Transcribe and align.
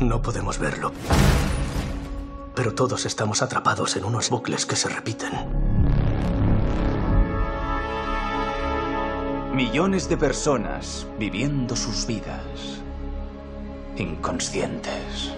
No 0.00 0.22
podemos 0.22 0.58
verlo. 0.58 0.92
Pero 2.54 2.74
todos 2.74 3.04
estamos 3.04 3.42
atrapados 3.42 3.96
en 3.96 4.04
unos 4.04 4.30
bucles 4.30 4.64
que 4.64 4.76
se 4.76 4.88
repiten. 4.88 5.32
Millones 9.54 10.08
de 10.08 10.16
personas 10.16 11.06
viviendo 11.18 11.74
sus 11.74 12.06
vidas 12.06 12.80
inconscientes. 13.96 15.32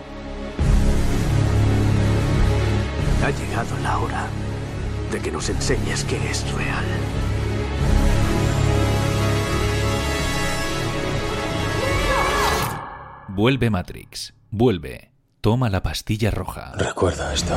Ha 3.24 3.30
llegado 3.30 3.79
la 3.82 3.98
hora 3.98 4.27
de 5.11 5.20
que 5.20 5.32
nos 5.32 5.48
enseñes 5.48 6.04
qué 6.04 6.16
es 6.30 6.52
real. 6.52 6.84
Vuelve 13.29 13.70
Matrix. 13.70 14.35
Vuelve. 14.53 15.13
Toma 15.40 15.71
la 15.71 15.81
pastilla 15.81 16.32
roja. 16.32 16.72
Recuerda 16.75 17.32
esto. 17.32 17.57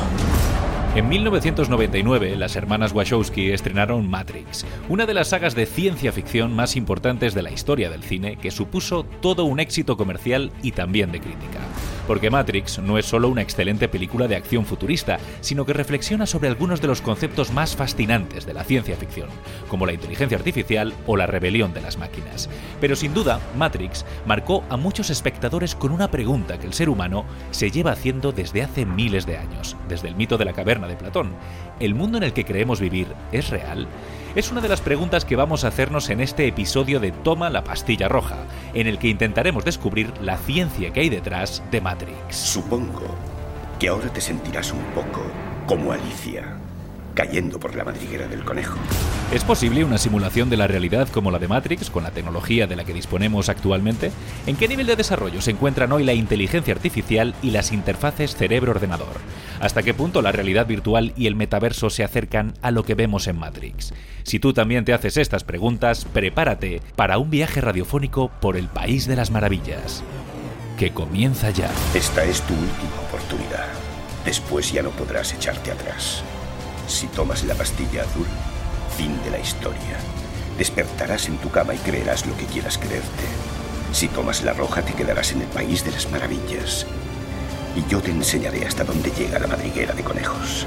En 0.94 1.08
1999, 1.08 2.36
las 2.36 2.54
hermanas 2.54 2.92
Wachowski 2.92 3.50
estrenaron 3.50 4.08
Matrix, 4.08 4.64
una 4.88 5.06
de 5.06 5.14
las 5.14 5.26
sagas 5.26 5.56
de 5.56 5.66
ciencia 5.66 6.12
ficción 6.12 6.54
más 6.54 6.76
importantes 6.76 7.34
de 7.34 7.42
la 7.42 7.50
historia 7.50 7.90
del 7.90 8.04
cine, 8.04 8.36
que 8.36 8.52
supuso 8.52 9.02
todo 9.02 9.44
un 9.44 9.58
éxito 9.58 9.96
comercial 9.96 10.52
y 10.62 10.70
también 10.70 11.10
de 11.10 11.18
crítica. 11.18 11.58
Porque 12.06 12.30
Matrix 12.30 12.78
no 12.78 12.98
es 12.98 13.06
solo 13.06 13.28
una 13.28 13.40
excelente 13.40 13.88
película 13.88 14.28
de 14.28 14.36
acción 14.36 14.66
futurista, 14.66 15.18
sino 15.40 15.64
que 15.64 15.72
reflexiona 15.72 16.26
sobre 16.26 16.48
algunos 16.48 16.80
de 16.80 16.86
los 16.86 17.00
conceptos 17.00 17.50
más 17.50 17.74
fascinantes 17.74 18.46
de 18.46 18.54
la 18.54 18.62
ciencia 18.62 18.94
ficción, 18.94 19.30
como 19.68 19.86
la 19.86 19.94
inteligencia 19.94 20.36
artificial 20.36 20.92
o 21.06 21.16
la 21.16 21.26
rebelión 21.26 21.72
de 21.72 21.80
las 21.80 21.96
máquinas. 21.96 22.48
Pero 22.80 22.94
sin 22.94 23.14
duda, 23.14 23.40
Matrix 23.56 24.04
marcó 24.26 24.62
a 24.68 24.76
muchos 24.76 25.10
espectadores 25.10 25.74
con 25.74 25.90
una 25.92 26.10
pregunta 26.10 26.58
que 26.58 26.66
el 26.66 26.74
ser 26.74 26.88
humano 26.88 27.24
se 27.50 27.70
lleva 27.70 27.92
haciendo 27.92 28.32
desde 28.32 28.62
hace 28.62 28.84
miles 28.84 29.26
de 29.26 29.38
años, 29.38 29.76
desde 29.88 30.08
el 30.08 30.14
mito 30.14 30.36
de 30.36 30.44
la 30.44 30.52
caverna 30.52 30.83
de 30.86 30.96
Platón. 30.96 31.34
¿El 31.80 31.94
mundo 31.94 32.18
en 32.18 32.24
el 32.24 32.32
que 32.32 32.44
creemos 32.44 32.80
vivir 32.80 33.08
es 33.32 33.50
real? 33.50 33.88
Es 34.34 34.50
una 34.50 34.60
de 34.60 34.68
las 34.68 34.80
preguntas 34.80 35.24
que 35.24 35.36
vamos 35.36 35.64
a 35.64 35.68
hacernos 35.68 36.10
en 36.10 36.20
este 36.20 36.46
episodio 36.46 37.00
de 37.00 37.12
Toma 37.12 37.50
la 37.50 37.64
pastilla 37.64 38.08
roja, 38.08 38.38
en 38.74 38.86
el 38.86 38.98
que 38.98 39.08
intentaremos 39.08 39.64
descubrir 39.64 40.12
la 40.20 40.36
ciencia 40.38 40.92
que 40.92 41.00
hay 41.00 41.08
detrás 41.08 41.62
de 41.70 41.80
Matrix. 41.80 42.36
Supongo 42.36 43.14
que 43.78 43.88
ahora 43.88 44.12
te 44.12 44.20
sentirás 44.20 44.72
un 44.72 44.82
poco 44.94 45.22
como 45.66 45.92
Alicia 45.92 46.58
cayendo 47.14 47.58
por 47.58 47.74
la 47.74 47.84
madriguera 47.84 48.26
del 48.26 48.44
conejo. 48.44 48.78
¿Es 49.32 49.44
posible 49.44 49.84
una 49.84 49.98
simulación 49.98 50.50
de 50.50 50.56
la 50.56 50.66
realidad 50.66 51.08
como 51.08 51.30
la 51.30 51.38
de 51.38 51.48
Matrix 51.48 51.90
con 51.90 52.02
la 52.02 52.10
tecnología 52.10 52.66
de 52.66 52.76
la 52.76 52.84
que 52.84 52.92
disponemos 52.92 53.48
actualmente? 53.48 54.12
¿En 54.46 54.56
qué 54.56 54.68
nivel 54.68 54.86
de 54.86 54.96
desarrollo 54.96 55.40
se 55.40 55.52
encuentran 55.52 55.92
hoy 55.92 56.04
la 56.04 56.12
inteligencia 56.12 56.74
artificial 56.74 57.34
y 57.42 57.50
las 57.50 57.72
interfaces 57.72 58.36
cerebro-ordenador? 58.36 59.16
¿Hasta 59.60 59.82
qué 59.82 59.94
punto 59.94 60.22
la 60.22 60.32
realidad 60.32 60.66
virtual 60.66 61.12
y 61.16 61.26
el 61.26 61.36
metaverso 61.36 61.90
se 61.90 62.04
acercan 62.04 62.54
a 62.60 62.70
lo 62.70 62.84
que 62.84 62.94
vemos 62.94 63.26
en 63.26 63.38
Matrix? 63.38 63.94
Si 64.24 64.38
tú 64.38 64.52
también 64.52 64.84
te 64.84 64.92
haces 64.92 65.16
estas 65.16 65.44
preguntas, 65.44 66.06
prepárate 66.12 66.80
para 66.96 67.18
un 67.18 67.30
viaje 67.30 67.60
radiofónico 67.60 68.30
por 68.40 68.56
el 68.56 68.68
País 68.68 69.06
de 69.06 69.16
las 69.16 69.30
Maravillas. 69.30 70.02
Que 70.78 70.90
comienza 70.90 71.50
ya. 71.50 71.70
Esta 71.94 72.24
es 72.24 72.40
tu 72.42 72.54
última 72.54 73.00
oportunidad. 73.08 73.68
Después 74.24 74.72
ya 74.72 74.82
no 74.82 74.90
podrás 74.90 75.32
echarte 75.32 75.70
atrás. 75.70 76.24
Si 76.86 77.06
tomas 77.08 77.44
la 77.44 77.54
pastilla 77.54 78.02
azul, 78.02 78.26
fin 78.96 79.18
de 79.24 79.30
la 79.30 79.38
historia. 79.38 79.98
Despertarás 80.58 81.26
en 81.28 81.38
tu 81.38 81.50
cama 81.50 81.74
y 81.74 81.78
creerás 81.78 82.26
lo 82.26 82.36
que 82.36 82.44
quieras 82.46 82.78
creerte. 82.78 83.24
Si 83.92 84.08
tomas 84.08 84.42
la 84.42 84.52
roja, 84.52 84.82
te 84.82 84.92
quedarás 84.92 85.32
en 85.32 85.42
el 85.42 85.48
país 85.48 85.84
de 85.84 85.92
las 85.92 86.10
maravillas. 86.10 86.86
Y 87.76 87.88
yo 87.90 88.00
te 88.00 88.10
enseñaré 88.10 88.66
hasta 88.66 88.84
dónde 88.84 89.10
llega 89.10 89.38
la 89.38 89.46
madriguera 89.48 89.94
de 89.94 90.04
conejos. 90.04 90.66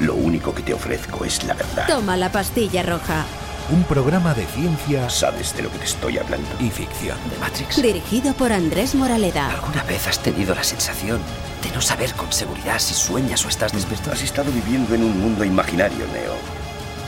Lo 0.00 0.14
único 0.14 0.54
que 0.54 0.62
te 0.62 0.74
ofrezco 0.74 1.24
es 1.24 1.42
la 1.44 1.54
verdad. 1.54 1.86
Toma 1.88 2.16
la 2.16 2.30
pastilla 2.32 2.82
roja. 2.82 3.24
Un 3.70 3.82
programa 3.84 4.32
de 4.32 4.46
ciencia 4.46 5.10
¿Sabes 5.10 5.54
de 5.56 5.64
lo 5.64 5.70
que 5.72 5.78
te 5.78 5.84
estoy 5.86 6.18
hablando? 6.18 6.48
y 6.60 6.70
ficción. 6.70 7.18
de 7.30 7.36
Matrix. 7.38 7.82
Dirigido 7.82 8.32
por 8.34 8.52
Andrés 8.52 8.94
Moraleda. 8.94 9.50
¿Alguna 9.50 9.82
vez 9.82 10.06
has 10.06 10.20
tenido 10.20 10.54
la 10.54 10.62
sensación 10.62 11.18
de 11.62 11.70
no 11.74 11.80
saber 11.80 12.12
con 12.14 12.32
seguridad 12.32 12.78
si 12.78 12.94
sueñas 12.94 13.44
o 13.44 13.48
estás 13.48 13.72
despierto? 13.72 14.12
Has 14.12 14.22
estado 14.22 14.50
viviendo 14.52 14.94
en 14.94 15.04
un 15.04 15.20
mundo 15.20 15.44
imaginario, 15.44 16.06
Neo. 16.12 16.36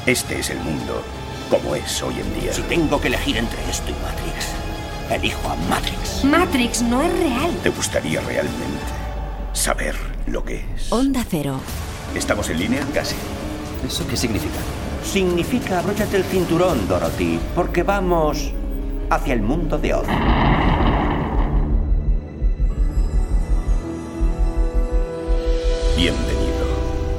Este 0.07 0.41
es 0.41 0.51
el 0.51 0.59
mundo 0.61 1.03
como 1.51 1.75
es 1.75 2.03
hoy 2.03 2.15
en 2.21 2.41
día. 2.41 2.53
Si 2.53 2.63
tengo 2.63 3.01
que 3.01 3.09
elegir 3.09 3.37
entre 3.37 3.59
esto 3.71 3.91
y 3.91 3.95
Matrix, 4.03 4.53
elijo 5.11 5.49
a 5.49 5.57
Matrix. 5.69 6.25
Matrix 6.25 6.83
no 6.83 7.03
es 7.03 7.13
real. 7.19 7.51
¿Te 7.63 7.71
gustaría 7.71 8.21
realmente 8.21 8.85
saber 9.53 9.95
lo 10.27 10.45
que 10.45 10.65
es? 10.75 10.93
Onda 10.93 11.25
Cero. 11.29 11.61
¿Estamos 12.15 12.49
en 12.51 12.59
línea? 12.59 12.83
Casi. 12.95 13.17
¿Eso 13.87 14.07
qué 14.07 14.17
significa? 14.17 14.59
Significa 15.05 15.79
abróchate 15.79 16.17
el 16.17 16.25
cinturón, 16.25 16.89
Dorothy, 16.89 17.39
porque 17.55 17.83
vamos 17.83 18.53
hacia 19.11 19.35
el 19.35 19.43
mundo 19.43 19.79
de 19.79 19.95
Oz. 19.95 20.07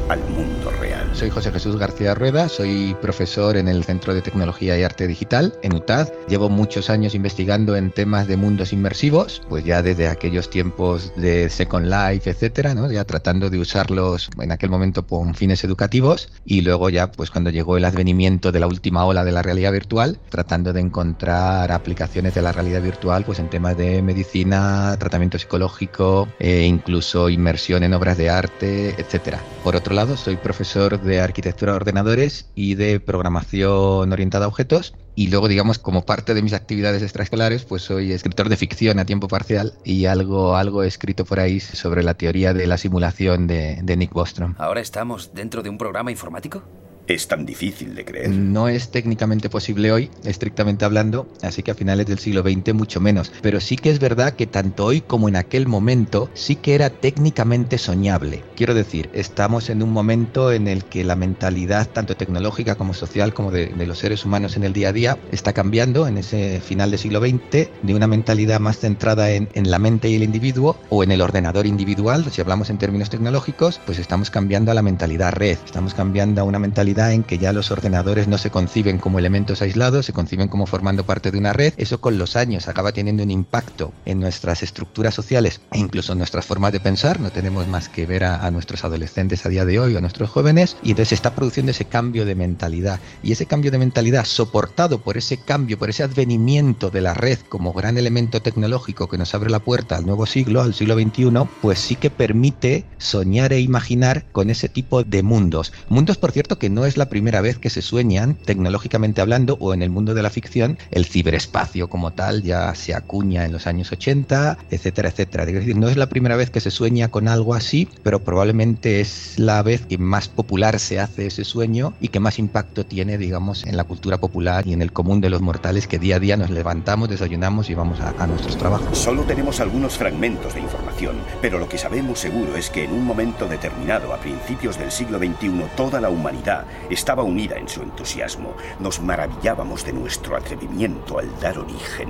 Al 0.09 0.19
mundo. 0.29 0.78
Soy 1.13 1.29
José 1.29 1.51
Jesús 1.51 1.75
García 1.75 2.15
Rueda, 2.15 2.47
soy 2.47 2.95
profesor 3.01 3.57
en 3.57 3.67
el 3.67 3.83
Centro 3.83 4.13
de 4.13 4.21
Tecnología 4.21 4.79
y 4.79 4.83
Arte 4.83 5.05
Digital 5.05 5.53
en 5.63 5.75
UTAD. 5.75 6.07
Llevo 6.29 6.49
muchos 6.49 6.89
años 6.89 7.13
investigando 7.13 7.75
en 7.75 7.91
temas 7.91 8.27
de 8.27 8.37
mundos 8.37 8.71
inmersivos, 8.71 9.41
pues 9.49 9.65
ya 9.65 9.81
desde 9.81 10.07
aquellos 10.07 10.49
tiempos 10.49 11.11
de 11.17 11.49
Second 11.49 11.87
Life, 11.87 12.29
etcétera, 12.29 12.73
¿no? 12.73 12.89
ya 12.89 13.03
tratando 13.03 13.49
de 13.49 13.59
usarlos 13.59 14.29
en 14.39 14.51
aquel 14.51 14.69
momento 14.69 15.05
con 15.05 15.35
fines 15.35 15.63
educativos 15.65 16.29
y 16.45 16.61
luego 16.61 16.89
ya 16.89 17.11
pues 17.11 17.31
cuando 17.31 17.49
llegó 17.49 17.75
el 17.75 17.85
advenimiento 17.85 18.53
de 18.53 18.61
la 18.61 18.67
última 18.67 19.05
ola 19.05 19.25
de 19.25 19.33
la 19.33 19.41
realidad 19.41 19.73
virtual, 19.73 20.19
tratando 20.29 20.71
de 20.71 20.79
encontrar 20.79 21.71
aplicaciones 21.71 22.33
de 22.33 22.41
la 22.41 22.53
realidad 22.53 22.81
virtual 22.81 23.25
pues 23.25 23.39
en 23.39 23.49
temas 23.49 23.75
de 23.75 24.01
medicina, 24.01 24.95
tratamiento 24.97 25.37
psicológico, 25.37 26.29
e 26.39 26.63
incluso 26.63 27.29
inmersión 27.29 27.83
en 27.83 27.93
obras 27.93 28.17
de 28.17 28.29
arte, 28.29 28.95
etcétera. 28.97 29.39
Por 29.63 29.75
otro 29.75 29.93
lado, 29.93 30.15
soy 30.15 30.37
profesor 30.37 30.98
de 31.03 31.19
arquitectura 31.21 31.73
de 31.73 31.77
ordenadores 31.77 32.49
y 32.55 32.75
de 32.75 32.99
programación 32.99 34.11
orientada 34.11 34.45
a 34.45 34.47
objetos. 34.47 34.95
Y 35.15 35.27
luego, 35.27 35.47
digamos, 35.47 35.79
como 35.79 36.05
parte 36.05 36.33
de 36.33 36.41
mis 36.41 36.53
actividades 36.53 37.03
extraescolares, 37.03 37.65
pues 37.65 37.81
soy 37.81 38.13
escritor 38.13 38.47
de 38.49 38.57
ficción 38.57 38.99
a 38.99 39.05
tiempo 39.05 39.27
parcial 39.27 39.73
y 39.83 40.05
algo, 40.05 40.55
algo 40.55 40.83
escrito 40.83 41.25
por 41.25 41.39
ahí 41.39 41.59
sobre 41.59 42.03
la 42.03 42.13
teoría 42.13 42.53
de 42.53 42.67
la 42.67 42.77
simulación 42.77 43.47
de 43.47 43.95
Nick 43.97 44.13
Bostrom. 44.13 44.55
¿Ahora 44.57 44.81
estamos 44.81 45.33
dentro 45.33 45.61
de 45.61 45.69
un 45.69 45.77
programa 45.77 46.11
informático? 46.11 46.63
Es 47.09 47.27
tan 47.27 47.43
difícil 47.43 47.95
de 47.95 48.05
creer. 48.05 48.29
No 48.29 48.67
es 48.67 48.91
técnicamente 48.91 49.49
posible 49.49 49.91
hoy, 49.91 50.11
estrictamente 50.25 50.85
hablando, 50.85 51.27
así 51.41 51.63
que 51.63 51.71
a 51.71 51.73
finales 51.73 52.05
del 52.05 52.19
siglo 52.19 52.43
XX 52.43 52.75
mucho 52.75 53.01
menos. 53.01 53.31
Pero 53.41 53.59
sí 53.59 53.77
que 53.77 53.89
es 53.89 53.97
verdad 53.97 54.33
que 54.33 54.45
tanto 54.45 54.85
hoy 54.85 55.01
como 55.01 55.27
en 55.27 55.35
aquel 55.35 55.67
momento 55.67 56.29
sí 56.35 56.55
que 56.55 56.75
era 56.75 56.91
técnicamente 56.91 57.79
soñable. 57.79 58.43
Quiero 58.55 58.75
decir, 58.75 59.09
estamos 59.13 59.71
en 59.71 59.81
un 59.81 59.91
momento 59.91 60.51
en 60.51 60.67
el 60.67 60.85
que 60.85 61.03
la 61.03 61.15
mentalidad, 61.15 61.89
tanto 61.89 62.15
tecnológica 62.15 62.75
como 62.75 62.93
social, 62.93 63.33
como 63.33 63.49
de, 63.49 63.73
los 63.87 63.97
seres 63.97 64.23
humanos 64.23 64.55
en 64.55 64.63
el 64.63 64.73
día 64.73 64.89
a 64.89 64.93
día, 64.93 65.17
está 65.31 65.51
cambiando 65.51 66.07
en 66.07 66.19
ese 66.19 66.61
final 66.61 66.91
del 66.91 66.99
siglo 66.99 67.21
XX 67.21 67.69
de 67.81 67.95
una 67.95 68.05
mentalidad 68.05 68.59
más 68.59 68.77
centrada 68.77 69.31
en, 69.31 69.49
en 69.55 69.71
la 69.71 69.79
mente 69.79 70.09
y 70.09 70.15
el 70.15 70.21
individuo 70.21 70.77
o 70.89 71.03
en 71.03 71.11
el 71.11 71.21
ordenador 71.21 71.65
individual, 71.65 72.31
si 72.31 72.39
hablamos 72.39 72.69
en 72.69 72.77
términos 72.77 73.09
tecnológicos, 73.09 73.81
pues 73.83 73.97
estamos 73.97 74.29
cambiando 74.29 74.69
a 74.69 74.75
la 74.75 74.83
mentalidad 74.83 75.31
red, 75.31 75.57
estamos 75.65 75.95
cambiando 75.95 76.41
a 76.41 76.43
una 76.43 76.59
mentalidad 76.59 76.98
en 76.99 77.23
que 77.23 77.37
ya 77.37 77.53
los 77.53 77.71
ordenadores 77.71 78.27
no 78.27 78.37
se 78.37 78.51
conciben 78.51 78.99
como 78.99 79.19
elementos 79.19 79.61
aislados, 79.61 80.05
se 80.05 80.13
conciben 80.13 80.47
como 80.49 80.65
formando 80.65 81.05
parte 81.05 81.31
de 81.31 81.37
una 81.37 81.53
red. 81.53 81.73
Eso 81.77 82.01
con 82.01 82.17
los 82.17 82.35
años 82.35 82.67
acaba 82.67 82.91
teniendo 82.91 83.23
un 83.23 83.31
impacto 83.31 83.93
en 84.05 84.19
nuestras 84.19 84.63
estructuras 84.63 85.13
sociales 85.13 85.61
e 85.71 85.79
incluso 85.79 86.11
en 86.11 86.17
nuestras 86.17 86.45
formas 86.45 86.73
de 86.73 86.79
pensar. 86.79 87.19
No 87.19 87.31
tenemos 87.31 87.67
más 87.67 87.89
que 87.89 88.05
ver 88.05 88.25
a, 88.25 88.45
a 88.45 88.51
nuestros 88.51 88.83
adolescentes 88.83 89.45
a 89.45 89.49
día 89.49 89.65
de 89.65 89.79
hoy 89.79 89.95
o 89.95 89.97
a 89.97 90.01
nuestros 90.01 90.29
jóvenes 90.29 90.77
y 90.83 90.91
entonces 90.91 91.09
se 91.09 91.15
está 91.15 91.33
produciendo 91.33 91.71
ese 91.71 91.85
cambio 91.85 92.25
de 92.25 92.35
mentalidad. 92.35 92.99
Y 93.23 93.31
ese 93.31 93.45
cambio 93.45 93.71
de 93.71 93.77
mentalidad 93.77 94.25
soportado 94.25 94.99
por 94.99 95.17
ese 95.17 95.37
cambio, 95.37 95.77
por 95.79 95.89
ese 95.89 96.03
advenimiento 96.03 96.89
de 96.89 97.01
la 97.01 97.13
red 97.13 97.39
como 97.47 97.73
gran 97.73 97.97
elemento 97.97 98.41
tecnológico 98.41 99.07
que 99.07 99.17
nos 99.17 99.33
abre 99.33 99.49
la 99.49 99.59
puerta 99.59 99.95
al 99.95 100.05
nuevo 100.05 100.25
siglo, 100.25 100.61
al 100.61 100.73
siglo 100.73 100.95
XXI, 100.95 101.31
pues 101.61 101.79
sí 101.79 101.95
que 101.95 102.09
permite 102.09 102.85
soñar 102.97 103.53
e 103.53 103.59
imaginar 103.59 104.25
con 104.31 104.49
ese 104.49 104.69
tipo 104.69 105.03
de 105.03 105.23
mundos. 105.23 105.71
Mundos, 105.89 106.17
por 106.17 106.31
cierto, 106.31 106.57
que 106.59 106.69
no 106.69 106.85
es 106.89 106.97
la 106.97 107.07
primera 107.07 107.39
vez 107.41 107.57
que 107.57 107.69
se 107.69 107.81
sueñan, 107.81 108.35
tecnológicamente 108.35 109.21
hablando, 109.21 109.57
o 109.59 109.73
en 109.73 109.81
el 109.81 109.89
mundo 109.89 110.13
de 110.13 110.23
la 110.23 110.29
ficción, 110.29 110.77
el 110.91 111.05
ciberespacio 111.05 111.87
como 111.87 112.11
tal 112.11 112.43
ya 112.43 112.75
se 112.75 112.93
acuña 112.93 113.45
en 113.45 113.51
los 113.51 113.67
años 113.67 113.91
80, 113.91 114.57
etcétera, 114.69 115.09
etcétera. 115.09 115.45
No 115.75 115.87
es 115.87 115.97
la 115.97 116.09
primera 116.09 116.35
vez 116.35 116.49
que 116.49 116.59
se 116.59 116.71
sueña 116.71 117.09
con 117.09 117.27
algo 117.27 117.53
así, 117.53 117.87
pero 118.03 118.19
probablemente 118.19 118.99
es 118.99 119.35
la 119.37 119.61
vez 119.63 119.85
que 119.85 119.97
más 119.97 120.27
popular 120.27 120.79
se 120.79 120.99
hace 120.99 121.27
ese 121.27 121.45
sueño 121.45 121.93
y 122.01 122.09
que 122.09 122.19
más 122.19 122.39
impacto 122.39 122.85
tiene, 122.85 123.17
digamos, 123.17 123.65
en 123.65 123.77
la 123.77 123.83
cultura 123.83 124.17
popular 124.17 124.67
y 124.67 124.73
en 124.73 124.81
el 124.81 124.91
común 124.91 125.21
de 125.21 125.29
los 125.29 125.41
mortales 125.41 125.87
que 125.87 125.99
día 125.99 126.17
a 126.17 126.19
día 126.19 126.37
nos 126.37 126.49
levantamos, 126.49 127.09
desayunamos 127.09 127.69
y 127.69 127.75
vamos 127.75 127.99
a, 127.99 128.09
a 128.21 128.27
nuestros 128.27 128.57
trabajos. 128.57 128.97
Solo 128.97 129.23
tenemos 129.23 129.59
algunos 129.59 129.97
fragmentos 129.97 130.53
de 130.53 130.61
información, 130.61 131.17
pero 131.41 131.59
lo 131.59 131.69
que 131.69 131.77
sabemos 131.77 132.19
seguro 132.19 132.55
es 132.55 132.69
que 132.69 132.85
en 132.85 132.91
un 132.91 133.05
momento 133.05 133.47
determinado, 133.47 134.13
a 134.13 134.19
principios 134.19 134.77
del 134.77 134.91
siglo 134.91 135.19
XXI, 135.19 135.63
toda 135.75 136.01
la 136.01 136.09
humanidad 136.09 136.65
estaba 136.89 137.23
unida 137.23 137.57
en 137.57 137.67
su 137.67 137.81
entusiasmo. 137.81 138.53
Nos 138.79 139.01
maravillábamos 139.01 139.85
de 139.85 139.93
nuestro 139.93 140.35
atrevimiento 140.35 141.19
al 141.19 141.29
dar 141.39 141.57
origen 141.57 142.09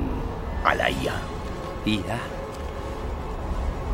a 0.64 0.76
la 0.76 0.90
IA. 0.90 1.22
IA. 1.86 2.39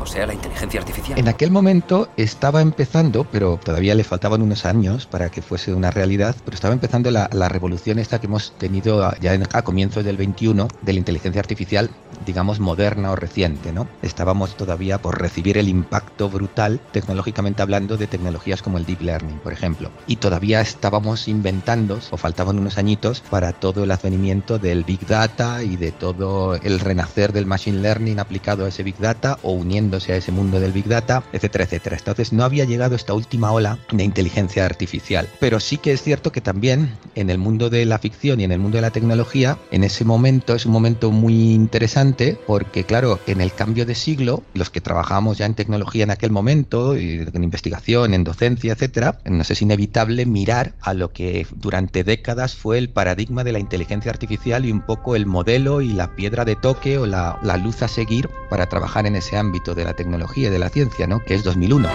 O 0.00 0.06
sea, 0.06 0.26
la 0.26 0.34
inteligencia 0.34 0.80
artificial. 0.80 1.18
En 1.18 1.28
aquel 1.28 1.50
momento 1.50 2.08
estaba 2.16 2.60
empezando, 2.60 3.24
pero 3.30 3.58
todavía 3.62 3.94
le 3.94 4.04
faltaban 4.04 4.42
unos 4.42 4.64
años 4.64 5.06
para 5.06 5.30
que 5.30 5.42
fuese 5.42 5.74
una 5.74 5.90
realidad, 5.90 6.36
pero 6.44 6.54
estaba 6.54 6.74
empezando 6.74 7.10
la, 7.10 7.28
la 7.32 7.48
revolución 7.48 7.98
esta 7.98 8.20
que 8.20 8.26
hemos 8.26 8.52
tenido 8.58 9.12
ya 9.20 9.34
en, 9.34 9.44
a 9.52 9.62
comienzos 9.62 10.04
del 10.04 10.16
21 10.16 10.68
de 10.82 10.92
la 10.92 10.98
inteligencia 10.98 11.40
artificial, 11.40 11.90
digamos, 12.24 12.60
moderna 12.60 13.10
o 13.10 13.16
reciente, 13.16 13.72
¿no? 13.72 13.88
Estábamos 14.02 14.56
todavía 14.56 14.98
por 14.98 15.20
recibir 15.20 15.58
el 15.58 15.68
impacto 15.68 16.28
brutal, 16.28 16.80
tecnológicamente 16.92 17.62
hablando, 17.62 17.96
de 17.96 18.06
tecnologías 18.06 18.62
como 18.62 18.78
el 18.78 18.86
Deep 18.86 19.02
Learning, 19.02 19.38
por 19.38 19.52
ejemplo. 19.52 19.90
Y 20.06 20.16
todavía 20.16 20.60
estábamos 20.60 21.28
inventando, 21.28 22.00
o 22.10 22.16
faltaban 22.16 22.58
unos 22.58 22.78
añitos, 22.78 23.22
para 23.30 23.52
todo 23.52 23.84
el 23.84 23.90
advenimiento 23.90 24.58
del 24.58 24.84
Big 24.84 25.06
Data 25.06 25.62
y 25.62 25.76
de 25.76 25.92
todo 25.92 26.54
el 26.56 26.80
renacer 26.80 27.32
del 27.32 27.46
Machine 27.46 27.80
Learning 27.80 28.18
aplicado 28.18 28.64
a 28.64 28.68
ese 28.68 28.82
Big 28.82 28.98
Data 28.98 29.38
o 29.42 29.52
uniendo 29.52 29.85
a 29.94 30.16
ese 30.16 30.32
mundo 30.32 30.60
del 30.60 30.72
Big 30.72 30.86
Data, 30.86 31.22
etcétera, 31.32 31.64
etcétera. 31.64 31.96
Entonces 31.96 32.32
no 32.32 32.44
había 32.44 32.64
llegado 32.64 32.96
esta 32.96 33.14
última 33.14 33.52
ola 33.52 33.78
de 33.92 34.04
inteligencia 34.04 34.64
artificial. 34.64 35.28
Pero 35.40 35.60
sí 35.60 35.78
que 35.78 35.92
es 35.92 36.02
cierto 36.02 36.32
que 36.32 36.40
también 36.40 36.96
en 37.14 37.30
el 37.30 37.38
mundo 37.38 37.70
de 37.70 37.84
la 37.84 37.98
ficción 37.98 38.40
y 38.40 38.44
en 38.44 38.52
el 38.52 38.58
mundo 38.58 38.76
de 38.76 38.82
la 38.82 38.90
tecnología, 38.90 39.58
en 39.70 39.84
ese 39.84 40.04
momento 40.04 40.54
es 40.54 40.66
un 40.66 40.72
momento 40.72 41.10
muy 41.10 41.52
interesante 41.52 42.38
porque, 42.46 42.84
claro, 42.84 43.20
en 43.26 43.40
el 43.40 43.52
cambio 43.52 43.86
de 43.86 43.94
siglo, 43.94 44.42
los 44.54 44.70
que 44.70 44.80
trabajamos 44.80 45.38
ya 45.38 45.46
en 45.46 45.54
tecnología 45.54 46.04
en 46.04 46.10
aquel 46.10 46.30
momento, 46.30 46.96
en 46.96 47.44
investigación, 47.44 48.12
en 48.12 48.24
docencia, 48.24 48.72
etcétera, 48.72 49.20
nos 49.24 49.50
es 49.50 49.62
inevitable 49.62 50.26
mirar 50.26 50.74
a 50.80 50.94
lo 50.94 51.12
que 51.12 51.46
durante 51.54 52.04
décadas 52.04 52.54
fue 52.54 52.78
el 52.78 52.90
paradigma 52.90 53.44
de 53.44 53.52
la 53.52 53.58
inteligencia 53.58 54.10
artificial 54.10 54.64
y 54.64 54.72
un 54.72 54.80
poco 54.80 55.16
el 55.16 55.26
modelo 55.26 55.80
y 55.80 55.92
la 55.92 56.14
piedra 56.16 56.44
de 56.44 56.56
toque 56.56 56.98
o 56.98 57.06
la, 57.06 57.38
la 57.42 57.56
luz 57.56 57.82
a 57.82 57.88
seguir 57.88 58.28
para 58.50 58.66
trabajar 58.66 59.06
en 59.06 59.16
ese 59.16 59.36
ámbito 59.36 59.74
de 59.76 59.84
la 59.84 59.94
tecnología 59.94 60.48
y 60.48 60.50
de 60.50 60.58
la 60.58 60.70
ciencia, 60.70 61.06
¿no? 61.06 61.20
que 61.20 61.34
es 61.34 61.44
2001. 61.44 61.88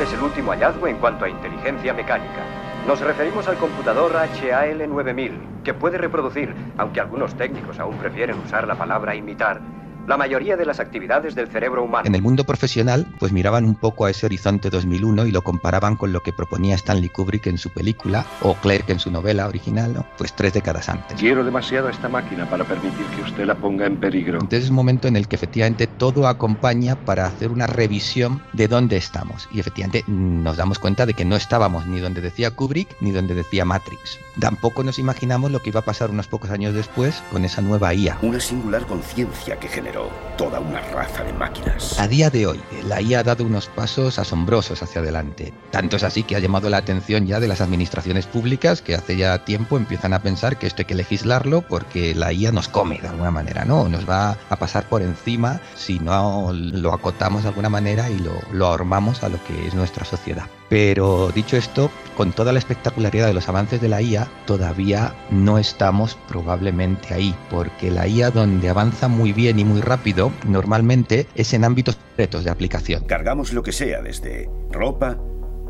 Es 0.00 0.12
el 0.12 0.20
último 0.20 0.52
hallazgo 0.52 0.86
en 0.86 0.98
cuanto 0.98 1.24
a 1.24 1.28
inteligencia 1.28 1.92
mecánica. 1.92 2.44
Nos 2.86 3.00
referimos 3.00 3.48
al 3.48 3.56
computador 3.56 4.16
HAL 4.16 4.88
9000, 4.88 5.32
que 5.64 5.74
puede 5.74 5.98
reproducir, 5.98 6.54
aunque 6.76 7.00
algunos 7.00 7.34
técnicos 7.34 7.78
aún 7.80 7.96
prefieren 7.96 8.38
usar 8.38 8.68
la 8.68 8.76
palabra 8.76 9.16
imitar, 9.16 9.60
la 10.08 10.16
mayoría 10.16 10.56
de 10.56 10.64
las 10.64 10.80
actividades 10.80 11.34
del 11.34 11.48
cerebro 11.48 11.84
humano. 11.84 12.06
En 12.06 12.14
el 12.14 12.22
mundo 12.22 12.44
profesional, 12.44 13.06
pues 13.18 13.30
miraban 13.30 13.66
un 13.66 13.74
poco 13.74 14.06
a 14.06 14.10
ese 14.10 14.24
horizonte 14.24 14.70
2001 14.70 15.26
y 15.26 15.32
lo 15.32 15.42
comparaban 15.42 15.96
con 15.96 16.12
lo 16.12 16.22
que 16.22 16.32
proponía 16.32 16.76
Stanley 16.76 17.10
Kubrick 17.10 17.46
en 17.46 17.58
su 17.58 17.68
película 17.70 18.24
o 18.40 18.54
Clerk 18.54 18.88
en 18.88 19.00
su 19.00 19.10
novela 19.10 19.46
original, 19.46 19.92
¿no? 19.92 20.06
pues 20.16 20.32
tres 20.32 20.54
décadas 20.54 20.88
antes. 20.88 21.18
Quiero 21.20 21.44
demasiado 21.44 21.88
a 21.88 21.90
esta 21.90 22.08
máquina 22.08 22.48
para 22.48 22.64
permitir 22.64 23.04
que 23.14 23.22
usted 23.22 23.44
la 23.44 23.54
ponga 23.54 23.84
en 23.84 23.98
peligro. 23.98 24.36
Entonces 24.36 24.64
es 24.64 24.70
un 24.70 24.76
momento 24.76 25.08
en 25.08 25.16
el 25.16 25.28
que 25.28 25.36
efectivamente 25.36 25.86
todo 25.86 26.26
acompaña 26.26 26.96
para 26.96 27.26
hacer 27.26 27.50
una 27.50 27.66
revisión 27.66 28.42
de 28.54 28.66
dónde 28.66 28.96
estamos. 28.96 29.46
Y 29.52 29.60
efectivamente 29.60 30.04
nos 30.08 30.56
damos 30.56 30.78
cuenta 30.78 31.04
de 31.04 31.12
que 31.12 31.26
no 31.26 31.36
estábamos 31.36 31.86
ni 31.86 32.00
donde 32.00 32.22
decía 32.22 32.50
Kubrick 32.50 32.96
ni 33.00 33.10
donde 33.10 33.34
decía 33.34 33.66
Matrix. 33.66 34.18
Tampoco 34.40 34.82
nos 34.84 34.98
imaginamos 34.98 35.50
lo 35.50 35.60
que 35.60 35.68
iba 35.68 35.80
a 35.80 35.84
pasar 35.84 36.10
unos 36.10 36.28
pocos 36.28 36.50
años 36.50 36.72
después 36.72 37.22
con 37.30 37.44
esa 37.44 37.60
nueva 37.60 37.92
IA. 37.92 38.18
Una 38.22 38.40
singular 38.40 38.86
conciencia 38.86 39.58
que 39.58 39.68
generó 39.68 39.97
toda 40.36 40.60
una 40.60 40.80
raza 40.80 41.24
de 41.24 41.32
máquinas. 41.32 41.98
A 41.98 42.06
día 42.06 42.30
de 42.30 42.46
hoy, 42.46 42.60
la 42.84 43.00
IA 43.02 43.20
ha 43.20 43.22
dado 43.24 43.44
unos 43.44 43.66
pasos 43.66 44.18
asombrosos 44.18 44.82
hacia 44.82 45.00
adelante. 45.00 45.52
Tanto 45.70 45.96
es 45.96 46.04
así 46.04 46.22
que 46.22 46.36
ha 46.36 46.38
llamado 46.38 46.70
la 46.70 46.76
atención 46.76 47.26
ya 47.26 47.40
de 47.40 47.48
las 47.48 47.60
administraciones 47.60 48.26
públicas 48.26 48.80
que 48.80 48.94
hace 48.94 49.16
ya 49.16 49.44
tiempo 49.44 49.76
empiezan 49.76 50.12
a 50.12 50.22
pensar 50.22 50.58
que 50.58 50.66
esto 50.66 50.82
hay 50.82 50.86
que 50.86 50.94
legislarlo 50.94 51.62
porque 51.62 52.14
la 52.14 52.32
IA 52.32 52.52
nos 52.52 52.68
come 52.68 52.98
de 53.00 53.08
alguna 53.08 53.30
manera, 53.30 53.64
¿no? 53.64 53.88
Nos 53.88 54.08
va 54.08 54.36
a 54.48 54.56
pasar 54.56 54.88
por 54.88 55.02
encima 55.02 55.60
si 55.74 55.98
no 55.98 56.52
lo 56.52 56.92
acotamos 56.92 57.42
de 57.42 57.48
alguna 57.48 57.68
manera 57.68 58.08
y 58.08 58.18
lo, 58.18 58.32
lo 58.52 58.68
a 58.68 59.28
lo 59.28 59.44
que 59.44 59.66
es 59.66 59.74
nuestra 59.74 60.04
sociedad. 60.04 60.46
Pero 60.68 61.30
dicho 61.30 61.56
esto, 61.56 61.90
con 62.16 62.32
toda 62.32 62.52
la 62.52 62.58
espectacularidad 62.58 63.26
de 63.26 63.32
los 63.32 63.48
avances 63.48 63.80
de 63.80 63.88
la 63.88 64.02
IA, 64.02 64.28
todavía 64.46 65.14
no 65.30 65.56
estamos 65.58 66.18
probablemente 66.28 67.14
ahí, 67.14 67.34
porque 67.50 67.90
la 67.90 68.06
IA 68.06 68.30
donde 68.30 68.68
avanza 68.68 69.08
muy 69.08 69.32
bien 69.32 69.58
y 69.58 69.64
muy 69.64 69.80
rápido, 69.80 70.30
normalmente 70.46 71.26
es 71.34 71.54
en 71.54 71.64
ámbitos 71.64 71.96
concretos 71.96 72.44
de 72.44 72.50
aplicación. 72.50 73.04
Cargamos 73.04 73.52
lo 73.52 73.62
que 73.62 73.72
sea, 73.72 74.02
desde 74.02 74.50
ropa 74.70 75.18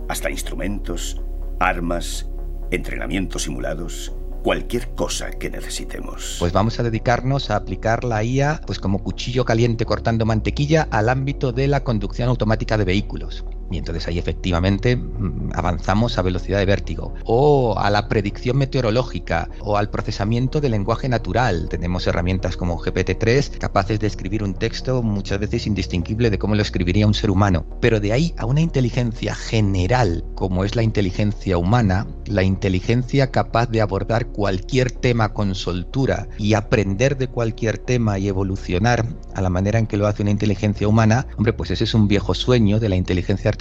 hasta 0.08 0.30
instrumentos, 0.30 1.20
armas, 1.60 2.26
entrenamientos 2.70 3.42
simulados, 3.42 4.12
cualquier 4.42 4.94
cosa 4.94 5.30
que 5.30 5.50
necesitemos. 5.50 6.36
Pues 6.38 6.52
vamos 6.52 6.80
a 6.80 6.82
dedicarnos 6.82 7.50
a 7.50 7.56
aplicar 7.56 8.04
la 8.04 8.24
IA 8.24 8.60
pues 8.66 8.78
como 8.78 9.02
cuchillo 9.02 9.44
caliente 9.44 9.84
cortando 9.84 10.24
mantequilla 10.24 10.88
al 10.90 11.08
ámbito 11.08 11.52
de 11.52 11.68
la 11.68 11.84
conducción 11.84 12.28
automática 12.28 12.78
de 12.78 12.84
vehículos. 12.84 13.44
Y 13.70 13.79
entonces 13.79 14.06
ahí 14.09 14.19
efectivamente 14.19 14.99
avanzamos 15.53 16.19
a 16.19 16.23
velocidad 16.23 16.59
de 16.59 16.67
vértigo. 16.67 17.15
O 17.25 17.79
a 17.79 17.91
la 17.91 18.09
predicción 18.09 18.56
meteorológica 18.56 19.49
o 19.61 19.76
al 19.76 19.91
procesamiento 19.91 20.61
del 20.61 20.73
lenguaje 20.73 21.09
natural. 21.09 21.69
Tenemos 21.69 22.06
herramientas 22.06 22.56
como 22.56 22.79
GPT-3 22.79 23.59
capaces 23.59 24.00
de 24.00 24.06
escribir 24.06 24.43
un 24.43 24.55
texto 24.55 25.03
muchas 25.03 25.38
veces 25.38 25.67
indistinguible 25.67 26.31
de 26.31 26.38
cómo 26.38 26.55
lo 26.55 26.62
escribiría 26.62 27.06
un 27.06 27.15
ser 27.15 27.31
humano. 27.31 27.67
Pero 27.81 28.00
de 28.00 28.12
ahí 28.12 28.35
a 28.38 28.47
una 28.47 28.61
inteligencia 28.61 29.35
general 29.35 30.25
como 30.35 30.65
es 30.65 30.76
la 30.76 30.82
inteligencia 30.82 31.59
humana, 31.59 32.06
la 32.26 32.43
inteligencia 32.43 33.31
capaz 33.31 33.67
de 33.67 33.81
abordar 33.81 34.29
cualquier 34.29 34.91
tema 34.91 35.32
con 35.32 35.55
soltura 35.55 36.29
y 36.38 36.55
aprender 36.55 37.17
de 37.17 37.29
cualquier 37.29 37.79
tema 37.79 38.19
y 38.19 38.29
evolucionar 38.29 39.06
a 39.35 39.41
la 39.41 39.50
manera 39.50 39.79
en 39.79 39.87
que 39.87 39.97
lo 39.97 40.06
hace 40.06 40.23
una 40.23 40.31
inteligencia 40.31 40.88
humana, 40.88 41.26
hombre, 41.37 41.53
pues 41.53 41.70
ese 41.70 41.85
es 41.85 41.94
un 41.94 42.09
viejo 42.09 42.35
sueño 42.35 42.81
de 42.81 42.88
la 42.88 42.97
inteligencia 42.97 43.49
artificial 43.49 43.57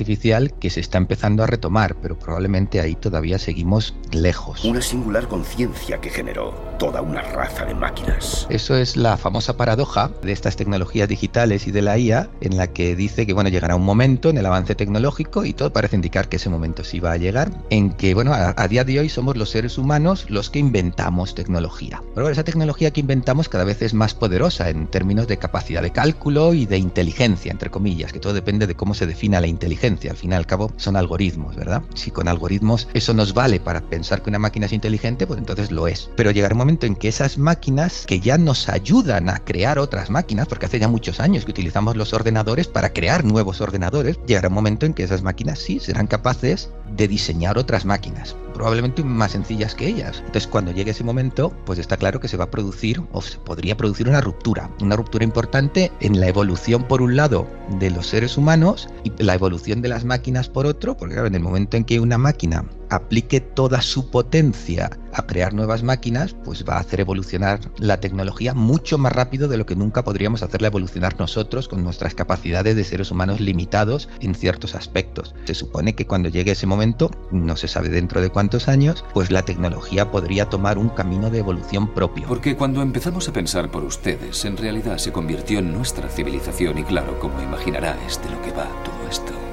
que 0.59 0.69
se 0.69 0.79
está 0.79 0.97
empezando 0.97 1.43
a 1.43 1.47
retomar, 1.47 1.95
pero 2.01 2.17
probablemente 2.17 2.79
ahí 2.79 2.95
todavía 2.95 3.39
seguimos 3.39 3.93
lejos. 4.11 4.63
Una 4.63 4.81
singular 4.81 5.27
conciencia 5.27 5.99
que 5.99 6.09
generó 6.09 6.53
toda 6.79 7.01
una 7.01 7.21
raza 7.21 7.65
de 7.65 7.73
máquinas. 7.73 8.47
Eso 8.49 8.75
es 8.75 8.95
la 8.95 9.17
famosa 9.17 9.57
paradoja 9.57 10.11
de 10.21 10.31
estas 10.31 10.55
tecnologías 10.55 11.09
digitales 11.09 11.67
y 11.67 11.71
de 11.71 11.81
la 11.81 11.97
IA, 11.97 12.29
en 12.41 12.57
la 12.57 12.67
que 12.67 12.95
dice 12.95 13.25
que 13.25 13.33
bueno, 13.33 13.49
llegará 13.49 13.75
un 13.75 13.83
momento 13.83 14.29
en 14.29 14.37
el 14.37 14.45
avance 14.45 14.75
tecnológico 14.75 15.43
y 15.45 15.53
todo 15.53 15.73
parece 15.73 15.95
indicar 15.95 16.29
que 16.29 16.37
ese 16.37 16.49
momento 16.49 16.83
sí 16.83 16.99
va 16.99 17.13
a 17.13 17.17
llegar, 17.17 17.51
en 17.69 17.91
que 17.91 18.13
bueno, 18.13 18.33
a, 18.33 18.53
a 18.55 18.67
día 18.67 18.83
de 18.83 18.99
hoy 18.99 19.09
somos 19.09 19.35
los 19.35 19.49
seres 19.49 19.77
humanos 19.77 20.29
los 20.29 20.49
que 20.49 20.59
inventamos 20.59 21.35
tecnología. 21.35 22.01
Pero 22.13 22.29
esa 22.29 22.43
tecnología 22.43 22.91
que 22.91 23.01
inventamos 23.01 23.49
cada 23.49 23.63
vez 23.63 23.81
es 23.81 23.93
más 23.93 24.13
poderosa 24.13 24.69
en 24.69 24.87
términos 24.87 25.27
de 25.27 25.37
capacidad 25.37 25.81
de 25.81 25.91
cálculo 25.91 26.53
y 26.53 26.65
de 26.65 26.77
inteligencia, 26.77 27.51
entre 27.51 27.71
comillas, 27.71 28.13
que 28.13 28.19
todo 28.19 28.33
depende 28.33 28.67
de 28.67 28.75
cómo 28.75 28.93
se 28.93 29.07
defina 29.07 29.41
la 29.41 29.47
inteligencia 29.47 29.86
al 29.87 30.17
fin 30.17 30.31
y 30.31 30.35
al 30.35 30.45
cabo 30.45 30.71
son 30.77 30.95
algoritmos, 30.95 31.55
¿verdad? 31.55 31.81
Si 31.95 32.11
con 32.11 32.27
algoritmos 32.27 32.87
eso 32.93 33.13
nos 33.13 33.33
vale 33.33 33.59
para 33.59 33.81
pensar 33.81 34.21
que 34.21 34.29
una 34.29 34.39
máquina 34.39 34.65
es 34.65 34.73
inteligente, 34.73 35.25
pues 35.25 35.39
entonces 35.39 35.71
lo 35.71 35.87
es. 35.87 36.09
Pero 36.15 36.31
llegará 36.31 36.53
un 36.53 36.59
momento 36.59 36.85
en 36.85 36.95
que 36.95 37.07
esas 37.07 37.37
máquinas 37.37 38.05
que 38.05 38.19
ya 38.19 38.37
nos 38.37 38.69
ayudan 38.69 39.29
a 39.29 39.39
crear 39.39 39.79
otras 39.79 40.09
máquinas, 40.09 40.47
porque 40.47 40.65
hace 40.65 40.79
ya 40.79 40.87
muchos 40.87 41.19
años 41.19 41.45
que 41.45 41.51
utilizamos 41.51 41.95
los 41.95 42.13
ordenadores 42.13 42.67
para 42.67 42.91
crear 42.91 43.23
nuevos 43.23 43.61
ordenadores, 43.61 44.19
llegará 44.25 44.49
un 44.49 44.55
momento 44.55 44.85
en 44.85 44.93
que 44.93 45.03
esas 45.03 45.21
máquinas 45.21 45.59
sí 45.59 45.79
serán 45.79 46.07
capaces 46.07 46.69
de 46.95 47.07
diseñar 47.07 47.57
otras 47.57 47.85
máquinas, 47.85 48.35
probablemente 48.57 49.03
más 49.03 49.33
sencillas 49.33 49.75
que 49.75 49.87
ellas. 49.87 50.17
Entonces 50.25 50.47
cuando 50.47 50.71
llegue 50.71 50.89
ese 50.89 51.03
momento, 51.03 51.53
pues 51.63 51.77
está 51.77 51.95
claro 51.95 52.19
que 52.19 52.27
se 52.27 52.37
va 52.37 52.45
a 52.45 52.51
producir 52.51 53.03
o 53.11 53.21
se 53.21 53.37
podría 53.37 53.77
producir 53.77 54.09
una 54.09 54.19
ruptura, 54.19 54.71
una 54.81 54.95
ruptura 54.95 55.23
importante 55.23 55.91
en 55.99 56.19
la 56.19 56.27
evolución 56.27 56.83
por 56.83 57.03
un 57.03 57.15
lado 57.15 57.47
de 57.79 57.91
los 57.91 58.07
seres 58.07 58.35
humanos 58.35 58.89
y 59.03 59.11
la 59.21 59.35
evolución 59.35 59.83
de 59.83 59.89
las 59.89 60.05
máquinas 60.05 60.49
por 60.49 60.65
otro, 60.65 60.97
porque 60.97 61.13
claro, 61.13 61.27
en 61.27 61.35
el 61.35 61.41
momento 61.41 61.77
en 61.77 61.85
que 61.85 61.99
una 61.99 62.17
máquina 62.17 62.65
aplique 62.89 63.41
toda 63.41 63.81
su 63.81 64.09
potencia 64.09 64.89
a 65.13 65.25
crear 65.25 65.53
nuevas 65.53 65.83
máquinas, 65.83 66.35
pues 66.43 66.63
va 66.67 66.75
a 66.75 66.79
hacer 66.79 66.99
evolucionar 66.99 67.59
la 67.77 67.99
tecnología 67.99 68.53
mucho 68.53 68.97
más 68.97 69.13
rápido 69.13 69.47
de 69.47 69.57
lo 69.57 69.65
que 69.65 69.75
nunca 69.75 70.03
podríamos 70.03 70.43
hacerla 70.43 70.67
evolucionar 70.67 71.19
nosotros 71.19 71.67
con 71.67 71.83
nuestras 71.83 72.13
capacidades 72.13 72.75
de 72.75 72.83
seres 72.83 73.11
humanos 73.11 73.39
limitados 73.39 74.09
en 74.19 74.35
ciertos 74.35 74.75
aspectos. 74.75 75.33
Se 75.45 75.55
supone 75.55 75.95
que 75.95 76.05
cuando 76.05 76.29
llegue 76.29 76.51
ese 76.51 76.67
momento, 76.67 77.09
no 77.31 77.57
se 77.57 77.67
sabe 77.67 77.89
dentro 77.89 78.21
de 78.21 78.29
cuántos 78.29 78.67
años, 78.67 79.03
pues 79.13 79.31
la 79.31 79.43
tecnología 79.43 80.11
podría 80.11 80.49
tomar 80.49 80.77
un 80.77 80.89
camino 80.89 81.29
de 81.29 81.39
evolución 81.39 81.93
propio. 81.93 82.27
Porque 82.27 82.55
cuando 82.55 82.81
empezamos 82.81 83.27
a 83.27 83.33
pensar 83.33 83.71
por 83.71 83.83
ustedes, 83.83 84.45
en 84.45 84.57
realidad 84.57 84.97
se 84.97 85.11
convirtió 85.11 85.59
en 85.59 85.73
nuestra 85.73 86.09
civilización 86.09 86.77
y 86.77 86.83
claro, 86.83 87.19
como 87.19 87.41
imaginará, 87.41 87.97
es 88.05 88.21
de 88.21 88.29
lo 88.29 88.41
que 88.41 88.51
va 88.51 88.67
todo 88.83 89.09
esto 89.09 89.46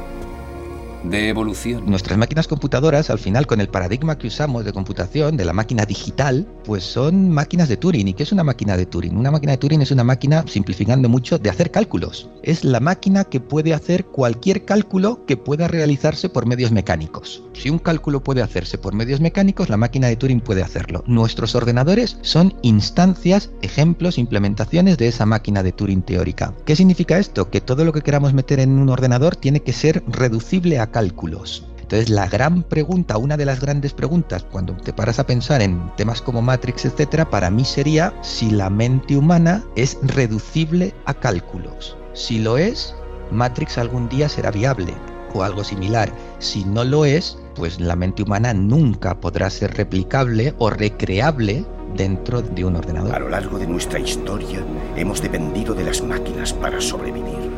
de 1.04 1.28
evolución. 1.28 1.84
Nuestras 1.86 2.18
máquinas 2.18 2.48
computadoras, 2.48 3.10
al 3.10 3.18
final, 3.18 3.46
con 3.46 3.60
el 3.60 3.68
paradigma 3.68 4.18
que 4.18 4.26
usamos 4.26 4.64
de 4.64 4.72
computación, 4.72 5.36
de 5.36 5.44
la 5.44 5.52
máquina 5.52 5.84
digital, 5.84 6.46
pues 6.64 6.84
son 6.84 7.30
máquinas 7.30 7.68
de 7.68 7.76
Turing. 7.76 8.08
¿Y 8.08 8.14
qué 8.14 8.22
es 8.22 8.32
una 8.32 8.44
máquina 8.44 8.76
de 8.76 8.86
Turing? 8.86 9.16
Una 9.16 9.30
máquina 9.30 9.52
de 9.52 9.58
Turing 9.58 9.82
es 9.82 9.90
una 9.90 10.04
máquina, 10.04 10.44
simplificando 10.48 11.08
mucho, 11.08 11.38
de 11.38 11.50
hacer 11.50 11.70
cálculos. 11.70 12.28
Es 12.42 12.64
la 12.64 12.80
máquina 12.80 13.24
que 13.24 13.40
puede 13.40 13.74
hacer 13.74 14.06
cualquier 14.06 14.64
cálculo 14.64 15.24
que 15.26 15.36
pueda 15.36 15.68
realizarse 15.68 16.28
por 16.28 16.46
medios 16.46 16.72
mecánicos. 16.72 17.42
Si 17.52 17.70
un 17.70 17.78
cálculo 17.78 18.22
puede 18.22 18.42
hacerse 18.42 18.78
por 18.78 18.94
medios 18.94 19.20
mecánicos, 19.20 19.68
la 19.68 19.76
máquina 19.76 20.08
de 20.08 20.16
Turing 20.16 20.40
puede 20.40 20.62
hacerlo. 20.62 21.04
Nuestros 21.06 21.54
ordenadores 21.54 22.18
son 22.22 22.54
instancias, 22.62 23.50
ejemplos, 23.62 24.18
implementaciones 24.18 24.98
de 24.98 25.08
esa 25.08 25.26
máquina 25.26 25.62
de 25.62 25.72
Turing 25.72 26.02
teórica. 26.02 26.54
¿Qué 26.64 26.76
significa 26.76 27.18
esto? 27.18 27.50
Que 27.50 27.60
todo 27.60 27.84
lo 27.84 27.92
que 27.92 28.02
queramos 28.02 28.32
meter 28.32 28.60
en 28.60 28.78
un 28.78 28.88
ordenador 28.88 29.36
tiene 29.36 29.60
que 29.60 29.72
ser 29.72 30.02
reducible 30.06 30.78
a 30.78 30.93
cálculos. 30.94 31.66
Entonces 31.80 32.08
la 32.08 32.28
gran 32.28 32.62
pregunta, 32.62 33.18
una 33.18 33.36
de 33.36 33.44
las 33.44 33.60
grandes 33.60 33.92
preguntas 33.92 34.46
cuando 34.50 34.74
te 34.74 34.92
paras 34.92 35.18
a 35.18 35.26
pensar 35.26 35.60
en 35.60 35.90
temas 35.96 36.22
como 36.22 36.40
Matrix, 36.40 36.84
etcétera, 36.84 37.28
para 37.28 37.50
mí 37.50 37.64
sería 37.64 38.14
si 38.22 38.48
la 38.48 38.70
mente 38.70 39.16
humana 39.16 39.64
es 39.74 39.98
reducible 40.02 40.94
a 41.04 41.14
cálculos. 41.14 41.96
Si 42.12 42.38
lo 42.38 42.58
es, 42.58 42.94
Matrix 43.32 43.76
algún 43.76 44.08
día 44.08 44.28
será 44.28 44.52
viable 44.52 44.94
o 45.34 45.42
algo 45.42 45.64
similar. 45.64 46.12
Si 46.38 46.64
no 46.64 46.84
lo 46.84 47.04
es, 47.04 47.36
pues 47.56 47.80
la 47.80 47.96
mente 47.96 48.22
humana 48.22 48.54
nunca 48.54 49.20
podrá 49.20 49.50
ser 49.50 49.76
replicable 49.76 50.54
o 50.58 50.70
recreable 50.70 51.64
dentro 51.96 52.40
de 52.40 52.64
un 52.64 52.76
ordenador. 52.76 53.16
A 53.16 53.18
lo 53.18 53.30
largo 53.30 53.58
de 53.58 53.66
nuestra 53.66 53.98
historia 53.98 54.60
hemos 54.96 55.20
dependido 55.20 55.74
de 55.74 55.84
las 55.84 56.02
máquinas 56.02 56.52
para 56.52 56.80
sobrevivir. 56.80 57.50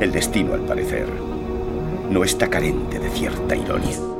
El 0.00 0.12
destino, 0.12 0.54
al 0.54 0.60
parecer, 0.60 1.06
no 2.10 2.24
está 2.24 2.48
carente 2.48 2.98
de 2.98 3.10
cierta 3.10 3.54
ironía. 3.54 4.17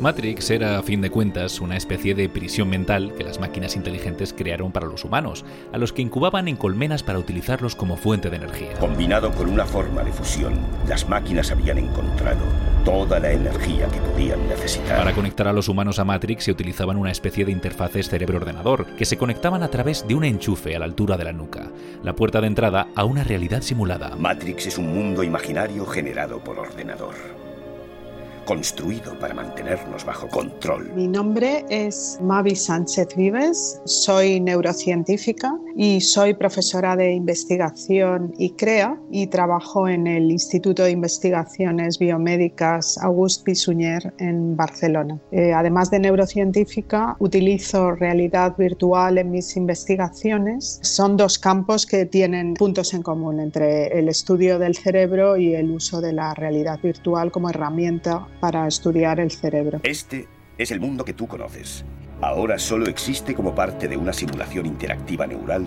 Matrix 0.00 0.48
era, 0.48 0.78
a 0.78 0.82
fin 0.82 1.02
de 1.02 1.10
cuentas, 1.10 1.60
una 1.60 1.76
especie 1.76 2.14
de 2.14 2.30
prisión 2.30 2.70
mental 2.70 3.12
que 3.18 3.22
las 3.22 3.38
máquinas 3.38 3.76
inteligentes 3.76 4.32
crearon 4.32 4.72
para 4.72 4.86
los 4.86 5.04
humanos, 5.04 5.44
a 5.74 5.78
los 5.78 5.92
que 5.92 6.00
incubaban 6.00 6.48
en 6.48 6.56
colmenas 6.56 7.02
para 7.02 7.18
utilizarlos 7.18 7.76
como 7.76 7.98
fuente 7.98 8.30
de 8.30 8.36
energía. 8.36 8.72
Combinado 8.80 9.30
con 9.30 9.50
una 9.50 9.66
forma 9.66 10.02
de 10.02 10.10
fusión, 10.10 10.54
las 10.88 11.06
máquinas 11.06 11.50
habían 11.50 11.76
encontrado 11.76 12.40
toda 12.82 13.20
la 13.20 13.30
energía 13.30 13.88
que 13.88 14.00
podían 14.00 14.48
necesitar. 14.48 14.96
Para 14.96 15.12
conectar 15.12 15.46
a 15.48 15.52
los 15.52 15.68
humanos 15.68 15.98
a 15.98 16.06
Matrix 16.06 16.44
se 16.44 16.52
utilizaban 16.52 16.96
una 16.96 17.10
especie 17.10 17.44
de 17.44 17.52
interfaces 17.52 18.08
cerebro-ordenador, 18.08 18.86
que 18.96 19.04
se 19.04 19.18
conectaban 19.18 19.62
a 19.62 19.68
través 19.68 20.08
de 20.08 20.14
un 20.14 20.24
enchufe 20.24 20.74
a 20.74 20.78
la 20.78 20.86
altura 20.86 21.18
de 21.18 21.24
la 21.24 21.34
nuca, 21.34 21.68
la 22.02 22.16
puerta 22.16 22.40
de 22.40 22.46
entrada 22.46 22.88
a 22.94 23.04
una 23.04 23.22
realidad 23.22 23.60
simulada. 23.60 24.16
Matrix 24.16 24.66
es 24.66 24.78
un 24.78 24.94
mundo 24.94 25.22
imaginario 25.22 25.84
generado 25.84 26.42
por 26.42 26.58
ordenador 26.58 27.49
construido 28.50 29.16
para 29.20 29.32
mantenernos 29.32 30.04
bajo 30.04 30.26
control. 30.26 30.92
Mi 30.96 31.06
nombre 31.06 31.64
es 31.70 32.18
Mavi 32.20 32.56
Sánchez 32.56 33.14
Vives, 33.16 33.80
soy 33.84 34.40
neurocientífica 34.40 35.56
y 35.76 36.00
soy 36.00 36.34
profesora 36.34 36.96
de 36.96 37.12
investigación 37.12 38.34
y 38.38 38.50
CREA 38.50 38.98
y 39.12 39.28
trabajo 39.28 39.86
en 39.86 40.08
el 40.08 40.32
Instituto 40.32 40.82
de 40.82 40.90
Investigaciones 40.90 42.00
Biomédicas 42.00 42.98
Auguste 42.98 43.44
Pisuñer 43.44 44.12
en 44.18 44.56
Barcelona. 44.56 45.20
Eh, 45.30 45.52
además 45.52 45.92
de 45.92 46.00
neurocientífica, 46.00 47.14
utilizo 47.20 47.92
realidad 47.92 48.56
virtual 48.58 49.18
en 49.18 49.30
mis 49.30 49.56
investigaciones. 49.56 50.80
Son 50.82 51.16
dos 51.16 51.38
campos 51.38 51.86
que 51.86 52.04
tienen 52.04 52.54
puntos 52.54 52.94
en 52.94 53.02
común 53.02 53.38
entre 53.38 53.96
el 53.96 54.08
estudio 54.08 54.58
del 54.58 54.74
cerebro 54.74 55.36
y 55.36 55.54
el 55.54 55.70
uso 55.70 56.00
de 56.00 56.12
la 56.12 56.34
realidad 56.34 56.80
virtual 56.82 57.30
como 57.30 57.48
herramienta 57.48 58.26
para 58.40 58.66
estudiar 58.66 59.20
el 59.20 59.30
cerebro. 59.30 59.80
Este 59.82 60.26
es 60.58 60.70
el 60.70 60.80
mundo 60.80 61.04
que 61.04 61.12
tú 61.12 61.26
conoces. 61.26 61.84
Ahora 62.20 62.58
solo 62.58 62.86
existe 62.86 63.34
como 63.34 63.54
parte 63.54 63.88
de 63.88 63.96
una 63.96 64.12
simulación 64.12 64.66
interactiva 64.66 65.26
neural 65.26 65.64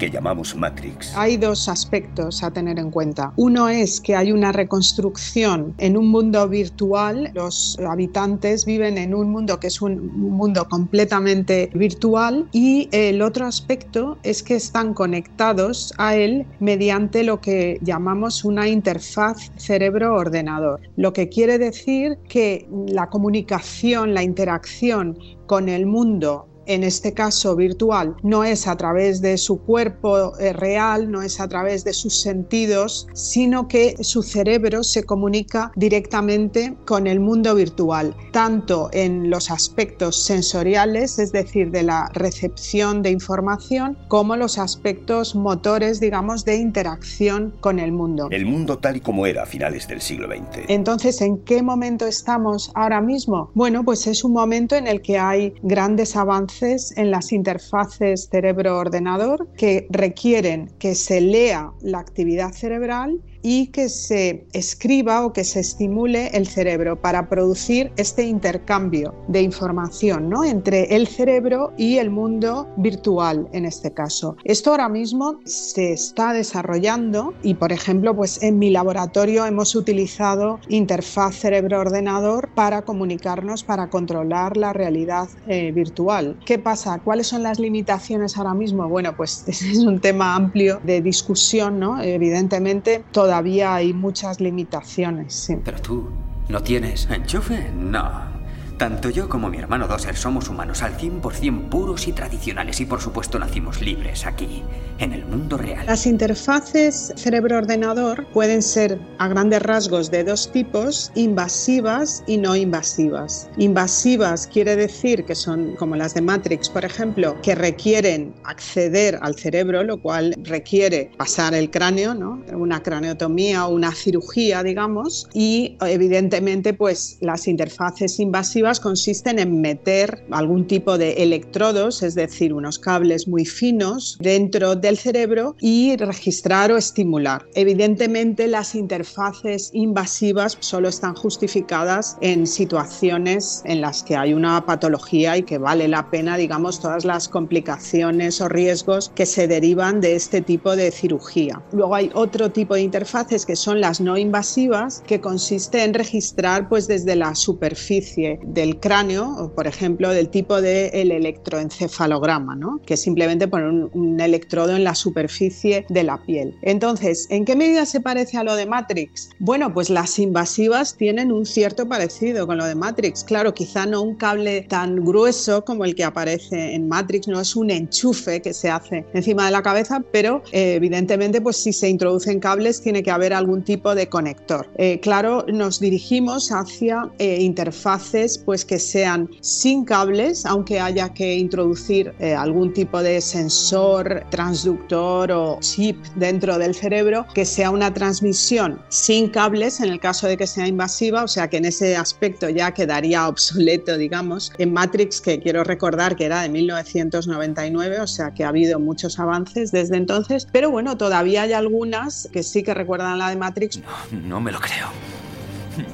que 0.00 0.10
llamamos 0.10 0.56
Matrix. 0.56 1.14
Hay 1.14 1.36
dos 1.36 1.68
aspectos 1.68 2.42
a 2.42 2.50
tener 2.50 2.78
en 2.78 2.90
cuenta. 2.90 3.34
Uno 3.36 3.68
es 3.68 4.00
que 4.00 4.16
hay 4.16 4.32
una 4.32 4.50
reconstrucción 4.50 5.74
en 5.76 5.96
un 5.96 6.08
mundo 6.08 6.48
virtual. 6.48 7.30
Los 7.34 7.78
habitantes 7.86 8.64
viven 8.64 8.96
en 8.96 9.14
un 9.14 9.30
mundo 9.30 9.60
que 9.60 9.66
es 9.66 9.82
un 9.82 10.10
mundo 10.18 10.66
completamente 10.68 11.70
virtual 11.74 12.48
y 12.50 12.88
el 12.92 13.20
otro 13.20 13.46
aspecto 13.46 14.16
es 14.22 14.42
que 14.42 14.56
están 14.56 14.94
conectados 14.94 15.92
a 15.98 16.16
él 16.16 16.46
mediante 16.60 17.22
lo 17.22 17.42
que 17.42 17.78
llamamos 17.82 18.42
una 18.42 18.68
interfaz 18.68 19.52
cerebro-ordenador. 19.56 20.80
Lo 20.96 21.12
que 21.12 21.28
quiere 21.28 21.58
decir 21.58 22.16
que 22.26 22.66
la 22.88 23.10
comunicación, 23.10 24.14
la 24.14 24.22
interacción 24.22 25.18
con 25.46 25.68
el 25.68 25.84
mundo 25.84 26.49
en 26.70 26.84
este 26.84 27.12
caso 27.12 27.56
virtual, 27.56 28.14
no 28.22 28.44
es 28.44 28.68
a 28.68 28.76
través 28.76 29.20
de 29.20 29.38
su 29.38 29.60
cuerpo 29.60 30.38
eh, 30.38 30.52
real, 30.52 31.10
no 31.10 31.20
es 31.20 31.40
a 31.40 31.48
través 31.48 31.82
de 31.82 31.92
sus 31.92 32.20
sentidos, 32.20 33.08
sino 33.12 33.66
que 33.66 33.96
su 34.02 34.22
cerebro 34.22 34.84
se 34.84 35.02
comunica 35.02 35.72
directamente 35.74 36.76
con 36.86 37.08
el 37.08 37.18
mundo 37.18 37.56
virtual, 37.56 38.14
tanto 38.32 38.88
en 38.92 39.30
los 39.30 39.50
aspectos 39.50 40.24
sensoriales, 40.24 41.18
es 41.18 41.32
decir, 41.32 41.72
de 41.72 41.82
la 41.82 42.08
recepción 42.12 43.02
de 43.02 43.10
información, 43.10 43.98
como 44.06 44.36
los 44.36 44.56
aspectos 44.56 45.34
motores, 45.34 45.98
digamos, 45.98 46.44
de 46.44 46.56
interacción 46.56 47.52
con 47.60 47.80
el 47.80 47.90
mundo. 47.90 48.28
El 48.30 48.46
mundo 48.46 48.78
tal 48.78 48.96
y 48.96 49.00
como 49.00 49.26
era 49.26 49.42
a 49.42 49.46
finales 49.46 49.88
del 49.88 50.00
siglo 50.00 50.28
XX. 50.28 50.66
Entonces, 50.68 51.20
¿en 51.20 51.38
qué 51.38 51.62
momento 51.62 52.06
estamos 52.06 52.70
ahora 52.76 53.00
mismo? 53.00 53.50
Bueno, 53.54 53.84
pues 53.84 54.06
es 54.06 54.22
un 54.22 54.32
momento 54.32 54.76
en 54.76 54.86
el 54.86 55.02
que 55.02 55.18
hay 55.18 55.52
grandes 55.62 56.14
avances 56.14 56.59
en 56.62 57.10
las 57.10 57.32
interfaces 57.32 58.28
cerebro-ordenador 58.30 59.48
que 59.56 59.86
requieren 59.88 60.70
que 60.78 60.94
se 60.94 61.20
lea 61.20 61.72
la 61.80 62.00
actividad 62.00 62.52
cerebral 62.52 63.20
y 63.42 63.68
que 63.68 63.88
se 63.88 64.46
escriba 64.52 65.24
o 65.24 65.32
que 65.32 65.44
se 65.44 65.60
estimule 65.60 66.28
el 66.28 66.46
cerebro 66.46 67.00
para 67.00 67.28
producir 67.28 67.92
este 67.96 68.24
intercambio 68.24 69.14
de 69.28 69.42
información 69.42 70.28
¿no? 70.28 70.44
entre 70.44 70.94
el 70.96 71.06
cerebro 71.06 71.72
y 71.76 71.98
el 71.98 72.10
mundo 72.10 72.68
virtual 72.76 73.48
en 73.52 73.64
este 73.64 73.92
caso. 73.92 74.36
Esto 74.44 74.70
ahora 74.70 74.88
mismo 74.88 75.40
se 75.44 75.92
está 75.92 76.32
desarrollando 76.32 77.34
y 77.42 77.54
por 77.54 77.72
ejemplo 77.72 78.14
pues 78.14 78.42
en 78.42 78.58
mi 78.58 78.70
laboratorio 78.70 79.46
hemos 79.46 79.74
utilizado 79.74 80.60
interfaz 80.68 81.36
cerebro-ordenador 81.36 82.50
para 82.54 82.82
comunicarnos, 82.82 83.64
para 83.64 83.88
controlar 83.88 84.56
la 84.56 84.72
realidad 84.72 85.28
eh, 85.46 85.72
virtual. 85.72 86.38
¿Qué 86.44 86.58
pasa? 86.58 87.00
¿Cuáles 87.02 87.28
son 87.28 87.42
las 87.42 87.58
limitaciones 87.58 88.36
ahora 88.36 88.54
mismo? 88.54 88.88
Bueno, 88.88 89.16
pues 89.16 89.44
es 89.46 89.78
un 89.78 90.00
tema 90.00 90.34
amplio 90.34 90.80
de 90.84 91.00
discusión, 91.00 91.78
¿no? 91.78 92.00
Evidentemente, 92.02 93.04
todavía 93.30 93.76
hay 93.76 93.92
muchas 93.92 94.40
limitaciones. 94.40 95.52
Pero 95.64 95.80
tú, 95.80 96.10
¿no 96.48 96.60
tienes 96.60 97.08
enchufe? 97.08 97.70
No. 97.72 98.39
Tanto 98.80 99.10
yo 99.10 99.28
como 99.28 99.50
mi 99.50 99.58
hermano 99.58 99.86
Doser 99.86 100.16
somos 100.16 100.48
humanos 100.48 100.82
al 100.82 100.96
100% 100.96 101.68
puros 101.68 102.08
y 102.08 102.12
tradicionales 102.12 102.80
y 102.80 102.86
por 102.86 103.02
supuesto 103.02 103.38
nacimos 103.38 103.82
libres 103.82 104.24
aquí, 104.24 104.62
en 104.98 105.12
el 105.12 105.26
mundo 105.26 105.58
real. 105.58 105.84
Las 105.84 106.06
interfaces 106.06 107.12
cerebro-ordenador 107.14 108.26
pueden 108.32 108.62
ser 108.62 108.98
a 109.18 109.28
grandes 109.28 109.60
rasgos 109.60 110.10
de 110.10 110.24
dos 110.24 110.50
tipos, 110.50 111.12
invasivas 111.14 112.24
y 112.26 112.38
no 112.38 112.56
invasivas. 112.56 113.50
Invasivas 113.58 114.46
quiere 114.46 114.76
decir 114.76 115.26
que 115.26 115.34
son 115.34 115.76
como 115.76 115.94
las 115.94 116.14
de 116.14 116.22
Matrix, 116.22 116.70
por 116.70 116.86
ejemplo, 116.86 117.36
que 117.42 117.54
requieren 117.54 118.32
acceder 118.44 119.18
al 119.20 119.34
cerebro, 119.34 119.82
lo 119.82 120.00
cual 120.00 120.34
requiere 120.42 121.10
pasar 121.18 121.52
el 121.52 121.70
cráneo, 121.70 122.14
¿no? 122.14 122.42
una 122.54 122.82
craneotomía 122.82 123.66
o 123.66 123.74
una 123.74 123.92
cirugía, 123.92 124.62
digamos, 124.62 125.28
y 125.34 125.76
evidentemente 125.82 126.72
pues 126.72 127.18
las 127.20 127.46
interfaces 127.46 128.18
invasivas 128.18 128.69
consisten 128.78 129.38
en 129.40 129.60
meter 129.60 130.24
algún 130.30 130.66
tipo 130.66 130.98
de 130.98 131.14
electrodos, 131.14 132.02
es 132.02 132.14
decir, 132.14 132.52
unos 132.52 132.78
cables 132.78 133.26
muy 133.26 133.44
finos 133.44 134.16
dentro 134.20 134.76
del 134.76 134.98
cerebro 134.98 135.56
y 135.60 135.96
registrar 135.96 136.70
o 136.70 136.76
estimular. 136.76 137.46
Evidentemente 137.54 138.46
las 138.46 138.74
interfaces 138.74 139.70
invasivas 139.72 140.56
solo 140.60 140.88
están 140.88 141.14
justificadas 141.14 142.16
en 142.20 142.46
situaciones 142.46 143.62
en 143.64 143.80
las 143.80 144.02
que 144.02 144.16
hay 144.16 144.34
una 144.34 144.64
patología 144.66 145.36
y 145.36 145.42
que 145.42 145.58
vale 145.58 145.88
la 145.88 146.10
pena, 146.10 146.36
digamos, 146.36 146.80
todas 146.80 147.04
las 147.04 147.28
complicaciones 147.28 148.40
o 148.40 148.48
riesgos 148.48 149.10
que 149.14 149.26
se 149.26 149.48
derivan 149.48 150.00
de 150.00 150.14
este 150.14 150.42
tipo 150.42 150.76
de 150.76 150.90
cirugía. 150.90 151.62
Luego 151.72 151.94
hay 151.94 152.10
otro 152.14 152.50
tipo 152.50 152.74
de 152.74 152.82
interfaces 152.82 153.46
que 153.46 153.56
son 153.56 153.80
las 153.80 154.00
no 154.00 154.18
invasivas, 154.18 155.02
que 155.06 155.20
consiste 155.20 155.82
en 155.82 155.94
registrar 155.94 156.68
pues 156.68 156.86
desde 156.86 157.16
la 157.16 157.34
superficie 157.34 158.38
del 158.60 158.78
cráneo, 158.78 159.52
por 159.54 159.66
ejemplo, 159.66 160.10
del 160.10 160.28
tipo 160.28 160.60
del 160.60 160.90
el 160.92 161.12
electroencefalograma, 161.12 162.54
¿no? 162.56 162.80
que 162.84 162.94
es 162.94 163.02
simplemente 163.02 163.48
poner 163.48 163.68
un, 163.68 163.90
un 163.94 164.20
electrodo 164.20 164.76
en 164.76 164.84
la 164.84 164.94
superficie 164.94 165.86
de 165.88 166.04
la 166.04 166.22
piel. 166.22 166.54
Entonces, 166.62 167.26
¿en 167.30 167.44
qué 167.44 167.56
medida 167.56 167.86
se 167.86 168.00
parece 168.00 168.36
a 168.36 168.44
lo 168.44 168.54
de 168.54 168.66
Matrix? 168.66 169.30
Bueno, 169.38 169.72
pues 169.72 169.88
las 169.88 170.18
invasivas 170.18 170.96
tienen 170.96 171.32
un 171.32 171.46
cierto 171.46 171.88
parecido 171.88 172.46
con 172.46 172.58
lo 172.58 172.66
de 172.66 172.74
Matrix. 172.74 173.24
Claro, 173.24 173.54
quizá 173.54 173.86
no 173.86 174.02
un 174.02 174.16
cable 174.16 174.62
tan 174.68 175.04
grueso 175.04 175.64
como 175.64 175.84
el 175.84 175.94
que 175.94 176.04
aparece 176.04 176.74
en 176.74 176.88
Matrix, 176.88 177.28
no 177.28 177.40
es 177.40 177.56
un 177.56 177.70
enchufe 177.70 178.42
que 178.42 178.52
se 178.52 178.68
hace 178.68 179.04
encima 179.14 179.46
de 179.46 179.52
la 179.52 179.62
cabeza, 179.62 180.02
pero 180.12 180.42
eh, 180.52 180.74
evidentemente 180.74 181.40
pues 181.40 181.56
si 181.56 181.72
se 181.72 181.88
introducen 181.88 182.40
cables 182.40 182.82
tiene 182.82 183.02
que 183.02 183.10
haber 183.10 183.32
algún 183.32 183.62
tipo 183.62 183.94
de 183.94 184.08
conector. 184.08 184.68
Eh, 184.76 185.00
claro, 185.00 185.44
nos 185.48 185.80
dirigimos 185.80 186.50
hacia 186.52 187.10
eh, 187.18 187.40
interfaces 187.40 188.39
pues 188.40 188.64
que 188.64 188.78
sean 188.78 189.28
sin 189.40 189.84
cables, 189.84 190.46
aunque 190.46 190.80
haya 190.80 191.12
que 191.12 191.34
introducir 191.34 192.14
algún 192.36 192.72
tipo 192.72 193.02
de 193.02 193.20
sensor, 193.20 194.24
transductor 194.30 195.30
o 195.32 195.58
chip 195.60 195.96
dentro 196.16 196.58
del 196.58 196.74
cerebro, 196.74 197.26
que 197.34 197.44
sea 197.44 197.70
una 197.70 197.92
transmisión 197.92 198.80
sin 198.88 199.28
cables 199.28 199.80
en 199.80 199.90
el 199.90 200.00
caso 200.00 200.26
de 200.26 200.36
que 200.36 200.46
sea 200.46 200.66
invasiva, 200.66 201.24
o 201.24 201.28
sea 201.28 201.48
que 201.48 201.58
en 201.58 201.64
ese 201.64 201.96
aspecto 201.96 202.48
ya 202.48 202.72
quedaría 202.72 203.28
obsoleto, 203.28 203.96
digamos. 203.96 204.52
En 204.58 204.72
Matrix, 204.72 205.20
que 205.20 205.40
quiero 205.40 205.64
recordar 205.64 206.16
que 206.16 206.24
era 206.24 206.42
de 206.42 206.48
1999, 206.48 208.00
o 208.00 208.06
sea 208.06 208.32
que 208.32 208.44
ha 208.44 208.48
habido 208.48 208.78
muchos 208.80 209.18
avances 209.18 209.72
desde 209.72 209.96
entonces, 209.96 210.46
pero 210.50 210.70
bueno, 210.70 210.96
todavía 210.96 211.42
hay 211.42 211.52
algunas 211.52 212.28
que 212.32 212.42
sí 212.42 212.62
que 212.62 212.74
recuerdan 212.74 213.18
la 213.18 213.30
de 213.30 213.36
Matrix. 213.36 213.80
No, 214.12 214.20
no 214.20 214.40
me 214.40 214.52
lo 214.52 214.60
creo. 214.60 214.88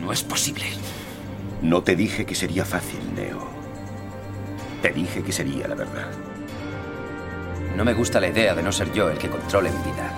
No 0.00 0.12
es 0.12 0.22
posible. 0.22 0.64
No 1.62 1.82
te 1.82 1.96
dije 1.96 2.26
que 2.26 2.34
sería 2.34 2.64
fácil, 2.64 3.00
Neo. 3.14 3.46
Te 4.82 4.90
dije 4.90 5.22
que 5.22 5.32
sería 5.32 5.66
la 5.66 5.74
verdad. 5.74 6.10
No 7.76 7.84
me 7.84 7.94
gusta 7.94 8.20
la 8.20 8.28
idea 8.28 8.54
de 8.54 8.62
no 8.62 8.72
ser 8.72 8.92
yo 8.92 9.10
el 9.10 9.18
que 9.18 9.28
controle 9.28 9.70
mi 9.70 9.90
vida. 9.90 10.10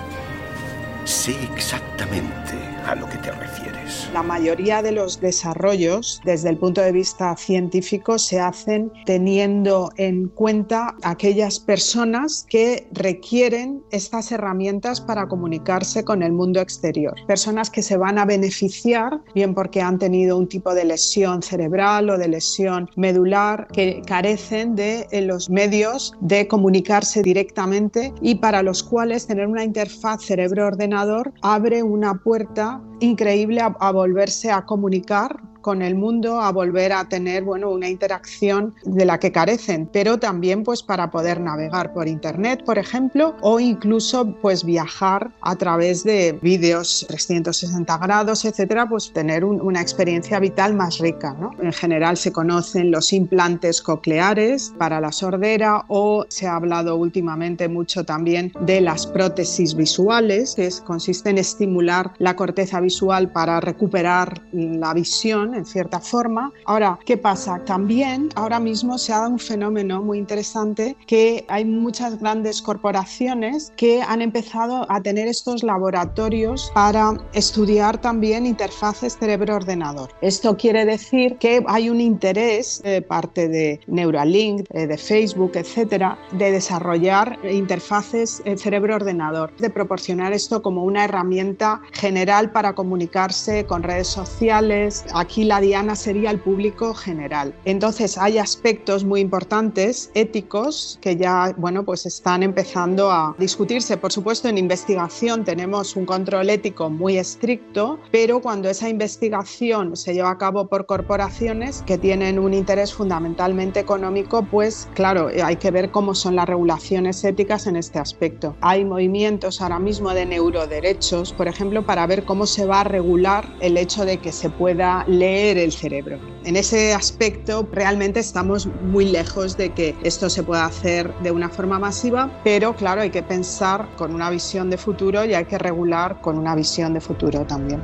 Sé 1.05 1.35
exactamente 1.55 2.55
a 2.85 2.95
lo 2.95 3.07
que 3.09 3.17
te 3.17 3.31
refieres. 3.31 3.68
La 4.13 4.23
mayoría 4.23 4.81
de 4.81 4.91
los 4.91 5.21
desarrollos 5.21 6.21
desde 6.25 6.49
el 6.49 6.57
punto 6.57 6.81
de 6.81 6.91
vista 6.91 7.35
científico 7.35 8.17
se 8.17 8.39
hacen 8.39 8.91
teniendo 9.05 9.91
en 9.97 10.27
cuenta 10.29 10.95
aquellas 11.03 11.59
personas 11.59 12.45
que 12.49 12.87
requieren 12.91 13.83
estas 13.91 14.31
herramientas 14.31 14.99
para 14.99 15.27
comunicarse 15.27 16.03
con 16.03 16.23
el 16.23 16.31
mundo 16.31 16.59
exterior. 16.59 17.13
Personas 17.27 17.69
que 17.69 17.81
se 17.81 17.97
van 17.97 18.17
a 18.17 18.25
beneficiar, 18.25 19.21
bien 19.35 19.53
porque 19.53 19.81
han 19.81 19.99
tenido 19.99 20.37
un 20.37 20.47
tipo 20.47 20.73
de 20.73 20.85
lesión 20.85 21.41
cerebral 21.41 22.09
o 22.09 22.17
de 22.17 22.27
lesión 22.27 22.89
medular, 22.95 23.67
que 23.71 24.01
carecen 24.05 24.75
de 24.75 25.07
eh, 25.11 25.21
los 25.21 25.49
medios 25.49 26.13
de 26.21 26.47
comunicarse 26.47 27.21
directamente 27.21 28.13
y 28.21 28.35
para 28.35 28.63
los 28.63 28.83
cuales 28.83 29.27
tener 29.27 29.47
una 29.47 29.63
interfaz 29.63 30.23
cerebro-ordenador 30.23 31.31
abre 31.41 31.83
una 31.83 32.15
puerta 32.15 32.81
increíble 32.99 33.61
a, 33.61 33.75
volverse 33.91 34.51
a 34.51 34.65
comunicar 34.65 35.48
con 35.61 35.81
el 35.81 35.95
mundo, 35.95 36.41
a 36.41 36.51
volver 36.51 36.93
a 36.93 37.05
tener 37.05 37.43
bueno, 37.43 37.69
una 37.69 37.89
interacción 37.89 38.75
de 38.83 39.05
la 39.05 39.19
que 39.19 39.31
carecen, 39.31 39.89
pero 39.91 40.17
también 40.17 40.63
pues 40.63 40.83
para 40.83 41.11
poder 41.11 41.39
navegar 41.39 41.93
por 41.93 42.07
internet, 42.07 42.63
por 42.65 42.77
ejemplo, 42.77 43.35
o 43.41 43.59
incluso 43.59 44.33
pues 44.41 44.63
viajar 44.63 45.31
a 45.41 45.55
través 45.55 46.03
de 46.03 46.37
vídeos 46.41 47.05
360 47.07 47.97
grados, 47.97 48.45
etcétera, 48.45 48.87
pues 48.87 49.11
tener 49.11 49.43
una 49.43 49.81
experiencia 49.81 50.39
vital 50.39 50.73
más 50.73 50.99
rica. 50.99 51.35
¿no? 51.39 51.51
En 51.61 51.73
general 51.73 52.17
se 52.17 52.31
conocen 52.31 52.91
los 52.91 53.13
implantes 53.13 53.81
cocleares 53.81 54.73
para 54.77 55.01
la 55.01 55.11
sordera 55.11 55.85
o 55.87 56.25
se 56.29 56.47
ha 56.47 56.55
hablado 56.55 56.95
últimamente 56.95 57.67
mucho 57.67 58.03
también 58.03 58.51
de 58.61 58.81
las 58.81 59.07
prótesis 59.07 59.75
visuales, 59.75 60.55
que 60.55 60.69
consiste 60.85 61.29
en 61.29 61.37
estimular 61.37 62.11
la 62.17 62.35
corteza 62.35 62.79
visual 62.79 63.31
para 63.31 63.59
recuperar 63.59 64.41
la 64.51 64.93
visión 64.93 65.48
en 65.55 65.65
cierta 65.65 65.99
forma. 65.99 66.51
Ahora, 66.65 66.99
¿qué 67.05 67.17
pasa? 67.17 67.61
También 67.65 68.29
ahora 68.35 68.59
mismo 68.59 68.97
se 68.97 69.13
ha 69.13 69.19
dado 69.19 69.31
un 69.31 69.39
fenómeno 69.39 70.01
muy 70.01 70.17
interesante 70.17 70.95
que 71.07 71.45
hay 71.47 71.65
muchas 71.65 72.19
grandes 72.19 72.61
corporaciones 72.61 73.71
que 73.77 74.01
han 74.01 74.21
empezado 74.21 74.85
a 74.89 75.01
tener 75.01 75.27
estos 75.27 75.63
laboratorios 75.63 76.71
para 76.73 77.13
estudiar 77.33 77.99
también 77.99 78.45
interfaces 78.45 79.17
cerebro-ordenador. 79.17 80.09
Esto 80.21 80.57
quiere 80.57 80.85
decir 80.85 81.37
que 81.37 81.63
hay 81.67 81.89
un 81.89 82.01
interés 82.01 82.81
de 82.83 83.01
parte 83.01 83.47
de 83.47 83.79
Neuralink, 83.87 84.65
eh, 84.71 84.87
de 84.87 84.97
Facebook, 84.97 85.51
etcétera, 85.55 86.17
de 86.31 86.51
desarrollar 86.51 87.39
interfaces 87.43 88.41
cerebro-ordenador, 88.57 89.55
de 89.57 89.69
proporcionar 89.69 90.33
esto 90.33 90.61
como 90.61 90.83
una 90.83 91.05
herramienta 91.05 91.81
general 91.91 92.51
para 92.51 92.73
comunicarse 92.73 93.65
con 93.65 93.83
redes 93.83 94.07
sociales. 94.07 95.05
Aquí 95.13 95.38
la 95.45 95.61
diana 95.61 95.95
sería 95.95 96.31
el 96.31 96.39
público 96.39 96.93
general. 96.93 97.53
Entonces 97.65 98.17
hay 98.17 98.37
aspectos 98.37 99.03
muy 99.03 99.21
importantes 99.21 100.11
éticos 100.13 100.99
que 101.01 101.15
ya 101.15 101.53
bueno 101.57 101.83
pues 101.83 102.05
están 102.05 102.43
empezando 102.43 103.11
a 103.11 103.35
discutirse. 103.37 103.97
Por 103.97 104.11
supuesto 104.11 104.47
en 104.47 104.57
investigación 104.57 105.43
tenemos 105.43 105.95
un 105.95 106.05
control 106.05 106.49
ético 106.49 106.89
muy 106.89 107.17
estricto, 107.17 107.99
pero 108.11 108.41
cuando 108.41 108.69
esa 108.69 108.89
investigación 108.89 109.95
se 109.95 110.13
lleva 110.13 110.31
a 110.31 110.37
cabo 110.37 110.67
por 110.67 110.85
corporaciones 110.85 111.83
que 111.83 111.97
tienen 111.97 112.39
un 112.39 112.53
interés 112.53 112.93
fundamentalmente 112.93 113.79
económico, 113.79 114.43
pues 114.43 114.89
claro, 114.93 115.29
hay 115.43 115.55
que 115.55 115.71
ver 115.71 115.91
cómo 115.91 116.15
son 116.15 116.35
las 116.35 116.47
regulaciones 116.47 117.23
éticas 117.23 117.67
en 117.67 117.75
este 117.75 117.99
aspecto. 117.99 118.55
Hay 118.61 118.85
movimientos 118.85 119.61
ahora 119.61 119.79
mismo 119.79 120.13
de 120.13 120.25
neuroderechos, 120.25 121.33
por 121.33 121.47
ejemplo, 121.47 121.85
para 121.85 122.05
ver 122.07 122.25
cómo 122.25 122.45
se 122.45 122.65
va 122.65 122.81
a 122.81 122.83
regular 122.83 123.55
el 123.61 123.77
hecho 123.77 124.05
de 124.05 124.17
que 124.17 124.31
se 124.31 124.49
pueda 124.49 125.05
leer 125.07 125.28
el 125.29 125.71
cerebro. 125.71 126.19
En 126.43 126.55
ese 126.55 126.93
aspecto 126.93 127.67
realmente 127.71 128.19
estamos 128.19 128.67
muy 128.83 129.05
lejos 129.05 129.57
de 129.57 129.71
que 129.71 129.95
esto 130.03 130.29
se 130.29 130.43
pueda 130.43 130.65
hacer 130.65 131.13
de 131.19 131.31
una 131.31 131.49
forma 131.49 131.79
masiva, 131.79 132.29
pero 132.43 132.75
claro, 132.75 133.01
hay 133.01 133.09
que 133.09 133.23
pensar 133.23 133.87
con 133.95 134.13
una 134.13 134.29
visión 134.29 134.69
de 134.69 134.77
futuro 134.77 135.25
y 135.25 135.33
hay 135.33 135.45
que 135.45 135.57
regular 135.57 136.21
con 136.21 136.37
una 136.37 136.55
visión 136.55 136.93
de 136.93 137.01
futuro 137.01 137.45
también. 137.45 137.81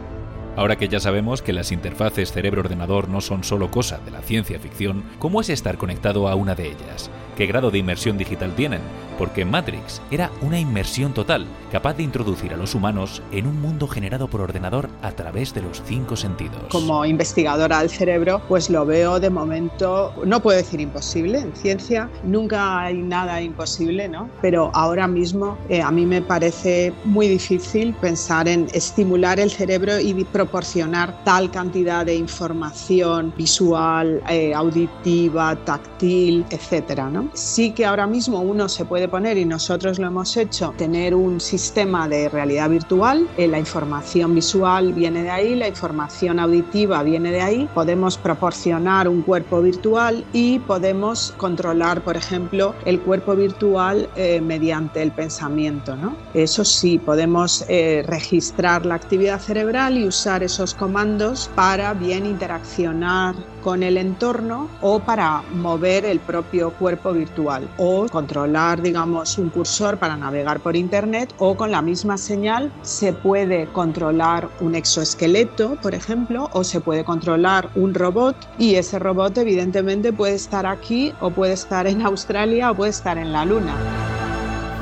Ahora 0.56 0.78
que 0.78 0.88
ya 0.88 1.02
sabemos 1.02 1.42
que 1.42 1.52
las 1.52 1.74
interfaces 1.74 2.32
cerebro-ordenador 2.32 3.10
no 3.10 3.20
son 3.20 3.44
solo 3.44 3.70
cosa 3.70 3.98
de 4.00 4.12
la 4.12 4.22
ciencia 4.22 4.58
ficción, 4.58 5.04
¿cómo 5.20 5.42
es 5.42 5.50
estar 5.50 5.78
conectado 5.78 6.30
a 6.30 6.36
una 6.36 6.56
de 6.56 6.68
ellas? 6.68 7.10
¿Qué 7.36 7.46
grado 7.46 7.70
de 7.70 7.80
inmersión 7.80 8.18
digital 8.18 8.56
tienen? 8.56 8.82
porque 9.18 9.46
Matrix 9.46 10.02
era 10.12 10.32
una 10.42 10.60
inmersión 10.60 11.14
total, 11.14 11.46
capaz 11.72 11.96
de 11.96 12.04
introducir 12.04 12.54
a 12.54 12.58
los 12.58 12.76
humanos 12.76 13.22
en 13.32 13.48
un 13.48 13.62
mundo 13.62 13.88
generado 13.88 14.28
por 14.28 14.42
ordenador 14.42 14.90
a 15.02 15.12
través 15.12 15.54
de 15.54 15.62
los 15.62 15.82
cinco 15.86 16.16
sentidos. 16.16 16.64
Como 16.70 17.06
investigadora 17.06 17.80
del 17.80 17.90
cerebro, 17.90 18.42
pues 18.48 18.70
lo 18.70 18.86
veo 18.86 19.20
de 19.20 19.30
momento, 19.30 20.14
no 20.26 20.42
puedo 20.42 20.58
decir 20.58 20.82
imposible, 20.82 21.40
en 21.40 21.56
ciencia 21.56 22.10
nunca 22.24 22.82
hay 22.82 22.98
nada 22.98 23.42
imposible, 23.42 24.08
¿no? 24.08 24.30
Pero 24.42 24.72
ahora 24.74 25.08
mismo 25.08 25.58
eh, 25.70 25.82
a 25.82 25.92
mí 25.92 26.06
me 26.06 26.22
parece 26.22 26.94
muy 27.04 27.28
difícil 27.28 27.94
pensar 27.96 28.48
en 28.48 28.68
estimular 28.74 29.40
el 29.40 29.52
cerebro 29.52 30.00
y 30.00 30.14
proporcionar 30.26 31.24
tal 31.24 31.52
cantidad 31.52 32.06
de 32.06 32.16
información 32.16 33.34
visual, 33.38 34.22
eh, 34.30 34.54
auditiva, 34.54 35.56
táctil, 35.66 36.46
etcétera, 36.50 37.10
¿no? 37.10 37.25
Sí 37.34 37.72
que 37.72 37.86
ahora 37.86 38.08
mismo 38.08 38.42
uno 38.42 38.70
se 38.70 38.86
puede 38.86 39.08
poner, 39.08 39.38
y 39.38 39.46
nosotros 39.46 40.00
lo 40.00 40.08
hemos 40.08 40.38
hecho, 40.38 40.74
tener 40.78 41.16
un 41.16 41.40
sistema 41.40 42.08
de 42.08 42.30
realidad 42.30 42.70
virtual. 42.70 43.28
Eh, 43.38 43.48
la 43.48 43.60
información 43.60 44.36
visual 44.36 44.94
viene 44.94 45.24
de 45.24 45.30
ahí, 45.30 45.56
la 45.56 45.68
información 45.68 46.40
auditiva 46.40 47.04
viene 47.04 47.32
de 47.32 47.42
ahí. 47.42 47.70
Podemos 47.74 48.18
proporcionar 48.18 49.08
un 49.08 49.22
cuerpo 49.22 49.62
virtual 49.62 50.24
y 50.34 50.60
podemos 50.60 51.34
controlar, 51.38 52.04
por 52.04 52.18
ejemplo, 52.18 52.76
el 52.86 53.00
cuerpo 53.02 53.36
virtual 53.36 54.10
eh, 54.16 54.42
mediante 54.42 55.02
el 55.02 55.12
pensamiento. 55.12 55.96
¿no? 55.96 56.16
Eso 56.34 56.64
sí, 56.64 56.98
podemos 56.98 57.66
eh, 57.68 58.04
registrar 58.08 58.86
la 58.86 58.96
actividad 58.96 59.40
cerebral 59.40 59.98
y 59.98 60.08
usar 60.08 60.44
esos 60.44 60.74
comandos 60.74 61.50
para 61.56 61.94
bien 61.94 62.26
interaccionar 62.26 63.36
con 63.64 63.82
el 63.82 63.98
entorno 63.98 64.70
o 64.82 65.00
para 65.00 65.42
mover 65.56 66.06
el 66.06 66.20
propio 66.20 66.72
cuerpo 66.72 67.14
virtual 67.16 67.68
o 67.78 68.08
controlar, 68.08 68.82
digamos, 68.82 69.38
un 69.38 69.50
cursor 69.50 69.98
para 69.98 70.16
navegar 70.16 70.60
por 70.60 70.76
internet 70.76 71.34
o 71.40 71.56
con 71.56 71.72
la 71.72 71.82
misma 71.82 72.18
señal 72.18 72.72
se 72.84 73.14
puede 73.14 73.68
controlar 73.68 74.50
un 74.60 74.76
exoesqueleto, 74.76 75.78
por 75.82 75.96
ejemplo, 75.96 76.50
o 76.54 76.64
se 76.64 76.82
puede 76.82 77.04
controlar 77.04 77.70
un 77.76 77.94
robot 77.94 78.36
y 78.60 78.76
ese 78.76 79.00
robot 79.00 79.38
evidentemente 79.38 80.14
puede 80.14 80.36
estar 80.36 80.66
aquí 80.66 81.14
o 81.22 81.32
puede 81.32 81.54
estar 81.54 81.88
en 81.88 82.02
Australia 82.02 82.72
o 82.72 82.76
puede 82.76 82.92
estar 82.92 83.18
en 83.18 83.32
la 83.32 83.46
Luna. 83.46 83.76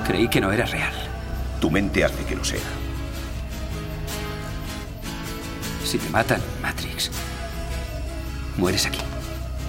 Creí 0.06 0.28
que 0.28 0.42
no 0.42 0.52
era 0.52 0.66
real. 0.66 0.94
Tu 1.62 1.72
mente 1.72 2.04
hace 2.04 2.26
que 2.26 2.36
lo 2.36 2.44
sea. 2.44 2.60
Si 5.86 5.98
te 5.98 6.10
matan, 6.10 6.42
Matrix, 6.62 7.12
mueres 8.58 8.86
aquí. 8.86 9.13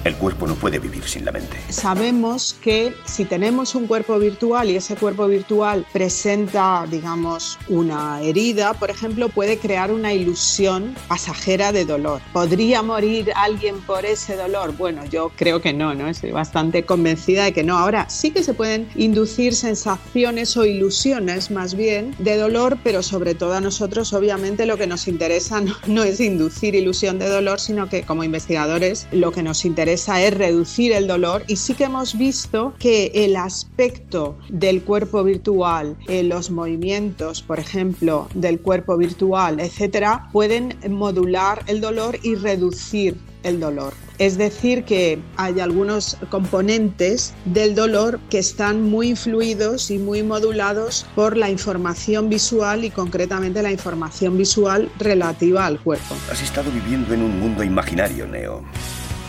El 0.04 0.16
cuerpo 0.16 0.46
no 0.46 0.54
puede 0.54 0.78
vivir 0.78 1.02
sin 1.04 1.24
la 1.24 1.32
mente. 1.32 1.56
Sabemos 1.70 2.54
que 2.60 2.92
si 3.06 3.24
tenemos 3.24 3.74
un 3.74 3.86
cuerpo 3.86 4.18
virtual 4.18 4.68
y 4.68 4.76
ese 4.76 4.96
cuerpo 4.96 5.26
virtual 5.26 5.86
presenta, 5.94 6.86
digamos, 6.90 7.58
una 7.68 8.20
herida, 8.20 8.74
por 8.74 8.90
ejemplo, 8.90 9.30
puede 9.30 9.56
crear 9.56 9.90
una 9.90 10.12
ilusión 10.12 10.94
pasajera 11.08 11.72
de 11.72 11.86
dolor. 11.86 12.20
¿Podría 12.34 12.82
morir 12.82 13.32
alguien 13.34 13.80
por 13.80 14.04
ese 14.04 14.36
dolor? 14.36 14.76
Bueno, 14.76 15.06
yo 15.06 15.32
creo 15.36 15.62
que 15.62 15.72
no, 15.72 15.94
¿no? 15.94 16.06
Estoy 16.06 16.32
bastante 16.32 16.84
convencida 16.84 17.44
de 17.44 17.54
que 17.54 17.64
no. 17.64 17.78
Ahora, 17.78 18.10
sí 18.10 18.30
que 18.30 18.42
se 18.42 18.52
pueden 18.52 18.86
inducir 18.96 19.54
sensaciones 19.54 20.54
o 20.58 20.66
ilusiones 20.66 21.50
más 21.50 21.74
bien 21.74 22.14
de 22.18 22.36
dolor, 22.36 22.76
pero 22.84 23.02
sobre 23.02 23.34
todo 23.34 23.54
a 23.54 23.62
nosotros, 23.62 24.12
obviamente, 24.12 24.66
lo 24.66 24.76
que 24.76 24.86
nos 24.86 25.08
interesa 25.08 25.62
no, 25.62 25.74
no 25.86 26.04
es 26.04 26.20
inducir 26.20 26.74
ilusión 26.74 27.18
de 27.18 27.30
dolor, 27.30 27.58
sino 27.58 27.88
que 27.88 28.02
como 28.02 28.22
investigadores 28.22 29.06
lo 29.10 29.32
que 29.32 29.42
nos 29.42 29.64
interesa 29.64 29.93
es 29.94 30.34
reducir 30.34 30.92
el 30.92 31.06
dolor 31.06 31.44
y 31.48 31.56
sí 31.56 31.74
que 31.74 31.84
hemos 31.84 32.18
visto 32.18 32.74
que 32.78 33.10
el 33.14 33.36
aspecto 33.36 34.36
del 34.48 34.82
cuerpo 34.82 35.24
virtual, 35.24 35.96
eh, 36.08 36.22
los 36.22 36.50
movimientos, 36.50 37.42
por 37.42 37.58
ejemplo, 37.58 38.28
del 38.34 38.60
cuerpo 38.60 38.96
virtual, 38.96 39.60
etcétera, 39.60 40.28
pueden 40.32 40.76
modular 40.88 41.62
el 41.66 41.80
dolor 41.80 42.18
y 42.22 42.34
reducir 42.34 43.16
el 43.44 43.60
dolor. 43.60 43.94
Es 44.18 44.38
decir, 44.38 44.84
que 44.84 45.18
hay 45.36 45.60
algunos 45.60 46.16
componentes 46.30 47.34
del 47.44 47.74
dolor 47.74 48.20
que 48.30 48.38
están 48.38 48.82
muy 48.82 49.10
influidos 49.10 49.90
y 49.90 49.98
muy 49.98 50.22
modulados 50.22 51.06
por 51.14 51.36
la 51.36 51.50
información 51.50 52.28
visual 52.28 52.84
y 52.84 52.90
concretamente 52.90 53.62
la 53.62 53.72
información 53.72 54.38
visual 54.38 54.90
relativa 54.98 55.66
al 55.66 55.80
cuerpo. 55.80 56.14
Has 56.30 56.42
estado 56.42 56.70
viviendo 56.70 57.12
en 57.14 57.22
un 57.22 57.38
mundo 57.38 57.64
imaginario, 57.64 58.26
Neo. 58.26 58.62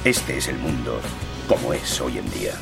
Este 0.05 0.37
es 0.37 0.47
el 0.49 0.59
mundo 0.59 1.01
como 1.47 1.73
es 1.73 1.99
hoy 1.99 2.19
en 2.19 2.29
día. 2.29 2.53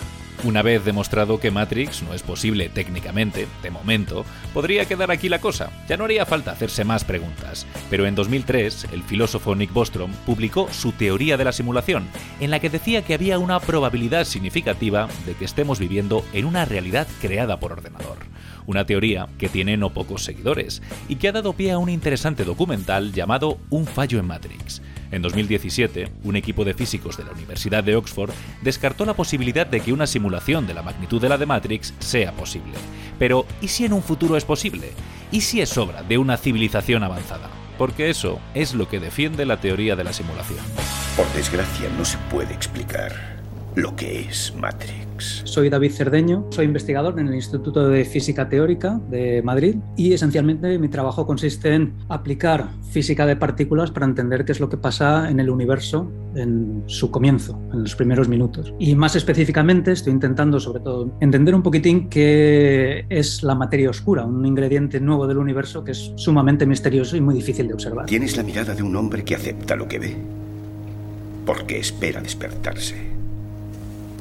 Una 0.45 0.61
vez 0.61 0.85
demostrado 0.85 1.41
que 1.41 1.51
Matrix 1.51 2.01
no 2.01 2.13
es 2.13 2.23
posible 2.23 2.69
técnicamente, 2.69 3.49
de 3.61 3.69
momento, 3.69 4.23
podría 4.53 4.85
quedar 4.85 5.11
aquí 5.11 5.27
la 5.27 5.41
cosa. 5.41 5.69
Ya 5.89 5.97
no 5.97 6.05
haría 6.05 6.25
falta 6.25 6.51
hacerse 6.51 6.85
más 6.85 7.03
preguntas. 7.03 7.65
Pero 7.89 8.05
en 8.05 8.15
2003, 8.15 8.87
el 8.93 9.03
filósofo 9.03 9.55
Nick 9.55 9.73
Bostrom 9.73 10.13
publicó 10.25 10.71
su 10.71 10.93
teoría 10.93 11.35
de 11.35 11.43
la 11.43 11.51
simulación, 11.51 12.07
en 12.39 12.49
la 12.49 12.61
que 12.61 12.69
decía 12.69 13.01
que 13.01 13.13
había 13.13 13.39
una 13.39 13.59
probabilidad 13.59 14.23
significativa 14.23 15.09
de 15.25 15.33
que 15.33 15.43
estemos 15.43 15.79
viviendo 15.79 16.23
en 16.31 16.45
una 16.45 16.63
realidad 16.63 17.09
creada 17.19 17.59
por 17.59 17.73
ordenador. 17.73 18.19
Una 18.65 18.85
teoría 18.85 19.27
que 19.37 19.49
tiene 19.49 19.77
no 19.77 19.91
pocos 19.91 20.23
seguidores 20.23 20.81
y 21.07 21.15
que 21.17 21.27
ha 21.27 21.31
dado 21.31 21.53
pie 21.53 21.71
a 21.71 21.77
un 21.77 21.89
interesante 21.89 22.43
documental 22.43 23.11
llamado 23.11 23.57
Un 23.69 23.85
fallo 23.85 24.19
en 24.19 24.25
Matrix. 24.25 24.81
En 25.11 25.21
2017, 25.21 26.09
un 26.23 26.35
equipo 26.35 26.65
de 26.65 26.73
físicos 26.73 27.17
de 27.17 27.23
la 27.23 27.31
Universidad 27.31 27.83
de 27.83 27.95
Oxford 27.95 28.31
descartó 28.63 29.05
la 29.05 29.13
posibilidad 29.13 29.67
de 29.67 29.79
que 29.79 29.93
una 29.93 30.07
simulación 30.07 30.65
de 30.65 30.73
la 30.73 30.81
magnitud 30.81 31.21
de 31.21 31.29
la 31.29 31.37
de 31.37 31.45
Matrix 31.45 31.93
sea 31.99 32.31
posible. 32.31 32.73
Pero, 33.19 33.45
¿y 33.61 33.67
si 33.67 33.85
en 33.85 33.93
un 33.93 34.01
futuro 34.01 34.37
es 34.37 34.45
posible? 34.45 34.91
¿Y 35.31 35.41
si 35.41 35.61
es 35.61 35.77
obra 35.77 36.01
de 36.01 36.17
una 36.17 36.37
civilización 36.37 37.03
avanzada? 37.03 37.49
Porque 37.77 38.09
eso 38.09 38.39
es 38.53 38.73
lo 38.73 38.87
que 38.87 38.99
defiende 38.99 39.45
la 39.45 39.61
teoría 39.61 39.95
de 39.95 40.03
la 40.03 40.13
simulación. 40.13 40.59
Por 41.15 41.31
desgracia, 41.33 41.89
no 41.97 42.05
se 42.05 42.17
puede 42.31 42.53
explicar 42.53 43.43
lo 43.75 43.95
que 43.95 44.21
es 44.21 44.53
Matrix. 44.55 45.12
Soy 45.17 45.69
David 45.69 45.91
Cerdeño, 45.91 46.47
soy 46.49 46.65
investigador 46.65 47.19
en 47.19 47.27
el 47.27 47.35
Instituto 47.35 47.87
de 47.87 48.05
Física 48.05 48.49
Teórica 48.49 48.99
de 49.09 49.41
Madrid 49.43 49.75
y 49.95 50.13
esencialmente 50.13 50.77
mi 50.79 50.87
trabajo 50.87 51.25
consiste 51.25 51.73
en 51.73 51.93
aplicar 52.09 52.69
física 52.91 53.25
de 53.25 53.35
partículas 53.35 53.91
para 53.91 54.05
entender 54.05 54.45
qué 54.45 54.51
es 54.51 54.59
lo 54.59 54.69
que 54.69 54.77
pasa 54.77 55.29
en 55.29 55.39
el 55.39 55.49
universo 55.49 56.11
en 56.35 56.83
su 56.87 57.11
comienzo, 57.11 57.59
en 57.71 57.81
los 57.83 57.95
primeros 57.95 58.27
minutos. 58.27 58.73
Y 58.79 58.95
más 58.95 59.15
específicamente 59.15 59.91
estoy 59.91 60.13
intentando 60.13 60.59
sobre 60.59 60.81
todo 60.81 61.15
entender 61.21 61.53
un 61.53 61.61
poquitín 61.61 62.09
qué 62.09 63.05
es 63.09 63.43
la 63.43 63.55
materia 63.55 63.89
oscura, 63.89 64.25
un 64.25 64.45
ingrediente 64.45 64.99
nuevo 64.99 65.27
del 65.27 65.37
universo 65.37 65.83
que 65.83 65.91
es 65.91 66.11
sumamente 66.15 66.65
misterioso 66.65 67.15
y 67.15 67.21
muy 67.21 67.35
difícil 67.35 67.67
de 67.67 67.73
observar. 67.73 68.05
Tienes 68.07 68.35
la 68.37 68.43
mirada 68.43 68.73
de 68.73 68.83
un 68.83 68.95
hombre 68.95 69.23
que 69.23 69.35
acepta 69.35 69.75
lo 69.75 69.87
que 69.87 69.99
ve, 69.99 70.17
porque 71.45 71.79
espera 71.79 72.21
despertarse 72.21 73.22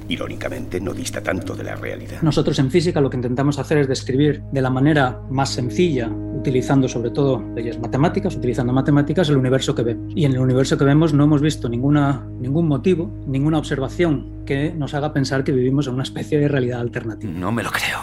irónicamente, 0.09 0.81
no 0.81 0.93
dista 0.93 1.23
tanto 1.23 1.55
de 1.55 1.65
la 1.65 1.77
realidad. 1.77 2.23
Nosotros 2.23 2.59
en 2.59 2.71
física 2.71 3.01
lo 3.01 3.11
que 3.11 3.17
intentamos 3.17 3.59
hacer 3.59 3.79
es 3.79 3.89
describir 3.89 4.43
de 4.53 4.63
la 4.63 4.71
manera 4.71 5.21
más 5.31 5.51
sencilla, 5.51 6.09
utilizando 6.09 6.89
sobre 6.89 7.11
todo 7.11 7.43
leyes 7.55 7.79
matemáticas, 7.79 8.37
utilizando 8.37 8.73
matemáticas, 8.73 9.29
el 9.29 9.37
universo 9.37 9.75
que 9.75 9.83
vemos. 9.83 10.13
Y 10.15 10.25
en 10.25 10.33
el 10.33 10.41
universo 10.41 10.77
que 10.77 10.85
vemos 10.85 11.13
no 11.13 11.25
hemos 11.25 11.41
visto 11.41 11.69
ninguna, 11.69 12.27
ningún 12.39 12.69
motivo, 12.69 13.13
ninguna 13.27 13.59
observación 13.59 14.43
que 14.45 14.73
nos 14.73 14.95
haga 14.95 15.13
pensar 15.13 15.45
que 15.45 15.53
vivimos 15.53 15.87
en 15.87 15.95
una 15.95 16.03
especie 16.03 16.39
de 16.39 16.49
realidad 16.49 16.81
alternativa. 16.81 17.33
No 17.33 17.53
me 17.53 17.63
lo 17.63 17.71
creo. 17.71 17.99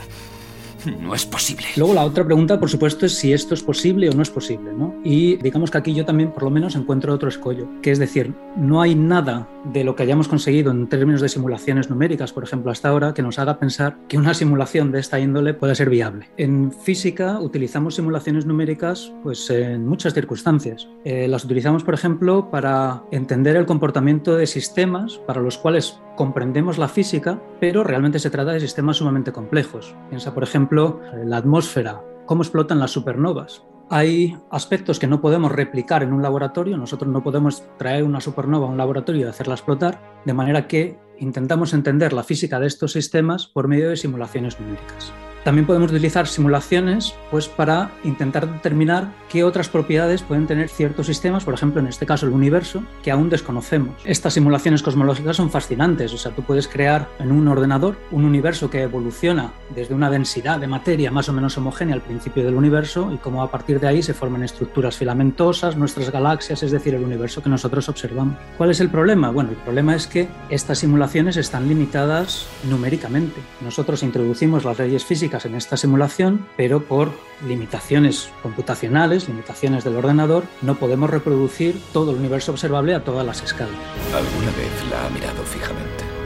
No 0.99 1.15
es 1.15 1.25
posible. 1.25 1.65
Luego 1.75 1.93
la 1.93 2.03
otra 2.03 2.25
pregunta, 2.25 2.59
por 2.59 2.69
supuesto, 2.69 3.05
es 3.05 3.13
si 3.13 3.33
esto 3.33 3.53
es 3.53 3.63
posible 3.63 4.09
o 4.09 4.13
no 4.13 4.21
es 4.21 4.29
posible, 4.29 4.71
¿no? 4.73 4.95
Y 5.03 5.37
digamos 5.37 5.71
que 5.71 5.77
aquí 5.77 5.93
yo 5.93 6.05
también, 6.05 6.31
por 6.31 6.43
lo 6.43 6.49
menos, 6.49 6.75
encuentro 6.75 7.13
otro 7.13 7.29
escollo, 7.29 7.67
que 7.81 7.91
es 7.91 7.99
decir, 7.99 8.33
no 8.57 8.81
hay 8.81 8.95
nada 8.95 9.47
de 9.65 9.83
lo 9.83 9.95
que 9.95 10.03
hayamos 10.03 10.27
conseguido 10.27 10.71
en 10.71 10.87
términos 10.87 11.21
de 11.21 11.29
simulaciones 11.29 11.89
numéricas, 11.89 12.33
por 12.33 12.43
ejemplo, 12.43 12.71
hasta 12.71 12.89
ahora, 12.89 13.13
que 13.13 13.21
nos 13.21 13.39
haga 13.39 13.59
pensar 13.59 13.97
que 14.07 14.17
una 14.17 14.33
simulación 14.33 14.91
de 14.91 14.99
esta 14.99 15.19
índole 15.19 15.53
puede 15.53 15.75
ser 15.75 15.89
viable. 15.89 16.29
En 16.37 16.71
física 16.71 17.39
utilizamos 17.39 17.95
simulaciones 17.95 18.45
numéricas, 18.45 19.11
pues 19.23 19.49
en 19.49 19.87
muchas 19.87 20.13
circunstancias. 20.13 20.87
Eh, 21.03 21.27
las 21.27 21.43
utilizamos, 21.45 21.83
por 21.83 21.93
ejemplo, 21.93 22.49
para 22.49 23.03
entender 23.11 23.55
el 23.55 23.65
comportamiento 23.65 24.35
de 24.35 24.47
sistemas 24.47 25.19
para 25.25 25.41
los 25.41 25.57
cuales 25.57 25.99
comprendemos 26.19 26.77
la 26.77 26.89
física, 26.89 27.41
pero 27.61 27.81
realmente 27.81 28.19
se 28.19 28.29
trata 28.29 28.51
de 28.51 28.59
sistemas 28.59 28.97
sumamente 28.97 29.31
complejos. 29.31 29.95
Piensa, 30.09 30.33
por 30.33 30.43
ejemplo, 30.43 30.99
la 31.23 31.37
atmósfera, 31.37 32.03
cómo 32.25 32.43
explotan 32.43 32.77
las 32.77 32.91
supernovas. 32.91 33.63
Hay 33.89 34.37
aspectos 34.51 34.99
que 34.99 35.07
no 35.07 35.21
podemos 35.21 35.49
replicar 35.49 36.03
en 36.03 36.11
un 36.11 36.21
laboratorio, 36.21 36.75
nosotros 36.75 37.09
no 37.09 37.23
podemos 37.23 37.63
traer 37.77 38.03
una 38.03 38.19
supernova 38.19 38.67
a 38.67 38.69
un 38.69 38.77
laboratorio 38.77 39.27
y 39.27 39.29
hacerla 39.29 39.53
explotar, 39.53 40.19
de 40.25 40.33
manera 40.33 40.67
que 40.67 40.99
intentamos 41.19 41.73
entender 41.73 42.11
la 42.11 42.23
física 42.23 42.59
de 42.59 42.67
estos 42.67 42.91
sistemas 42.91 43.47
por 43.47 43.69
medio 43.69 43.89
de 43.89 43.95
simulaciones 43.95 44.59
numéricas. 44.59 45.13
También 45.43 45.65
podemos 45.65 45.91
utilizar 45.91 46.27
simulaciones 46.27 47.15
pues, 47.31 47.47
para 47.47 47.91
intentar 48.03 48.51
determinar 48.51 49.13
qué 49.29 49.43
otras 49.43 49.69
propiedades 49.69 50.21
pueden 50.21 50.47
tener 50.47 50.69
ciertos 50.69 51.07
sistemas, 51.07 51.45
por 51.45 51.53
ejemplo, 51.53 51.79
en 51.79 51.87
este 51.87 52.05
caso 52.05 52.25
el 52.25 52.33
universo, 52.33 52.83
que 53.03 53.11
aún 53.11 53.29
desconocemos. 53.29 53.95
Estas 54.03 54.33
simulaciones 54.33 54.83
cosmológicas 54.83 55.37
son 55.37 55.49
fascinantes, 55.49 56.13
o 56.13 56.17
sea, 56.17 56.31
tú 56.31 56.43
puedes 56.43 56.67
crear 56.67 57.07
en 57.19 57.31
un 57.31 57.47
ordenador 57.47 57.95
un 58.11 58.25
universo 58.25 58.69
que 58.69 58.81
evoluciona 58.81 59.53
desde 59.73 59.93
una 59.93 60.09
densidad 60.09 60.59
de 60.59 60.67
materia 60.67 61.11
más 61.11 61.29
o 61.29 61.33
menos 61.33 61.57
homogénea 61.57 61.95
al 61.95 62.01
principio 62.01 62.43
del 62.43 62.55
universo 62.55 63.11
y 63.13 63.17
cómo 63.17 63.41
a 63.43 63.51
partir 63.51 63.79
de 63.79 63.87
ahí 63.87 64.03
se 64.03 64.13
forman 64.13 64.43
estructuras 64.43 64.97
filamentosas, 64.97 65.77
nuestras 65.77 66.11
galaxias, 66.11 66.63
es 66.63 66.71
decir, 66.71 66.95
el 66.95 67.03
universo 67.03 67.41
que 67.41 67.49
nosotros 67.49 67.87
observamos. 67.87 68.37
¿Cuál 68.57 68.71
es 68.71 68.81
el 68.81 68.89
problema? 68.89 69.31
Bueno, 69.31 69.51
el 69.51 69.57
problema 69.57 69.95
es 69.95 70.07
que 70.07 70.27
estas 70.49 70.79
simulaciones 70.79 71.37
están 71.37 71.67
limitadas 71.67 72.47
numéricamente. 72.69 73.39
Nosotros 73.61 74.03
introducimos 74.03 74.65
las 74.65 74.77
leyes 74.79 75.05
físicas 75.05 75.28
en 75.45 75.55
esta 75.55 75.77
simulación, 75.77 76.47
pero 76.57 76.83
por 76.83 77.11
limitaciones 77.47 78.29
computacionales, 78.43 79.27
limitaciones 79.29 79.83
del 79.83 79.95
ordenador, 79.95 80.43
no 80.61 80.75
podemos 80.75 81.09
reproducir 81.09 81.79
todo 81.93 82.11
el 82.11 82.17
universo 82.17 82.51
observable 82.51 82.95
a 82.95 83.03
todas 83.03 83.25
las 83.25 83.41
escalas. 83.41 83.75
¿Alguna 84.13 84.51
vez 84.57 84.91
la 84.91 85.05
ha 85.05 85.09
mirado 85.09 85.43
fijamente? 85.43 86.19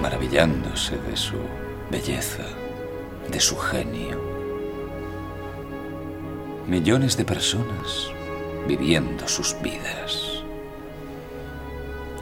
maravillándose 0.00 0.96
de 0.96 1.16
su 1.16 1.36
belleza, 1.90 2.44
de 3.30 3.40
su 3.40 3.56
genio. 3.56 4.18
Millones 6.66 7.16
de 7.16 7.24
personas 7.24 8.10
viviendo 8.66 9.26
sus 9.28 9.56
vidas 9.62 10.39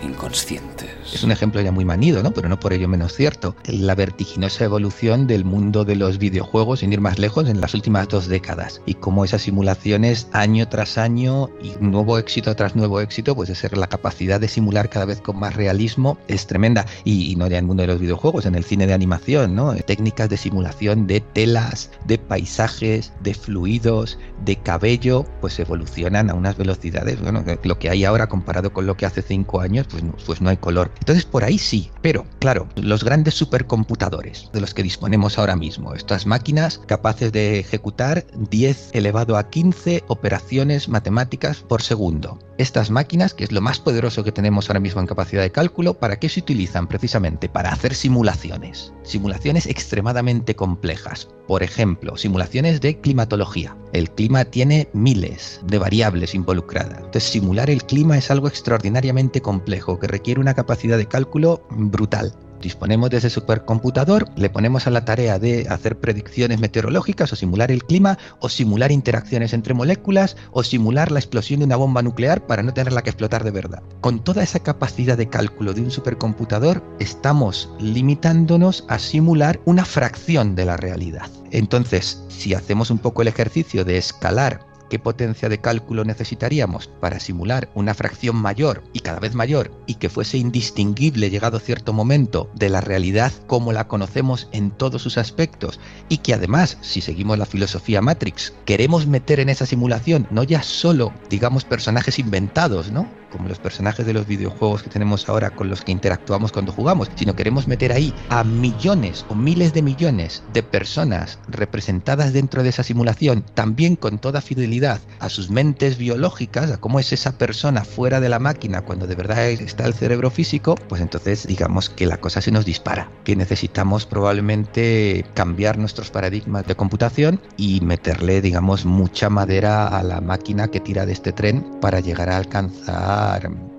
inconscientes. 0.02 0.90
Es 1.12 1.24
un 1.24 1.32
ejemplo 1.32 1.61
ya 1.61 1.72
muy 1.72 1.84
manido, 1.84 2.22
¿no? 2.22 2.32
Pero 2.32 2.48
no 2.48 2.61
por 2.61 2.72
ello 2.72 2.88
menos 2.88 3.14
cierto. 3.14 3.56
La 3.66 3.94
vertiginosa 3.94 4.64
evolución 4.64 5.26
del 5.26 5.44
mundo 5.44 5.84
de 5.84 5.96
los 5.96 6.18
videojuegos, 6.18 6.80
sin 6.80 6.92
ir 6.92 7.00
más 7.00 7.18
lejos, 7.18 7.48
en 7.48 7.61
las 7.61 7.74
últimas 7.74 8.08
dos 8.08 8.28
décadas. 8.28 8.80
Y 8.87 8.94
cómo 8.94 9.24
esas 9.24 9.42
simulaciones, 9.42 10.28
año 10.32 10.68
tras 10.68 10.98
año, 10.98 11.50
y 11.62 11.72
nuevo 11.80 12.18
éxito 12.18 12.54
tras 12.54 12.76
nuevo 12.76 13.00
éxito, 13.00 13.34
pues 13.34 13.50
es 13.50 13.76
la 13.76 13.87
capacidad 13.88 14.40
de 14.40 14.48
simular 14.48 14.88
cada 14.88 15.04
vez 15.04 15.20
con 15.20 15.38
más 15.38 15.54
realismo 15.54 16.18
es 16.28 16.46
tremenda. 16.46 16.87
Y, 17.04 17.34
no 17.37 17.46
ya 17.46 17.58
en 17.58 17.64
el 17.64 17.68
mundo 17.68 17.82
de 17.82 17.88
los 17.88 18.00
videojuegos, 18.00 18.46
en 18.46 18.54
el 18.54 18.64
cine 18.64 18.87
de 18.87 18.94
animación, 18.94 19.54
¿no? 19.54 19.74
Técnicas 19.74 20.28
de 20.28 20.37
simulación 20.37 21.06
de 21.06 21.20
telas, 21.20 21.90
de 22.06 22.18
paisajes, 22.18 23.12
de 23.20 23.34
fluidos, 23.34 24.18
de 24.44 24.56
cabello, 24.56 25.24
pues 25.40 25.58
evolucionan 25.58 26.30
a 26.30 26.34
unas 26.34 26.56
velocidades, 26.56 27.20
bueno, 27.20 27.44
lo 27.62 27.78
que 27.78 27.90
hay 27.90 28.04
ahora 28.04 28.28
comparado 28.28 28.72
con 28.72 28.87
lo 28.87 28.96
que 28.96 29.06
hace 29.06 29.22
cinco 29.22 29.61
años, 29.61 29.88
pues 29.90 30.03
no, 30.03 30.14
pues 30.27 30.40
no 30.40 30.51
hay 30.51 30.57
color. 30.57 30.90
Entonces 30.98 31.24
por 31.24 31.44
ahí 31.44 31.59
sí, 31.59 31.90
pero 32.03 32.27
claro, 32.38 32.68
los 32.77 33.05
grandes 33.05 33.35
supercomputadores 33.35 34.51
de 34.53 34.61
los 34.61 34.74
que 34.74 34.83
disponemos 34.83 35.38
ahora 35.38 35.57
mismo, 35.57 35.94
estas 35.94 36.27
máquinas 36.27 36.79
capaces 36.87 37.33
de 37.33 37.59
ejecutar 37.59 38.27
10 38.51 38.90
elevado 38.92 39.37
a 39.37 39.48
15 39.48 40.05
operaciones 40.09 40.88
matemáticas 40.88 41.59
por 41.61 41.83
segundo. 41.83 42.38
Estas 42.59 42.90
máquinas, 42.90 43.35
que 43.35 43.44
es 43.44 43.53
lo 43.53 43.61
más 43.61 43.79
poderoso 43.79 44.24
que 44.24 44.33
tenemos 44.33 44.68
ahora 44.68 44.81
mismo 44.81 45.01
en 45.01 45.07
capacidad 45.07 45.42
de 45.42 45.53
cálculo, 45.53 45.94
¿para 45.94 46.18
qué 46.18 46.29
se 46.29 46.40
utilizan? 46.40 46.88
Precisamente 46.88 47.48
para 47.48 47.70
hacer 47.70 47.94
simulaciones. 47.94 48.92
Simulaciones 49.05 49.66
extremadamente 49.66 50.57
complejas. 50.57 51.29
Por 51.46 51.62
ejemplo, 51.62 52.16
simulaciones 52.16 52.81
de 52.81 53.01
climatología. 53.01 53.77
El 53.92 54.11
clima 54.11 54.44
tiene 54.44 54.88
miles 54.92 55.61
de 55.64 55.79
variables 55.79 56.35
involucradas. 56.35 56.98
Entonces, 56.98 57.24
simular 57.24 57.70
el 57.70 57.85
clima 57.85 58.18
es 58.18 58.31
algo 58.31 58.48
extraordinariamente 58.48 59.40
complejo 59.40 59.77
que 59.78 60.06
requiere 60.06 60.40
una 60.40 60.54
capacidad 60.54 60.98
de 60.98 61.06
cálculo 61.06 61.62
brutal. 61.70 62.32
Disponemos 62.60 63.10
de 63.10 63.18
ese 63.18 63.30
supercomputador, 63.30 64.28
le 64.36 64.50
ponemos 64.50 64.86
a 64.86 64.90
la 64.90 65.04
tarea 65.04 65.38
de 65.38 65.68
hacer 65.68 66.00
predicciones 66.00 66.58
meteorológicas 66.58 67.32
o 67.32 67.36
simular 67.36 67.70
el 67.70 67.84
clima 67.84 68.18
o 68.40 68.48
simular 68.48 68.90
interacciones 68.90 69.52
entre 69.52 69.74
moléculas 69.74 70.36
o 70.50 70.64
simular 70.64 71.12
la 71.12 71.20
explosión 71.20 71.60
de 71.60 71.66
una 71.66 71.76
bomba 71.76 72.02
nuclear 72.02 72.46
para 72.46 72.64
no 72.64 72.74
tenerla 72.74 73.02
que 73.02 73.10
explotar 73.10 73.44
de 73.44 73.52
verdad. 73.52 73.82
Con 74.00 74.24
toda 74.24 74.42
esa 74.42 74.58
capacidad 74.58 75.16
de 75.16 75.28
cálculo 75.28 75.72
de 75.72 75.82
un 75.82 75.92
supercomputador 75.92 76.82
estamos 76.98 77.70
limitándonos 77.78 78.84
a 78.88 78.98
simular 78.98 79.60
una 79.64 79.84
fracción 79.84 80.56
de 80.56 80.64
la 80.64 80.76
realidad. 80.76 81.30
Entonces, 81.52 82.24
si 82.28 82.54
hacemos 82.54 82.90
un 82.90 82.98
poco 82.98 83.22
el 83.22 83.28
ejercicio 83.28 83.84
de 83.84 83.98
escalar 83.98 84.67
qué 84.88 84.98
potencia 84.98 85.48
de 85.48 85.61
cálculo 85.61 86.05
necesitaríamos 86.05 86.88
para 87.01 87.20
simular 87.20 87.70
una 87.74 87.94
fracción 87.94 88.37
mayor 88.37 88.83
y 88.92 89.01
cada 89.01 89.20
vez 89.20 89.35
mayor 89.35 89.70
y 89.87 89.94
que 89.94 90.09
fuese 90.09 90.38
indistinguible 90.38 91.31
llegado 91.31 91.59
cierto 91.59 91.92
momento 91.92 92.51
de 92.55 92.68
la 92.68 92.81
realidad 92.81 93.33
como 93.46 93.72
la 93.72 93.88
conocemos 93.88 94.48
en 94.53 94.70
todos 94.70 95.03
sus 95.03 95.18
aspectos 95.18 95.81
y 96.09 96.18
que 96.18 96.35
además, 96.35 96.79
si 96.81 97.01
seguimos 97.01 97.38
la 97.38 97.46
filosofía 97.46 98.01
Matrix, 98.01 98.55
queremos 98.64 99.07
meter 99.07 99.40
en 99.40 99.48
esa 99.48 99.66
simulación 99.66 100.27
no 100.31 100.42
ya 100.42 100.62
solo, 100.62 101.12
digamos, 101.31 101.64
personajes 101.64 102.18
inventados, 102.18 102.90
¿no? 102.90 103.09
Como 103.30 103.48
los 103.48 103.58
personajes 103.58 104.06
de 104.06 104.12
los 104.12 104.26
videojuegos 104.26 104.82
que 104.82 104.90
tenemos 104.90 105.28
ahora 105.28 105.50
con 105.50 105.68
los 105.68 105.82
que 105.82 105.92
interactuamos 105.92 106.52
cuando 106.52 106.72
jugamos, 106.72 107.10
sino 107.14 107.36
queremos 107.36 107.68
meter 107.68 107.92
ahí 107.92 108.14
a 108.28 108.44
millones 108.44 109.24
o 109.28 109.34
miles 109.34 109.72
de 109.72 109.82
millones 109.82 110.42
de 110.52 110.62
personas 110.62 111.38
representadas 111.48 112.32
dentro 112.32 112.62
de 112.62 112.70
esa 112.70 112.82
simulación, 112.82 113.44
también 113.54 113.96
con 113.96 114.18
toda 114.18 114.40
fidelidad 114.40 115.00
a 115.18 115.28
sus 115.28 115.50
mentes 115.50 115.98
biológicas, 115.98 116.70
a 116.70 116.78
cómo 116.78 117.00
es 117.00 117.12
esa 117.12 117.38
persona 117.38 117.84
fuera 117.84 118.20
de 118.20 118.28
la 118.28 118.38
máquina 118.38 118.82
cuando 118.82 119.06
de 119.06 119.14
verdad 119.14 119.48
está 119.48 119.86
el 119.86 119.94
cerebro 119.94 120.30
físico, 120.30 120.74
pues 120.88 121.00
entonces 121.00 121.46
digamos 121.46 121.90
que 121.90 122.06
la 122.06 122.18
cosa 122.18 122.40
se 122.40 122.50
nos 122.50 122.64
dispara, 122.64 123.10
que 123.24 123.36
necesitamos 123.36 124.06
probablemente 124.06 125.24
cambiar 125.34 125.78
nuestros 125.78 126.10
paradigmas 126.10 126.66
de 126.66 126.74
computación 126.74 127.40
y 127.56 127.80
meterle, 127.80 128.40
digamos, 128.40 128.84
mucha 128.84 129.30
madera 129.30 129.88
a 129.88 130.02
la 130.02 130.20
máquina 130.20 130.68
que 130.68 130.80
tira 130.80 131.06
de 131.06 131.12
este 131.12 131.32
tren 131.32 131.64
para 131.80 132.00
llegar 132.00 132.30
a 132.30 132.36
alcanzar 132.36 133.17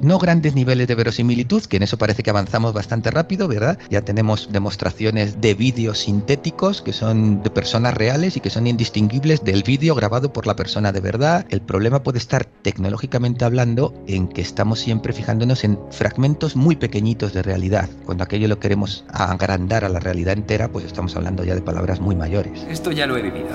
no 0.02 0.18
grandes 0.18 0.56
niveles 0.56 0.88
de 0.88 0.96
verosimilitud, 0.96 1.64
que 1.66 1.78
en 1.78 1.84
eso 1.84 1.98
parece 1.98 2.24
que 2.24 2.30
avanzamos 2.30 2.74
bastante 2.74 3.12
rápido, 3.12 3.48
¿verdad? 3.48 3.78
Ya 3.90 4.02
tenemos 4.02 4.52
demostraciones 4.52 5.42
de 5.42 5.54
vídeos 5.54 6.00
sintéticos 6.00 6.82
que 6.82 6.94
son 6.94 7.44
de 7.44 7.50
personas 7.50 7.94
reales 7.94 8.38
y 8.38 8.40
que 8.40 8.50
son 8.50 8.68
indistinguibles 8.68 9.44
del 9.44 9.64
vídeo 9.64 9.96
grabado 9.96 10.32
por 10.32 10.48
la 10.48 10.56
persona 10.56 10.92
de 10.92 11.02
verdad. 11.02 11.46
El 11.50 11.62
problema 11.62 12.04
puede 12.04 12.18
estar 12.18 12.46
tecnológicamente 12.46 13.46
hablando 13.46 13.94
en 14.08 14.28
que 14.28 14.42
estamos 14.42 14.80
siempre 14.80 15.14
fijándonos 15.14 15.64
en 15.64 15.80
fragmentos 15.92 16.56
muy 16.56 16.76
pequeñitos 16.76 17.34
de 17.34 17.44
realidad. 17.44 17.90
Cuando 18.06 18.24
aquello 18.24 18.48
lo 18.48 18.60
queremos 18.60 19.06
agrandar 19.10 19.84
a 19.86 19.90
la 19.90 20.00
realidad 20.00 20.34
entera, 20.34 20.70
pues 20.70 20.86
estamos 20.86 21.16
hablando 21.16 21.44
ya 21.44 21.56
de 21.56 21.62
palabras 21.62 22.00
muy 22.00 22.16
mayores. 22.16 22.66
Esto 22.70 22.92
ya 22.92 23.06
lo 23.06 23.18
he 23.18 23.22
vivido. 23.22 23.48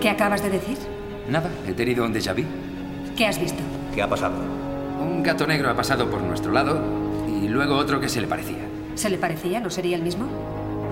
¿Qué 0.00 0.10
acabas 0.10 0.42
de 0.42 0.50
decir? 0.50 0.76
Nada, 1.30 1.48
he 1.66 1.72
tenido 1.72 2.04
un 2.04 2.12
déjà 2.12 2.34
vu. 2.34 2.44
¿Qué 3.16 3.26
has 3.26 3.38
visto? 3.38 3.62
¿Qué 3.94 4.00
ha 4.00 4.08
pasado? 4.08 4.34
Un 5.00 5.22
gato 5.22 5.46
negro 5.46 5.68
ha 5.68 5.76
pasado 5.76 6.08
por 6.10 6.22
nuestro 6.22 6.50
lado 6.50 6.80
y 7.28 7.48
luego 7.48 7.76
otro 7.76 8.00
que 8.00 8.08
se 8.08 8.22
le 8.22 8.26
parecía. 8.26 8.66
¿Se 8.94 9.10
le 9.10 9.18
parecía? 9.18 9.60
¿No 9.60 9.68
sería 9.68 9.96
el 9.96 10.02
mismo? 10.02 10.26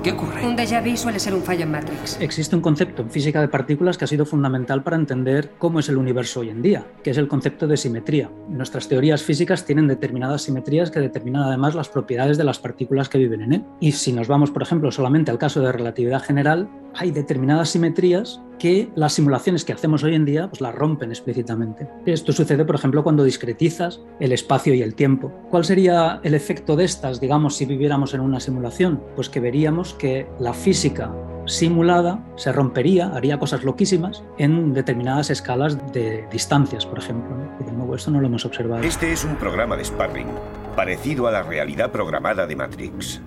¿Qué 0.02 0.12
ocurre? 0.12 0.46
Un 0.46 0.56
déjà 0.56 0.80
vu 0.80 0.96
suele 0.96 1.18
ser 1.18 1.34
un 1.34 1.42
fallo 1.42 1.64
en 1.64 1.70
Matrix. 1.72 2.18
Existe 2.20 2.56
un 2.56 2.62
concepto 2.62 3.02
en 3.02 3.10
física 3.10 3.40
de 3.40 3.48
partículas 3.48 3.98
que 3.98 4.04
ha 4.04 4.08
sido 4.08 4.24
fundamental 4.24 4.82
para 4.82 4.96
entender 4.96 5.52
cómo 5.58 5.80
es 5.80 5.88
el 5.90 5.98
universo 5.98 6.40
hoy 6.40 6.48
en 6.48 6.62
día, 6.62 6.86
que 7.02 7.10
es 7.10 7.18
el 7.18 7.28
concepto 7.28 7.66
de 7.66 7.76
simetría. 7.76 8.30
Nuestras 8.48 8.88
teorías 8.88 9.22
físicas 9.22 9.66
tienen 9.66 9.88
determinadas 9.88 10.42
simetrías 10.42 10.90
que 10.90 11.00
determinan 11.00 11.42
además 11.42 11.74
las 11.74 11.90
propiedades 11.90 12.38
de 12.38 12.44
las 12.44 12.58
partículas 12.58 13.10
que 13.10 13.18
viven 13.18 13.42
en 13.42 13.52
él. 13.52 13.64
Y 13.80 13.92
si 13.92 14.12
nos 14.12 14.26
vamos, 14.26 14.50
por 14.50 14.62
ejemplo, 14.62 14.90
solamente 14.90 15.30
al 15.30 15.38
caso 15.38 15.60
de 15.60 15.70
relatividad 15.70 16.22
general, 16.22 16.70
hay 16.94 17.10
determinadas 17.10 17.70
simetrías 17.70 18.40
que 18.58 18.90
las 18.94 19.14
simulaciones 19.14 19.64
que 19.64 19.72
hacemos 19.72 20.04
hoy 20.04 20.14
en 20.14 20.24
día 20.24 20.48
pues 20.48 20.60
las 20.60 20.74
rompen 20.74 21.10
explícitamente. 21.10 21.88
Esto 22.04 22.32
sucede, 22.32 22.64
por 22.64 22.74
ejemplo, 22.74 23.02
cuando 23.02 23.24
discretizas 23.24 24.00
el 24.20 24.32
espacio 24.32 24.74
y 24.74 24.82
el 24.82 24.94
tiempo. 24.94 25.32
¿Cuál 25.50 25.64
sería 25.64 26.20
el 26.22 26.34
efecto 26.34 26.76
de 26.76 26.84
estas, 26.84 27.20
digamos, 27.20 27.56
si 27.56 27.64
viviéramos 27.64 28.12
en 28.12 28.20
una 28.20 28.38
simulación? 28.38 29.02
Pues 29.16 29.30
que 29.30 29.40
veríamos 29.40 29.94
que 29.94 30.28
la 30.38 30.52
física 30.52 31.10
simulada 31.46 32.22
se 32.36 32.52
rompería, 32.52 33.08
haría 33.14 33.38
cosas 33.38 33.64
loquísimas 33.64 34.22
en 34.38 34.74
determinadas 34.74 35.30
escalas 35.30 35.92
de 35.92 36.26
distancias, 36.30 36.84
por 36.84 36.98
ejemplo. 36.98 37.34
Y 37.60 37.64
de 37.64 37.72
nuevo, 37.72 37.94
esto 37.94 38.10
no 38.10 38.20
lo 38.20 38.26
hemos 38.26 38.44
observado. 38.44 38.82
Este 38.82 39.10
es 39.10 39.24
un 39.24 39.36
programa 39.36 39.76
de 39.76 39.84
sparring, 39.84 40.28
parecido 40.76 41.26
a 41.26 41.32
la 41.32 41.42
realidad 41.42 41.90
programada 41.90 42.46
de 42.46 42.56
Matrix. 42.56 43.22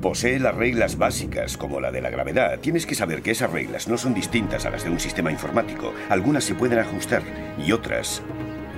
Posee 0.00 0.38
las 0.38 0.54
reglas 0.54 0.98
básicas, 0.98 1.56
como 1.56 1.80
la 1.80 1.90
de 1.90 2.02
la 2.02 2.10
gravedad. 2.10 2.58
Tienes 2.60 2.86
que 2.86 2.94
saber 2.94 3.22
que 3.22 3.30
esas 3.30 3.50
reglas 3.50 3.88
no 3.88 3.96
son 3.96 4.14
distintas 4.14 4.66
a 4.66 4.70
las 4.70 4.84
de 4.84 4.90
un 4.90 5.00
sistema 5.00 5.32
informático. 5.32 5.92
Algunas 6.08 6.44
se 6.44 6.54
pueden 6.54 6.78
ajustar 6.78 7.22
y 7.64 7.72
otras 7.72 8.22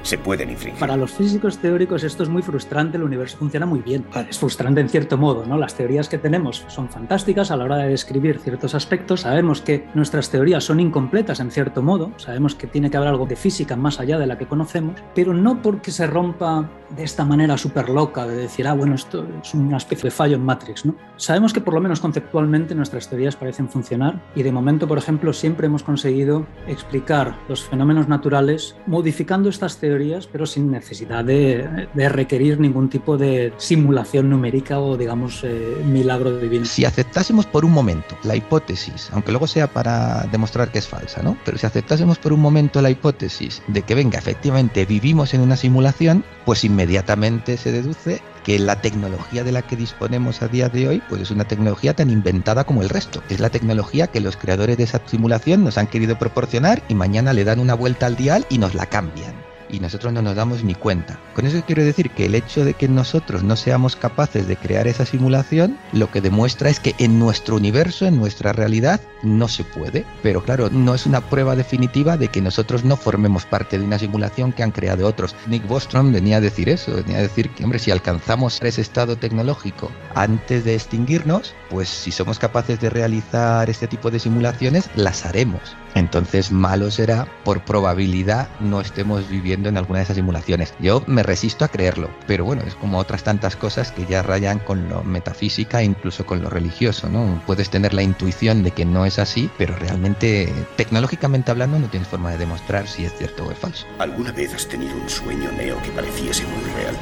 se 0.03 0.19
pueden 0.19 0.51
infringir. 0.51 0.81
Para 0.81 0.97
los 0.97 1.13
físicos 1.13 1.59
teóricos 1.59 2.05
esto 2.05 2.23
es 2.23 2.29
muy 2.29 2.43
frustrante, 2.43 2.97
el 2.97 3.03
universo 3.03 3.39
funciona 3.39 3.67
muy 3.67 3.81
bien. 3.81 4.05
Es 4.29 4.39
frustrante 4.39 4.81
en 4.81 4.89
cierto 4.89 5.17
modo, 5.17 5.45
¿no? 5.47 5.59
Las 5.59 5.75
teorías 5.75 6.09
que 6.09 6.19
tenemos 6.19 6.65
son 6.69 6.89
fantásticas 6.89 7.51
a 7.51 7.57
la 7.57 7.65
hora 7.65 7.77
de 7.77 7.89
describir 7.89 8.39
ciertos 8.39 8.75
aspectos, 8.75 9.21
sabemos 9.21 9.61
que 9.61 9.87
nuestras 9.95 10.31
teorías 10.31 10.65
son 10.65 10.81
incompletas 10.81 11.41
en 11.41 11.51
cierto 11.51 11.83
modo, 11.83 12.13
sabemos 12.17 12.55
que 12.55 12.67
tiene 12.67 12.91
que 12.91 12.97
haber 12.97 13.09
algo 13.09 13.27
de 13.27 13.37
física 13.37 13.77
más 13.77 14.01
allá 14.01 14.19
de 14.19 14.27
la 14.27 14.39
que 14.39 14.47
conocemos, 14.47 15.01
pero 15.15 15.35
no 15.35 15.63
porque 15.63 15.91
se 15.91 16.07
rompa 16.07 16.69
de 16.91 17.05
esta 17.05 17.25
manera 17.25 17.59
súper 17.59 17.89
loca 17.91 18.27
de 18.27 18.37
decir, 18.37 18.67
ah, 18.67 18.73
bueno, 18.73 18.95
esto 18.95 19.27
es 19.43 19.55
una 19.55 19.77
especie 19.77 20.05
de 20.05 20.11
fallo 20.11 20.37
en 20.37 20.45
Matrix, 20.45 20.87
¿no? 20.87 20.95
Sabemos 21.17 21.53
que 21.53 21.61
por 21.61 21.75
lo 21.75 21.81
menos 21.81 22.01
conceptualmente 22.01 22.75
nuestras 22.75 23.09
teorías 23.09 23.37
parecen 23.37 23.69
funcionar 23.69 24.23
y 24.35 24.43
de 24.43 24.53
momento, 24.53 24.89
por 24.89 24.99
ejemplo, 24.99 25.33
siempre 25.33 25.67
hemos 25.67 25.83
conseguido 25.83 26.47
explicar 26.67 27.37
los 27.49 27.65
fenómenos 27.65 28.09
naturales 28.09 28.77
modificando 28.87 29.49
estas 29.49 29.79
teorías 29.79 29.98
pero 30.31 30.47
sin 30.47 30.71
necesidad 30.71 31.25
de, 31.25 31.89
requerir 31.95 32.61
ningún 32.61 32.89
tipo 32.89 33.17
de 33.17 33.53
simulación 33.57 34.31
numérica 34.31 34.79
o, 34.79 34.97
digamos, 34.97 35.43
eh, 35.45 35.77
milagro 35.85 36.39
divino. 36.39 36.65
Si 36.65 36.85
aceptásemos 36.85 37.47
por 37.47 37.65
un 37.65 37.73
momento 37.73 38.17
la 38.23 38.37
hipótesis, 38.37 39.11
aunque 39.13 39.33
luego 39.33 39.47
sea 39.47 39.67
para 39.67 40.27
demostrar 40.31 40.71
que 40.71 40.79
es 40.79 40.87
falsa, 40.87 41.23
¿no? 41.23 41.37
Pero 41.45 41.59
si 41.59 41.67
aceptásemos 41.67 42.19
por 42.19 42.33
un 42.33 42.41
momento 42.41 42.81
la 42.81 42.91
hipótesis 42.91 43.63
de 43.67 43.83
que, 43.83 43.95
venga, 43.95 44.19
efectivamente 44.19 44.85
vivimos 44.87 45.35
en 45.35 45.41
una 45.41 45.57
simulación, 45.57 46.25
pues 46.45 46.65
inmediatamente 46.65 47.57
se 47.57 47.73
deduce 47.73 48.23
que 48.45 48.59
la 48.59 48.81
tecnología 48.81 49.45
de 49.45 49.53
la 49.53 49.61
que 49.61 49.77
disponemos 49.77 50.41
a 50.41 50.49
día 50.49 50.71
de 50.71 50.89
hoy 50.89 51.03
pues 51.09 51.21
es 51.21 51.31
una 51.31 51.45
tecnología 51.45 51.95
tan 51.95 52.09
inventada 52.09 52.65
como 52.65 52.83
el 52.83 52.89
resto. 52.89 53.23
Es 53.29 53.41
la 53.41 53.51
tecnología 53.51 54.07
que 54.07 54.21
los 54.21 54.39
creadores 54.39 54.79
de 54.79 54.85
esa 54.85 55.03
simulación 55.05 55.65
nos 55.65 55.77
han 55.77 55.87
querido 55.87 56.19
proporcionar 56.19 56.83
y 56.89 56.95
mañana 56.95 57.35
le 57.35 57.45
dan 57.45 57.61
una 57.61 57.75
vuelta 57.75 58.07
al 58.07 58.17
dial 58.17 58.47
y 58.49 58.57
nos 58.57 58.75
la 58.75 58.87
cambian. 58.87 59.48
Y 59.71 59.81
nosotros 59.81 60.13
no 60.13 60.23
nos 60.23 60.37
damos 60.37 60.65
ni 60.65 60.75
cuenta. 60.75 61.19
Con 61.35 61.47
eso 61.47 61.63
quiero 61.67 61.85
decir 61.85 62.11
que 62.11 62.27
el 62.27 62.35
hecho 62.35 62.65
de 62.65 62.75
que 62.75 62.89
nosotros 62.89 63.43
no 63.43 63.57
seamos 63.57 63.97
capaces 63.97 64.47
de 64.47 64.57
crear 64.57 64.87
esa 64.87 65.05
simulación, 65.05 65.79
lo 65.93 66.11
que 66.11 66.21
demuestra 66.21 66.71
es 66.71 66.81
que 66.81 66.95
en 66.99 67.19
nuestro 67.19 67.57
universo, 67.57 68.07
en 68.07 68.17
nuestra 68.17 68.53
realidad, 68.53 69.01
no 69.23 69.49
se 69.49 69.65
puede. 69.65 70.05
Pero 70.23 70.43
claro, 70.43 70.71
no 70.71 70.95
es 70.95 71.07
una 71.07 71.21
prueba 71.21 71.57
definitiva 71.57 72.17
de 72.17 72.29
que 72.29 72.41
nosotros 72.41 72.85
no 72.85 72.97
formemos 72.97 73.47
parte 73.47 73.79
de 73.79 73.85
una 73.85 73.99
simulación 73.99 74.53
que 74.53 74.63
han 74.63 74.71
creado 74.71 75.07
otros. 75.07 75.35
Nick 75.47 75.67
Bostrom 75.67 76.13
venía 76.13 76.39
a 76.39 76.41
decir 76.41 76.69
eso, 76.69 76.95
venía 76.95 77.19
a 77.19 77.23
decir 77.23 77.51
que, 77.51 77.65
hombre, 77.65 77.79
si 77.79 77.91
alcanzamos 77.91 78.61
ese 78.63 78.81
estado 78.81 79.17
tecnológico 79.17 79.91
antes 80.15 80.65
de 80.65 80.75
extinguirnos, 80.75 81.55
pues 81.71 81.89
si 81.89 82.11
somos 82.11 82.39
capaces 82.39 82.81
de 82.81 82.91
realizar 82.91 83.69
este 83.71 83.87
tipo 83.87 84.11
de 84.11 84.19
simulaciones, 84.19 84.91
las 84.95 85.25
haremos. 85.27 85.77
Entonces 85.95 86.53
malo 86.53 86.91
será 86.91 87.27
por 87.45 87.65
probabilidad 87.65 88.49
no 88.61 88.81
estemos 88.81 89.29
viviendo 89.29 89.69
en 89.69 89.77
alguna 89.77 89.99
de 89.99 90.05
esas 90.05 90.17
simulaciones. 90.17 90.75
Yo 90.81 91.03
me 91.07 91.23
resisto 91.23 91.65
a 91.65 91.69
creerlo, 91.69 92.11
pero 92.27 92.45
bueno, 92.45 92.63
es 92.67 92.75
como 92.75 92.99
otras 92.99 93.25
tantas 93.25 93.57
cosas 93.57 93.93
que 93.93 94.07
ya 94.07 94.23
rayan 94.23 94.59
con 94.59 94.89
lo 94.89 95.03
metafísica 95.03 95.81
e 95.81 95.85
incluso 95.85 96.27
con 96.27 96.43
lo 96.43 96.51
religioso, 96.51 97.09
¿no? 97.09 97.43
Puedes 97.47 97.71
tener 97.71 97.95
la 97.95 98.03
intuición 98.03 98.63
de 98.63 98.71
que 98.71 98.85
no 98.85 99.07
es 99.07 99.19
así, 99.19 99.51
pero 99.59 99.77
realmente 99.77 100.53
tecnológicamente 100.77 101.51
hablando 101.51 101.79
no 101.79 101.89
tienes 101.89 102.09
forma 102.09 102.31
de 102.31 102.39
demostrar 102.39 102.87
si 102.87 103.05
es 103.05 103.15
cierto 103.15 103.47
o 103.47 103.51
es 103.51 103.59
falso. 103.59 103.87
¿Alguna 103.99 104.33
vez 104.33 104.55
has 104.55 104.67
tenido 104.67 104.95
un 104.95 105.09
sueño, 105.09 105.51
Neo, 105.53 105.81
que 105.83 105.91
pareciese 105.91 106.45
muy 106.45 106.65
real? 106.75 106.97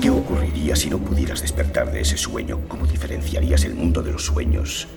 ¿Qué 0.00 0.10
ocurriría 0.10 0.76
si 0.76 0.88
no 0.88 0.98
pudieras 0.98 1.42
despertar 1.42 1.92
de 1.92 2.00
ese 2.00 2.16
sueño? 2.16 2.60
¿Cómo 2.68 2.86
diferenciarías 2.86 3.64
el 3.64 3.74
mundo 3.74 4.02
de 4.02 4.12
los 4.12 4.24
sueños 4.24 4.88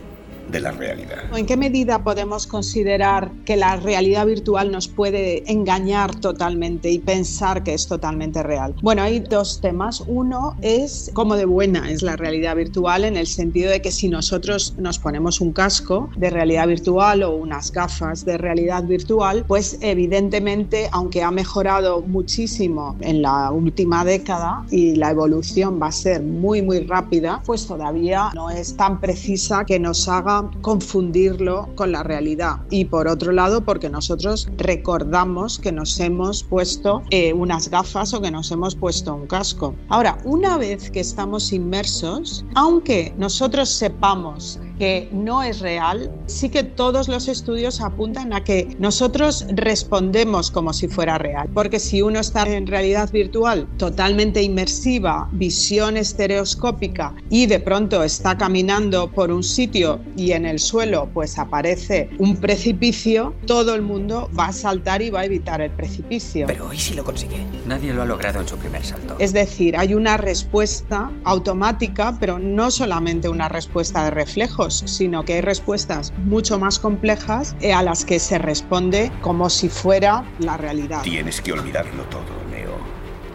de 0.50 0.60
la 0.60 0.72
realidad. 0.72 1.36
¿En 1.36 1.46
qué 1.46 1.58
medida 1.58 2.04
podemos 2.04 2.48
considerar 2.48 3.32
que 3.46 3.56
la 3.56 3.76
realidad 3.78 4.26
virtual 4.26 4.72
nos 4.72 4.88
puede 4.88 5.50
engañar 5.52 6.16
totalmente 6.16 6.90
y 6.92 7.00
pensar 7.00 7.64
que 7.64 7.74
es 7.74 7.88
totalmente 7.88 8.44
real? 8.44 8.76
Bueno, 8.82 9.02
hay 9.02 9.20
dos 9.20 9.62
temas. 9.62 10.04
Uno 10.08 10.56
es 10.62 11.12
cómo 11.14 11.36
de 11.36 11.46
buena 11.46 11.90
es 11.90 12.02
la 12.02 12.16
realidad 12.16 12.56
virtual 12.56 13.06
en 13.06 13.18
el 13.18 13.28
sentido 13.28 13.72
de 13.72 13.82
que 13.82 13.92
si 13.92 14.10
nosotros 14.10 14.76
nos 14.78 15.00
ponemos 15.00 15.42
un 15.42 15.54
casco 15.54 16.10
de 16.16 16.30
realidad 16.30 16.68
virtual 16.68 17.24
o 17.24 17.36
unas 17.36 17.72
gafas 17.72 18.26
de 18.26 18.38
realidad 18.38 18.84
virtual, 18.84 19.46
pues 19.48 19.78
evidentemente, 19.82 20.90
aunque 20.92 21.24
ha 21.24 21.32
mejorado 21.32 22.02
muchísimo 22.02 22.96
en 23.02 23.22
la 23.22 23.52
última 23.52 24.06
década 24.06 24.66
y 24.72 24.96
la 24.96 25.12
evolución 25.12 25.80
va 25.82 25.88
a 25.88 25.92
ser 25.92 26.22
muy, 26.22 26.62
muy 26.62 26.80
rápida, 26.82 27.42
pues 27.46 27.66
todavía 27.66 28.32
no 28.34 28.50
es 28.50 28.76
tan 28.76 29.00
precisa 29.00 29.66
que 29.66 29.80
nos 29.80 30.08
haga 30.08 30.33
confundirlo 30.62 31.70
con 31.76 31.92
la 31.92 32.04
realidad. 32.04 32.62
Y 32.70 32.86
por 32.86 33.08
otro 33.08 33.32
lado, 33.32 33.64
porque 33.64 33.90
nosotros 33.90 34.48
recordamos 34.58 35.60
que 35.60 35.72
nos 35.72 36.00
hemos 36.00 36.44
puesto 36.44 37.02
eh, 37.10 37.34
unas 37.34 37.70
gafas 37.70 38.14
o 38.14 38.22
que 38.22 38.32
nos 38.32 38.52
hemos 38.52 38.76
puesto 38.76 39.14
un 39.16 39.28
casco. 39.28 39.76
Ahora, 39.90 40.18
una 40.24 40.58
vez 40.58 40.90
que 40.92 41.00
estamos 41.00 41.54
inmersos, 41.54 42.46
aunque 42.56 43.14
nosotros 43.18 43.70
sepamos 43.70 44.60
que 44.78 45.10
no 45.12 45.44
es 45.44 45.60
real, 45.60 46.12
sí 46.26 46.50
que 46.50 46.64
todos 46.64 47.08
los 47.08 47.28
estudios 47.28 47.82
apuntan 47.82 48.34
a 48.34 48.44
que 48.44 48.76
nosotros 48.80 49.46
respondemos 49.50 50.52
como 50.52 50.74
si 50.74 50.88
fuera 50.88 51.18
real. 51.18 51.50
Porque 51.54 51.80
si 51.80 52.02
uno 52.02 52.20
está 52.20 52.44
en 52.44 52.68
realidad 52.68 53.12
virtual 53.12 53.68
totalmente 53.78 54.42
inmersiva, 54.42 55.30
visión 55.32 55.98
estereoscópica 55.98 57.14
y 57.30 57.46
de 57.46 57.60
pronto 57.60 58.04
está 58.04 58.38
caminando 58.38 59.12
por 59.12 59.32
un 59.32 59.44
sitio 59.44 60.00
y 60.16 60.32
en 60.32 60.46
el 60.46 60.60
suelo 60.60 61.10
pues 61.14 61.38
aparece 61.38 62.10
un 62.20 62.38
precipicio, 62.38 63.34
todo 63.46 63.76
el 63.76 63.82
mundo 63.82 64.30
va 64.38 64.48
a 64.48 64.54
saltar 64.54 65.02
y 65.02 65.10
va 65.10 65.22
a 65.22 65.26
evitar 65.26 65.62
el 65.62 65.72
precipicio. 65.72 66.48
Pero 66.48 66.68
hoy 66.68 66.80
sí 66.80 66.94
lo 66.94 67.04
consigue. 67.04 67.38
Nadie 67.68 67.94
lo 67.94 68.02
ha 68.02 68.06
logrado 68.06 68.42
en 68.42 68.48
su 68.48 68.58
primer 68.58 68.84
salto. 68.86 69.16
Es 69.20 69.34
decir, 69.34 69.78
hay 69.78 69.94
una 69.94 70.18
respuesta 70.18 71.12
automática, 71.24 72.18
pero 72.20 72.40
no 72.40 72.72
solamente 72.72 73.30
una 73.30 73.50
respuesta 73.50 74.04
de 74.06 74.12
reflejos, 74.12 74.73
sino 74.74 75.24
que 75.26 75.34
hay 75.34 75.42
respuestas 75.42 76.14
mucho 76.26 76.60
más 76.60 76.80
complejas 76.80 77.56
eh, 77.62 77.74
a 77.74 77.84
las 77.84 78.06
que 78.06 78.20
se 78.20 78.38
responde 78.38 79.12
como 79.22 79.50
si 79.50 79.70
fuera 79.70 80.24
la 80.40 80.58
realidad. 80.58 81.02
Tienes 81.04 81.42
que 81.42 81.54
olvidarlo 81.54 82.04
todo, 82.06 82.24
Neo. 82.50 82.78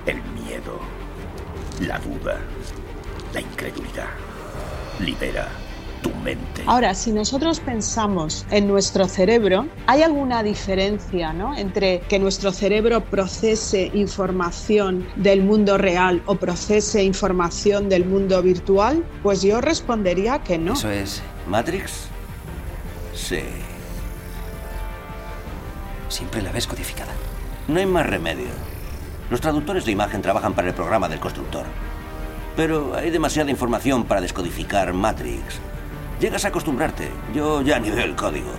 El 0.07 0.23
miedo, 0.43 0.81
la 1.81 1.99
duda, 1.99 2.39
la 3.33 3.41
incredulidad. 3.41 4.09
Libera 5.01 5.49
tu 5.99 6.11
mente. 6.17 6.63
Ahora, 6.67 6.95
si 6.95 7.13
nosotros 7.13 7.61
pensamos 7.61 8.45
en 8.51 8.69
nuestro 8.69 9.07
cerebro, 9.09 9.67
¿hay 9.87 10.03
alguna 10.03 10.43
diferencia 10.43 11.33
¿no? 11.33 11.57
entre 11.57 12.01
que 12.01 12.19
nuestro 12.19 12.53
cerebro 12.53 13.03
procese 13.05 13.91
información 13.95 15.07
del 15.17 15.43
mundo 15.43 15.79
real 15.79 16.23
o 16.27 16.35
procese 16.35 17.03
información 17.05 17.89
del 17.89 18.05
mundo 18.05 18.43
virtual? 18.43 19.05
Pues 19.23 19.43
yo 19.43 19.61
respondería 19.61 20.41
que 20.41 20.59
no. 20.59 20.75
¿Eso 20.75 20.91
es 20.91 21.23
Matrix? 21.47 22.09
Sí. 23.15 23.41
Siempre 26.09 26.43
la 26.43 26.53
ves 26.53 26.67
codificada. 26.67 27.13
No 27.69 27.79
hay 27.79 27.87
más 27.87 28.07
remedio. 28.07 28.49
Los 29.31 29.41
traductores 29.41 29.85
de 29.85 29.93
imagen 29.93 30.23
trabajan 30.23 30.55
para 30.55 30.69
el 30.69 30.75
programa 30.75 31.09
del 31.09 31.21
constructor. 31.21 31.67
Pero 32.57 32.95
hay 32.97 33.11
demasiada 33.11 33.51
información 33.51 34.05
para 34.05 34.21
descodificar 34.21 34.93
Matrix. 34.93 35.61
Llegas 36.21 36.45
a 36.45 36.49
acostumbrarte. 36.49 37.11
Yo 37.33 37.63
ya 37.63 37.79
ni 37.79 37.91
veo 37.91 38.05
el 38.05 38.17
código. 38.17 38.51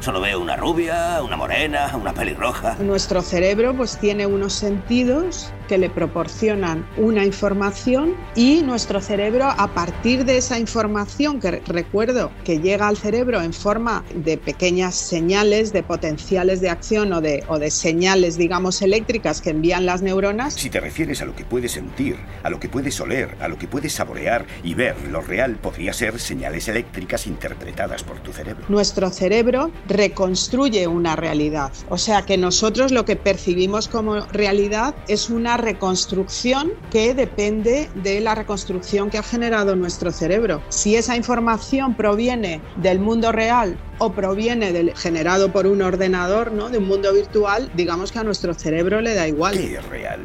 Solo 0.00 0.20
veo 0.20 0.40
una 0.40 0.56
rubia, 0.56 1.20
una 1.24 1.36
morena, 1.36 1.90
una 2.00 2.14
pelirroja. 2.14 2.76
Nuestro 2.80 3.20
cerebro 3.20 3.74
pues 3.76 3.98
tiene 3.98 4.26
unos 4.26 4.52
sentidos 4.52 5.52
que 5.68 5.76
le 5.76 5.90
proporcionan 5.90 6.86
una 6.96 7.24
información 7.24 8.14
y 8.34 8.62
nuestro 8.62 9.00
cerebro 9.00 9.44
a 9.44 9.74
partir 9.74 10.24
de 10.24 10.38
esa 10.38 10.58
información 10.58 11.40
que 11.40 11.60
recuerdo 11.66 12.30
que 12.44 12.60
llega 12.60 12.88
al 12.88 12.96
cerebro 12.96 13.42
en 13.42 13.52
forma 13.52 14.04
de 14.14 14.38
pequeñas 14.38 14.94
señales 14.94 15.72
de 15.72 15.82
potenciales 15.82 16.60
de 16.60 16.70
acción 16.70 17.12
o 17.12 17.20
de, 17.20 17.44
o 17.48 17.58
de 17.58 17.70
señales 17.70 18.38
digamos 18.38 18.80
eléctricas 18.82 19.42
que 19.42 19.50
envían 19.50 19.84
las 19.84 20.00
neuronas. 20.00 20.54
Si 20.54 20.70
te 20.70 20.80
refieres 20.80 21.20
a 21.22 21.26
lo 21.26 21.34
que 21.34 21.44
puedes 21.44 21.72
sentir, 21.72 22.16
a 22.42 22.50
lo 22.50 22.60
que 22.60 22.68
puedes 22.68 22.98
oler, 23.00 23.36
a 23.40 23.48
lo 23.48 23.58
que 23.58 23.66
puedes 23.66 23.92
saborear 23.92 24.46
y 24.62 24.74
ver, 24.74 24.96
lo 25.10 25.20
real 25.20 25.56
podría 25.56 25.92
ser 25.92 26.18
señales 26.18 26.68
eléctricas 26.68 27.26
interpretadas 27.26 28.04
por 28.04 28.20
tu 28.20 28.32
cerebro. 28.32 28.64
Nuestro 28.68 29.10
cerebro 29.10 29.70
reconstruye 29.88 30.86
una 30.86 31.16
realidad, 31.16 31.72
o 31.88 31.98
sea 31.98 32.22
que 32.22 32.36
nosotros 32.36 32.92
lo 32.92 33.04
que 33.04 33.16
percibimos 33.16 33.88
como 33.88 34.20
realidad 34.26 34.94
es 35.08 35.30
una 35.30 35.56
reconstrucción 35.56 36.72
que 36.90 37.14
depende 37.14 37.90
de 37.94 38.20
la 38.20 38.34
reconstrucción 38.34 39.10
que 39.10 39.18
ha 39.18 39.22
generado 39.22 39.76
nuestro 39.76 40.12
cerebro. 40.12 40.62
Si 40.68 40.96
esa 40.96 41.16
información 41.16 41.94
proviene 41.94 42.60
del 42.76 43.00
mundo 43.00 43.32
real 43.32 43.78
o 43.98 44.12
proviene 44.12 44.72
del 44.72 44.94
generado 44.94 45.52
por 45.52 45.66
un 45.66 45.82
ordenador, 45.82 46.52
¿no? 46.52 46.68
de 46.68 46.78
un 46.78 46.86
mundo 46.86 47.12
virtual, 47.12 47.70
digamos 47.74 48.12
que 48.12 48.18
a 48.18 48.24
nuestro 48.24 48.54
cerebro 48.54 49.00
le 49.00 49.14
da 49.14 49.26
igual. 49.26 49.56
¿Qué 49.56 49.76
es 49.76 49.88
real? 49.88 50.20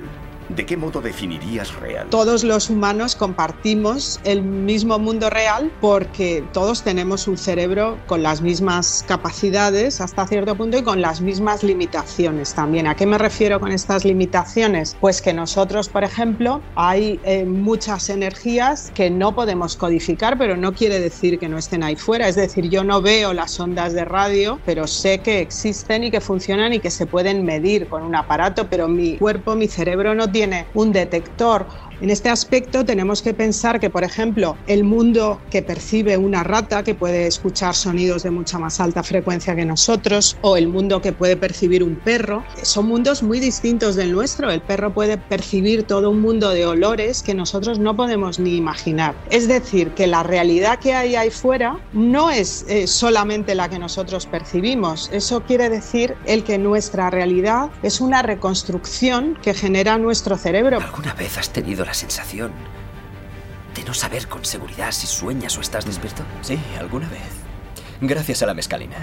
¿De 0.50 0.66
qué 0.66 0.78
modo 0.78 1.02
definirías 1.02 1.76
real? 1.80 2.08
Todos 2.10 2.44
los 2.44 2.70
humanos 2.70 3.16
compartimos 3.16 4.20
el 4.24 4.42
mismo 4.42 5.00
mundo 5.00 5.30
real 5.30 5.72
porque 5.82 6.44
todos 6.54 6.84
tenemos 6.84 7.28
un 7.28 7.38
cerebro 7.38 7.98
con 8.08 8.24
las 8.24 8.42
mismas 8.42 9.06
capacidades 9.08 10.02
hasta 10.02 10.28
cierto 10.28 10.56
punto 10.56 10.78
y 10.78 10.84
con 10.84 11.02
las 11.02 11.22
mismas 11.22 11.64
limitaciones 11.64 12.54
también. 12.54 12.88
¿A 12.88 12.96
qué 12.96 13.06
me 13.06 13.18
refiero 13.18 13.60
con 13.60 13.72
estas 13.72 14.06
limitaciones? 14.06 14.98
Pues 15.00 15.22
que 15.22 15.34
nosotros, 15.34 15.90
por 15.90 16.04
ejemplo, 16.04 16.62
hay 16.76 17.20
eh, 17.24 17.46
muchas 17.46 18.10
energías 18.10 18.92
que 18.94 19.10
no 19.10 19.34
podemos 19.36 19.78
codificar, 19.78 20.38
pero 20.38 20.58
no 20.58 20.74
quiere 20.74 21.00
decir 21.00 21.40
que 21.40 21.50
no 21.50 21.58
estén 21.58 21.84
ahí 21.84 21.96
fuera. 21.96 22.28
Es 22.28 22.36
decir, 22.36 22.70
yo 22.70 22.84
no 22.84 23.02
veo 23.02 23.34
las 23.34 23.60
ondas 23.60 23.94
de 23.94 24.06
radio, 24.06 24.60
pero 24.66 24.88
sé 24.88 25.20
que 25.20 25.40
existen 25.40 26.04
y 26.04 26.12
que 26.12 26.22
funcionan 26.22 26.74
y 26.74 26.80
que 26.80 26.90
se 26.90 27.06
pueden 27.06 27.46
medir 27.46 27.88
con 27.88 28.04
un 28.04 28.16
aparato, 28.16 28.68
pero 28.70 28.88
mi 28.88 29.18
cuerpo, 29.18 29.56
mi 29.56 29.68
cerebro 29.68 30.16
no 30.16 30.28
tiene 30.34 30.68
un 30.74 30.92
detector 30.92 31.66
en 32.04 32.10
este 32.10 32.30
aspecto 32.30 32.84
tenemos 32.84 33.22
que 33.22 33.34
pensar 33.34 33.80
que, 33.80 33.90
por 33.90 34.04
ejemplo, 34.04 34.58
el 34.68 34.84
mundo 34.84 35.40
que 35.50 35.62
percibe 35.62 36.18
una 36.18 36.44
rata, 36.44 36.84
que 36.84 36.96
puede 36.96 37.28
escuchar 37.28 37.76
sonidos 37.76 38.24
de 38.24 38.30
mucha 38.30 38.60
más 38.60 38.82
alta 38.82 39.04
frecuencia 39.04 39.56
que 39.56 39.64
nosotros, 39.64 40.36
o 40.42 40.58
el 40.58 40.68
mundo 40.68 41.02
que 41.02 41.14
puede 41.14 41.38
percibir 41.38 41.82
un 41.82 41.96
perro, 41.96 42.44
son 42.62 42.88
mundos 42.88 43.24
muy 43.24 43.40
distintos 43.40 43.96
del 43.96 44.12
nuestro. 44.12 44.52
El 44.52 44.60
perro 44.60 44.94
puede 44.94 45.18
percibir 45.18 45.84
todo 45.84 46.10
un 46.10 46.20
mundo 46.20 46.50
de 46.50 46.66
olores 46.66 47.24
que 47.24 47.34
nosotros 47.34 47.80
no 47.80 47.96
podemos 47.96 48.38
ni 48.38 48.58
imaginar. 48.58 49.16
Es 49.30 49.48
decir, 49.48 49.92
que 49.92 50.06
la 50.06 50.24
realidad 50.24 50.80
que 50.80 50.94
hay 50.96 51.16
ahí 51.16 51.30
fuera 51.30 51.80
no 51.94 52.30
es 52.30 52.66
eh, 52.68 52.86
solamente 52.86 53.56
la 53.56 53.70
que 53.70 53.80
nosotros 53.80 54.26
percibimos. 54.26 55.10
Eso 55.14 55.44
quiere 55.44 55.70
decir 55.70 56.16
el 56.26 56.44
que 56.44 56.58
nuestra 56.58 57.10
realidad 57.10 57.70
es 57.82 58.02
una 58.02 58.24
reconstrucción 58.24 59.38
que 59.42 59.54
genera 59.54 59.98
nuestro 59.98 60.38
cerebro. 60.38 60.82
¿Alguna 60.82 61.14
vez 61.14 61.38
has 61.38 61.50
tenido 61.50 61.86
la 61.86 61.93
sensación 61.94 62.52
de 63.76 63.84
no 63.84 63.94
saber 63.94 64.28
con 64.28 64.46
seguridad 64.46 64.92
si 64.92 65.08
sueñas 65.08 65.58
o 65.58 65.62
estás 65.62 65.86
despierto? 65.86 66.24
Sí, 66.42 66.60
alguna 66.80 67.10
vez. 67.10 67.22
Gracias 68.02 68.44
a 68.44 68.46
la 68.46 68.54
mescalina. 68.54 68.98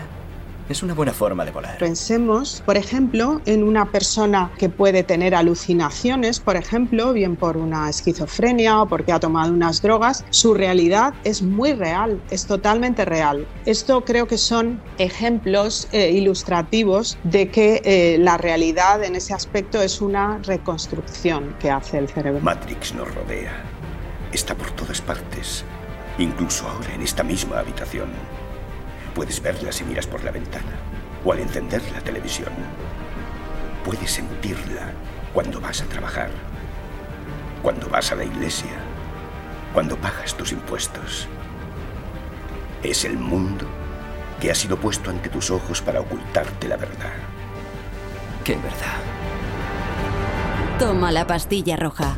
Es 0.70 0.84
una 0.84 0.94
buena 0.94 1.12
forma 1.12 1.44
de 1.44 1.50
volar. 1.50 1.78
Pensemos, 1.78 2.62
por 2.64 2.76
ejemplo, 2.76 3.40
en 3.44 3.64
una 3.64 3.90
persona 3.90 4.52
que 4.56 4.68
puede 4.68 5.02
tener 5.02 5.34
alucinaciones, 5.34 6.38
por 6.38 6.54
ejemplo, 6.54 7.12
bien 7.12 7.34
por 7.34 7.56
una 7.56 7.90
esquizofrenia 7.90 8.80
o 8.80 8.86
porque 8.86 9.10
ha 9.10 9.18
tomado 9.18 9.52
unas 9.52 9.82
drogas. 9.82 10.24
Su 10.30 10.54
realidad 10.54 11.12
es 11.24 11.42
muy 11.42 11.72
real, 11.72 12.22
es 12.30 12.46
totalmente 12.46 13.04
real. 13.04 13.48
Esto 13.66 14.04
creo 14.04 14.28
que 14.28 14.38
son 14.38 14.80
ejemplos 14.98 15.88
eh, 15.90 16.12
ilustrativos 16.12 17.18
de 17.24 17.48
que 17.48 17.82
eh, 17.84 18.18
la 18.20 18.38
realidad 18.38 19.02
en 19.02 19.16
ese 19.16 19.34
aspecto 19.34 19.82
es 19.82 20.00
una 20.00 20.38
reconstrucción 20.44 21.56
que 21.58 21.68
hace 21.68 21.98
el 21.98 22.08
cerebro. 22.08 22.42
Matrix 22.42 22.94
nos 22.94 23.12
rodea. 23.12 23.64
Está 24.32 24.54
por 24.54 24.70
todas 24.70 25.00
partes, 25.00 25.64
incluso 26.16 26.68
ahora 26.68 26.94
en 26.94 27.02
esta 27.02 27.24
misma 27.24 27.58
habitación. 27.58 28.39
Puedes 29.20 29.42
verla 29.42 29.70
si 29.70 29.84
miras 29.84 30.06
por 30.06 30.24
la 30.24 30.30
ventana 30.30 30.72
o 31.22 31.30
al 31.30 31.40
encender 31.40 31.82
la 31.92 32.00
televisión. 32.00 32.48
Puedes 33.84 34.12
sentirla 34.12 34.92
cuando 35.34 35.60
vas 35.60 35.82
a 35.82 35.84
trabajar, 35.84 36.30
cuando 37.62 37.86
vas 37.90 38.10
a 38.12 38.14
la 38.14 38.24
iglesia, 38.24 38.70
cuando 39.74 39.94
pagas 39.98 40.34
tus 40.34 40.52
impuestos. 40.52 41.28
Es 42.82 43.04
el 43.04 43.18
mundo 43.18 43.66
que 44.40 44.50
ha 44.50 44.54
sido 44.54 44.78
puesto 44.78 45.10
ante 45.10 45.28
tus 45.28 45.50
ojos 45.50 45.82
para 45.82 46.00
ocultarte 46.00 46.66
la 46.66 46.78
verdad. 46.78 47.12
¿Qué 48.42 48.54
verdad? 48.54 49.00
Toma 50.78 51.12
la 51.12 51.26
pastilla 51.26 51.76
roja. 51.76 52.16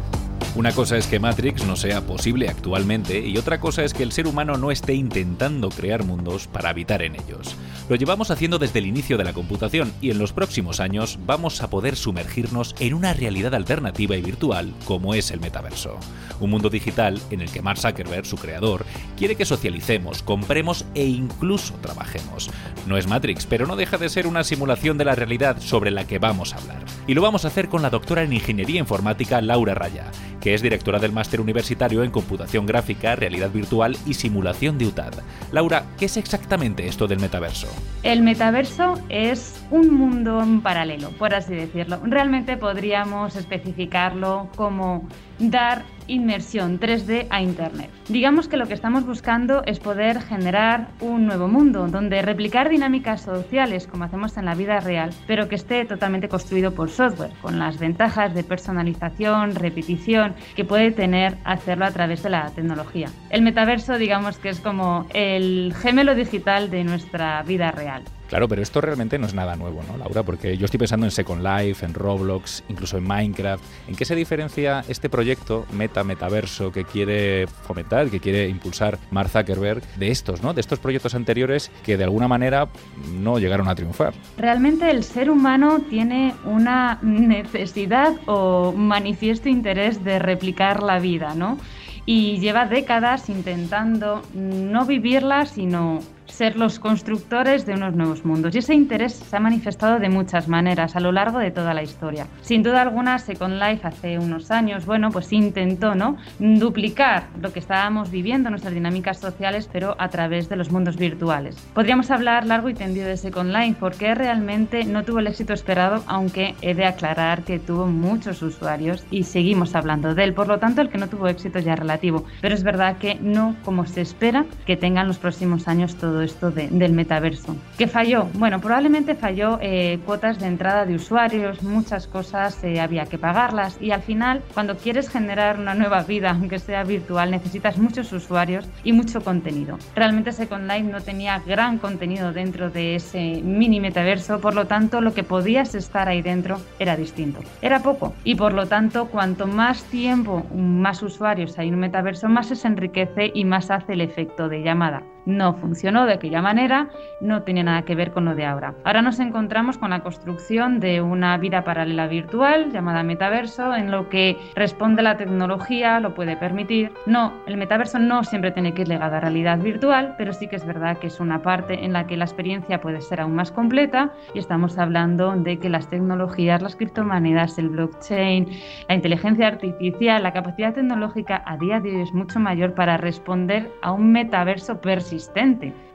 Una 0.54 0.72
cosa 0.72 0.96
es 0.96 1.06
que 1.06 1.18
Matrix 1.18 1.64
no 1.64 1.76
sea 1.76 2.02
posible 2.02 2.48
actualmente 2.48 3.26
y 3.26 3.38
otra 3.38 3.58
cosa 3.58 3.84
es 3.84 3.94
que 3.94 4.02
el 4.02 4.12
ser 4.12 4.26
humano 4.26 4.56
no 4.58 4.70
esté 4.70 4.94
intentando 4.94 5.70
crear 5.70 6.04
mundos 6.04 6.46
para 6.46 6.68
habitar 6.68 7.02
en 7.02 7.14
ellos. 7.14 7.56
Lo 7.88 7.96
llevamos 7.96 8.30
haciendo 8.30 8.58
desde 8.58 8.78
el 8.78 8.86
inicio 8.86 9.18
de 9.18 9.24
la 9.24 9.32
computación 9.32 9.92
y 10.00 10.10
en 10.10 10.18
los 10.18 10.32
próximos 10.32 10.78
años 10.78 11.18
vamos 11.26 11.62
a 11.62 11.68
poder 11.68 11.96
sumergirnos 11.96 12.74
en 12.78 12.94
una 12.94 13.12
realidad 13.12 13.54
alternativa 13.54 14.16
y 14.16 14.22
virtual 14.22 14.72
como 14.84 15.14
es 15.14 15.30
el 15.30 15.40
metaverso. 15.40 15.98
Un 16.40 16.50
mundo 16.50 16.70
digital 16.70 17.20
en 17.30 17.40
el 17.40 17.50
que 17.50 17.60
Mark 17.60 17.78
Zuckerberg, 17.78 18.24
su 18.24 18.36
creador, 18.36 18.86
quiere 19.16 19.34
que 19.34 19.44
socialicemos, 19.44 20.22
compremos 20.22 20.84
e 20.94 21.04
incluso 21.04 21.74
trabajemos. 21.82 22.50
No 22.86 22.96
es 22.96 23.06
Matrix, 23.08 23.46
pero 23.46 23.66
no 23.66 23.76
deja 23.76 23.98
de 23.98 24.08
ser 24.08 24.26
una 24.26 24.44
simulación 24.44 24.96
de 24.96 25.04
la 25.04 25.14
realidad 25.14 25.60
sobre 25.60 25.90
la 25.90 26.06
que 26.06 26.18
vamos 26.18 26.54
a 26.54 26.58
hablar. 26.58 26.84
Y 27.06 27.14
lo 27.14 27.22
vamos 27.22 27.44
a 27.44 27.48
hacer 27.48 27.68
con 27.68 27.82
la 27.82 27.90
doctora 27.90 28.22
en 28.22 28.32
Ingeniería 28.32 28.78
Informática 28.78 29.40
Laura 29.40 29.74
Raya, 29.74 30.10
que 30.40 30.54
es 30.54 30.62
directora 30.62 30.98
del 30.98 31.12
máster 31.12 31.40
universitario 31.40 32.04
en 32.04 32.10
computación 32.10 32.66
gráfica, 32.66 33.16
realidad 33.16 33.50
virtual 33.50 33.96
y 34.06 34.14
simulación 34.14 34.78
de 34.78 34.86
UTAD. 34.86 35.14
Laura, 35.50 35.86
¿qué 35.98 36.06
es 36.06 36.16
exactamente 36.16 36.86
esto 36.86 37.06
del 37.06 37.20
metaverso? 37.20 37.71
El 38.02 38.22
metaverso 38.22 38.94
es 39.08 39.64
un 39.70 39.94
mundo 39.94 40.44
paralelo, 40.62 41.10
por 41.10 41.34
así 41.34 41.54
decirlo. 41.54 42.00
Realmente 42.02 42.56
podríamos 42.56 43.36
especificarlo 43.36 44.48
como 44.56 45.08
dar 45.38 45.84
inmersión 46.06 46.78
3D 46.80 47.26
a 47.30 47.42
Internet. 47.42 47.90
Digamos 48.08 48.48
que 48.48 48.56
lo 48.56 48.66
que 48.66 48.74
estamos 48.74 49.06
buscando 49.06 49.62
es 49.66 49.80
poder 49.80 50.20
generar 50.20 50.88
un 51.00 51.26
nuevo 51.26 51.48
mundo 51.48 51.86
donde 51.88 52.22
replicar 52.22 52.68
dinámicas 52.68 53.22
sociales 53.22 53.86
como 53.86 54.04
hacemos 54.04 54.36
en 54.36 54.44
la 54.44 54.54
vida 54.54 54.80
real, 54.80 55.10
pero 55.26 55.48
que 55.48 55.54
esté 55.54 55.84
totalmente 55.84 56.28
construido 56.28 56.72
por 56.72 56.90
software, 56.90 57.32
con 57.40 57.58
las 57.58 57.78
ventajas 57.78 58.34
de 58.34 58.44
personalización, 58.44 59.54
repetición 59.54 60.34
que 60.54 60.64
puede 60.64 60.90
tener 60.90 61.36
hacerlo 61.44 61.84
a 61.84 61.90
través 61.90 62.22
de 62.22 62.30
la 62.30 62.50
tecnología. 62.50 63.08
El 63.30 63.42
metaverso 63.42 63.98
digamos 63.98 64.38
que 64.38 64.50
es 64.50 64.60
como 64.60 65.06
el 65.14 65.74
gemelo 65.80 66.14
digital 66.14 66.70
de 66.70 66.84
nuestra 66.84 67.42
vida 67.42 67.70
real. 67.70 68.02
Claro, 68.32 68.48
pero 68.48 68.62
esto 68.62 68.80
realmente 68.80 69.18
no 69.18 69.26
es 69.26 69.34
nada 69.34 69.56
nuevo, 69.56 69.82
¿no, 69.86 69.98
Laura? 69.98 70.22
Porque 70.22 70.56
yo 70.56 70.64
estoy 70.64 70.78
pensando 70.78 71.04
en 71.04 71.10
Second 71.10 71.46
Life, 71.46 71.84
en 71.84 71.92
Roblox, 71.92 72.64
incluso 72.70 72.96
en 72.96 73.04
Minecraft. 73.06 73.62
¿En 73.88 73.94
qué 73.94 74.06
se 74.06 74.14
diferencia 74.14 74.86
este 74.88 75.10
proyecto 75.10 75.66
meta 75.70 76.02
metaverso 76.02 76.72
que 76.72 76.84
quiere 76.86 77.46
fomentar, 77.46 78.08
que 78.08 78.20
quiere 78.20 78.48
impulsar 78.48 78.98
Mark 79.10 79.28
Zuckerberg 79.28 79.82
de 79.98 80.10
estos, 80.10 80.42
¿no? 80.42 80.54
De 80.54 80.62
estos 80.62 80.78
proyectos 80.78 81.14
anteriores 81.14 81.70
que 81.84 81.98
de 81.98 82.04
alguna 82.04 82.26
manera 82.26 82.68
no 83.12 83.38
llegaron 83.38 83.68
a 83.68 83.74
triunfar. 83.74 84.14
Realmente 84.38 84.90
el 84.90 85.04
ser 85.04 85.28
humano 85.28 85.82
tiene 85.90 86.34
una 86.46 87.00
necesidad 87.02 88.14
o 88.24 88.72
manifiesto 88.72 89.50
interés 89.50 90.04
de 90.04 90.18
replicar 90.18 90.82
la 90.82 91.00
vida, 91.00 91.34
¿no? 91.34 91.58
Y 92.06 92.38
lleva 92.38 92.64
décadas 92.64 93.28
intentando 93.28 94.22
no 94.32 94.86
vivirla, 94.86 95.44
sino 95.44 96.00
ser 96.32 96.56
los 96.56 96.78
constructores 96.78 97.66
de 97.66 97.74
unos 97.74 97.94
nuevos 97.94 98.24
mundos. 98.24 98.54
Y 98.54 98.58
ese 98.58 98.74
interés 98.74 99.12
se 99.12 99.36
ha 99.36 99.40
manifestado 99.40 99.98
de 99.98 100.08
muchas 100.08 100.48
maneras 100.48 100.96
a 100.96 101.00
lo 101.00 101.12
largo 101.12 101.38
de 101.38 101.50
toda 101.50 101.74
la 101.74 101.82
historia. 101.82 102.26
Sin 102.40 102.62
duda 102.62 102.82
alguna, 102.82 103.18
Second 103.18 103.60
Life 103.62 103.86
hace 103.86 104.18
unos 104.18 104.50
años, 104.50 104.86
bueno, 104.86 105.10
pues 105.10 105.32
intentó, 105.32 105.94
¿no? 105.94 106.16
Duplicar 106.38 107.24
lo 107.40 107.52
que 107.52 107.58
estábamos 107.58 108.10
viviendo, 108.10 108.48
nuestras 108.48 108.74
dinámicas 108.74 109.18
sociales, 109.18 109.68
pero 109.70 109.94
a 109.98 110.08
través 110.08 110.48
de 110.48 110.56
los 110.56 110.72
mundos 110.72 110.96
virtuales. 110.96 111.56
Podríamos 111.74 112.10
hablar 112.10 112.46
largo 112.46 112.70
y 112.70 112.74
tendido 112.74 113.06
de 113.06 113.16
Second 113.16 113.52
Life 113.52 113.76
porque 113.78 114.14
realmente 114.14 114.84
no 114.84 115.04
tuvo 115.04 115.18
el 115.18 115.26
éxito 115.26 115.52
esperado, 115.52 116.02
aunque 116.06 116.54
he 116.62 116.74
de 116.74 116.86
aclarar 116.86 117.42
que 117.42 117.58
tuvo 117.58 117.86
muchos 117.86 118.42
usuarios 118.42 119.04
y 119.10 119.24
seguimos 119.24 119.74
hablando 119.74 120.14
de 120.14 120.24
él. 120.24 120.34
Por 120.34 120.48
lo 120.48 120.58
tanto, 120.58 120.80
el 120.80 120.88
que 120.88 120.98
no 120.98 121.08
tuvo 121.08 121.28
éxito 121.28 121.58
ya 121.58 121.74
es 121.74 121.78
relativo. 121.78 122.24
Pero 122.40 122.54
es 122.54 122.62
verdad 122.62 122.96
que 122.96 123.16
no 123.16 123.54
como 123.64 123.84
se 123.84 124.00
espera 124.00 124.46
que 124.66 124.76
tengan 124.76 125.08
los 125.08 125.18
próximos 125.18 125.68
años 125.68 125.96
todo 125.96 126.21
esto 126.22 126.50
del 126.50 126.92
metaverso. 126.92 127.56
¿Qué 127.78 127.86
falló? 127.86 128.28
Bueno, 128.34 128.60
probablemente 128.60 129.14
falló 129.14 129.58
eh, 129.60 129.98
cuotas 130.04 130.38
de 130.38 130.46
entrada 130.46 130.86
de 130.86 130.94
usuarios, 130.94 131.62
muchas 131.62 132.06
cosas 132.06 132.62
eh, 132.62 132.80
había 132.80 133.06
que 133.06 133.18
pagarlas 133.18 133.76
y 133.80 133.90
al 133.90 134.02
final, 134.02 134.42
cuando 134.54 134.76
quieres 134.76 135.08
generar 135.08 135.58
una 135.58 135.74
nueva 135.74 136.02
vida, 136.02 136.30
aunque 136.30 136.58
sea 136.58 136.84
virtual, 136.84 137.30
necesitas 137.30 137.78
muchos 137.78 138.12
usuarios 138.12 138.66
y 138.84 138.92
mucho 138.92 139.22
contenido. 139.22 139.78
Realmente 139.94 140.32
Second 140.32 140.70
Life 140.70 140.90
no 140.90 141.00
tenía 141.00 141.40
gran 141.40 141.78
contenido 141.78 142.32
dentro 142.32 142.70
de 142.70 142.96
ese 142.96 143.40
mini 143.42 143.80
metaverso, 143.80 144.40
por 144.40 144.54
lo 144.54 144.66
tanto, 144.66 145.00
lo 145.00 145.14
que 145.14 145.24
podías 145.24 145.74
estar 145.74 146.08
ahí 146.08 146.22
dentro 146.22 146.60
era 146.78 146.96
distinto. 146.96 147.40
Era 147.60 147.80
poco 147.82 148.14
y 148.24 148.34
por 148.34 148.52
lo 148.52 148.66
tanto, 148.66 149.06
cuanto 149.06 149.46
más 149.46 149.84
tiempo, 149.84 150.46
más 150.54 151.02
usuarios 151.02 151.58
hay 151.58 151.68
en 151.68 151.74
un 151.74 151.80
metaverso, 151.80 152.28
más 152.28 152.48
se 152.48 152.68
enriquece 152.68 153.30
y 153.34 153.44
más 153.44 153.70
hace 153.70 153.94
el 153.94 154.00
efecto 154.02 154.48
de 154.48 154.62
llamada 154.62 155.02
no 155.26 155.54
funcionó 155.54 156.06
de 156.06 156.14
aquella 156.14 156.42
manera, 156.42 156.88
no 157.20 157.42
tiene 157.42 157.62
nada 157.62 157.82
que 157.82 157.94
ver 157.94 158.12
con 158.12 158.24
lo 158.24 158.34
de 158.34 158.44
ahora. 158.44 158.74
Ahora 158.84 159.02
nos 159.02 159.20
encontramos 159.20 159.78
con 159.78 159.90
la 159.90 160.00
construcción 160.00 160.80
de 160.80 161.00
una 161.00 161.36
vida 161.36 161.64
paralela 161.64 162.06
virtual 162.06 162.72
llamada 162.72 163.02
metaverso, 163.02 163.74
en 163.74 163.90
lo 163.90 164.08
que 164.08 164.36
responde 164.54 165.02
la 165.02 165.16
tecnología, 165.16 166.00
lo 166.00 166.14
puede 166.14 166.36
permitir. 166.36 166.92
No, 167.06 167.32
el 167.46 167.56
metaverso 167.56 167.98
no 167.98 168.24
siempre 168.24 168.50
tiene 168.50 168.74
que 168.74 168.82
ir 168.82 168.88
ligado 168.88 169.16
a 169.16 169.20
realidad 169.20 169.58
virtual, 169.58 170.14
pero 170.18 170.32
sí 170.32 170.48
que 170.48 170.56
es 170.56 170.66
verdad 170.66 170.98
que 170.98 171.06
es 171.06 171.20
una 171.20 171.42
parte 171.42 171.84
en 171.84 171.92
la 171.92 172.06
que 172.06 172.16
la 172.16 172.24
experiencia 172.24 172.80
puede 172.80 173.00
ser 173.00 173.20
aún 173.20 173.34
más 173.34 173.52
completa 173.52 174.12
y 174.34 174.38
estamos 174.38 174.78
hablando 174.78 175.32
de 175.36 175.58
que 175.58 175.68
las 175.68 175.88
tecnologías, 175.88 176.62
las 176.62 176.76
criptomonedas, 176.76 177.58
el 177.58 177.68
blockchain, 177.68 178.48
la 178.88 178.94
inteligencia 178.94 179.48
artificial, 179.48 180.22
la 180.22 180.32
capacidad 180.32 180.74
tecnológica 180.74 181.42
a 181.46 181.56
día 181.56 181.80
de 181.80 181.90
hoy 181.90 182.02
es 182.02 182.12
mucho 182.12 182.40
mayor 182.40 182.74
para 182.74 182.96
responder 182.96 183.70
a 183.82 183.92
un 183.92 184.12
metaverso 184.12 184.80
personal 184.80 185.11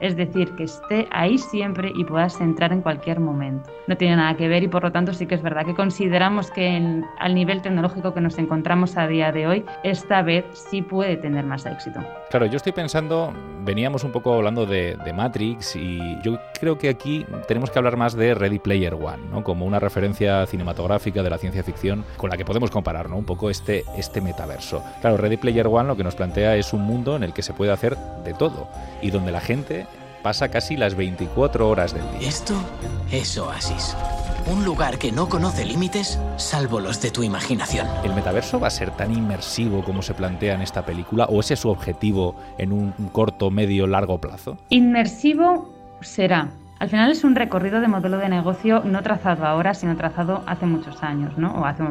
es 0.00 0.16
decir, 0.16 0.50
que 0.56 0.64
esté 0.64 1.06
ahí 1.10 1.38
siempre 1.38 1.92
y 1.94 2.04
puedas 2.04 2.40
entrar 2.40 2.72
en 2.72 2.82
cualquier 2.82 3.20
momento. 3.20 3.70
No 3.86 3.96
tiene 3.96 4.16
nada 4.16 4.36
que 4.36 4.48
ver 4.48 4.62
y 4.62 4.68
por 4.68 4.82
lo 4.82 4.92
tanto 4.92 5.12
sí 5.12 5.26
que 5.26 5.34
es 5.34 5.42
verdad 5.42 5.66
que 5.66 5.74
consideramos 5.74 6.50
que 6.50 7.02
al 7.18 7.34
nivel 7.34 7.62
tecnológico 7.62 8.14
que 8.14 8.20
nos 8.20 8.38
encontramos 8.38 8.96
a 8.96 9.06
día 9.06 9.32
de 9.32 9.46
hoy, 9.46 9.64
esta 9.84 10.22
vez 10.22 10.44
sí 10.52 10.82
puede 10.82 11.16
tener 11.16 11.44
más 11.44 11.66
éxito. 11.66 12.00
Claro, 12.30 12.44
yo 12.44 12.58
estoy 12.58 12.72
pensando, 12.72 13.32
veníamos 13.62 14.04
un 14.04 14.12
poco 14.12 14.34
hablando 14.34 14.66
de, 14.66 14.98
Matrix 15.14 15.76
y 15.76 16.20
yo 16.22 16.38
creo 16.60 16.76
que 16.76 16.90
aquí 16.90 17.24
tenemos 17.46 17.70
que 17.70 17.78
hablar 17.78 17.96
más 17.96 18.14
de 18.14 18.34
Ready 18.34 18.58
Player 18.58 18.92
One, 18.94 19.28
¿no? 19.30 19.42
como 19.42 19.64
una 19.64 19.78
referencia 19.78 20.44
cinematográfica 20.46 21.22
de 21.22 21.30
la 21.30 21.38
ciencia 21.38 21.62
ficción 21.62 22.04
con 22.18 22.28
la 22.28 22.36
que 22.36 22.44
podemos 22.44 22.70
comparar 22.70 23.08
¿no? 23.08 23.16
un 23.16 23.24
poco 23.24 23.48
este, 23.48 23.84
este 23.96 24.20
metaverso. 24.20 24.84
Claro, 25.00 25.16
Ready 25.16 25.38
Player 25.38 25.66
One 25.66 25.88
lo 25.88 25.96
que 25.96 26.04
nos 26.04 26.14
plantea 26.14 26.56
es 26.56 26.74
un 26.74 26.82
mundo 26.82 27.16
en 27.16 27.22
el 27.22 27.32
que 27.32 27.42
se 27.42 27.54
puede 27.54 27.72
hacer 27.72 27.96
de 28.24 28.34
todo 28.34 28.68
y 29.00 29.10
donde 29.10 29.32
la 29.32 29.40
gente 29.40 29.86
pasa 30.22 30.50
casi 30.50 30.76
las 30.76 30.94
24 30.94 31.66
horas 31.66 31.94
del 31.94 32.02
día. 32.18 32.28
Esto 32.28 32.54
es 33.10 33.38
Oasis. 33.38 33.96
Un 34.50 34.64
lugar 34.64 34.98
que 34.98 35.12
no 35.12 35.28
conoce 35.28 35.66
límites 35.66 36.18
salvo 36.38 36.80
los 36.80 37.02
de 37.02 37.10
tu 37.10 37.22
imaginación. 37.22 37.86
¿El 38.02 38.14
metaverso 38.14 38.58
va 38.58 38.68
a 38.68 38.70
ser 38.70 38.90
tan 38.92 39.12
inmersivo 39.12 39.84
como 39.84 40.00
se 40.00 40.14
plantea 40.14 40.54
en 40.54 40.62
esta 40.62 40.86
película 40.86 41.26
o 41.26 41.40
ese 41.40 41.52
es 41.52 41.60
su 41.60 41.68
objetivo 41.68 42.34
en 42.56 42.72
un 42.72 42.92
corto, 43.12 43.50
medio, 43.50 43.86
largo 43.86 44.18
plazo? 44.18 44.56
Inmersivo 44.70 45.68
será, 46.00 46.50
Al 46.78 46.88
final 46.88 47.10
es 47.10 47.24
un 47.24 47.34
recorrido 47.34 47.80
de 47.80 47.88
modelo 47.88 48.18
de 48.18 48.28
negocio 48.28 48.82
no 48.84 49.02
trazado 49.02 49.44
ahora, 49.44 49.74
sino 49.74 49.96
trazado 49.96 50.44
hace 50.46 50.64
muchos 50.64 51.02
años, 51.02 51.36
¿no? 51.36 51.52
O 51.52 51.64
hace 51.64 51.82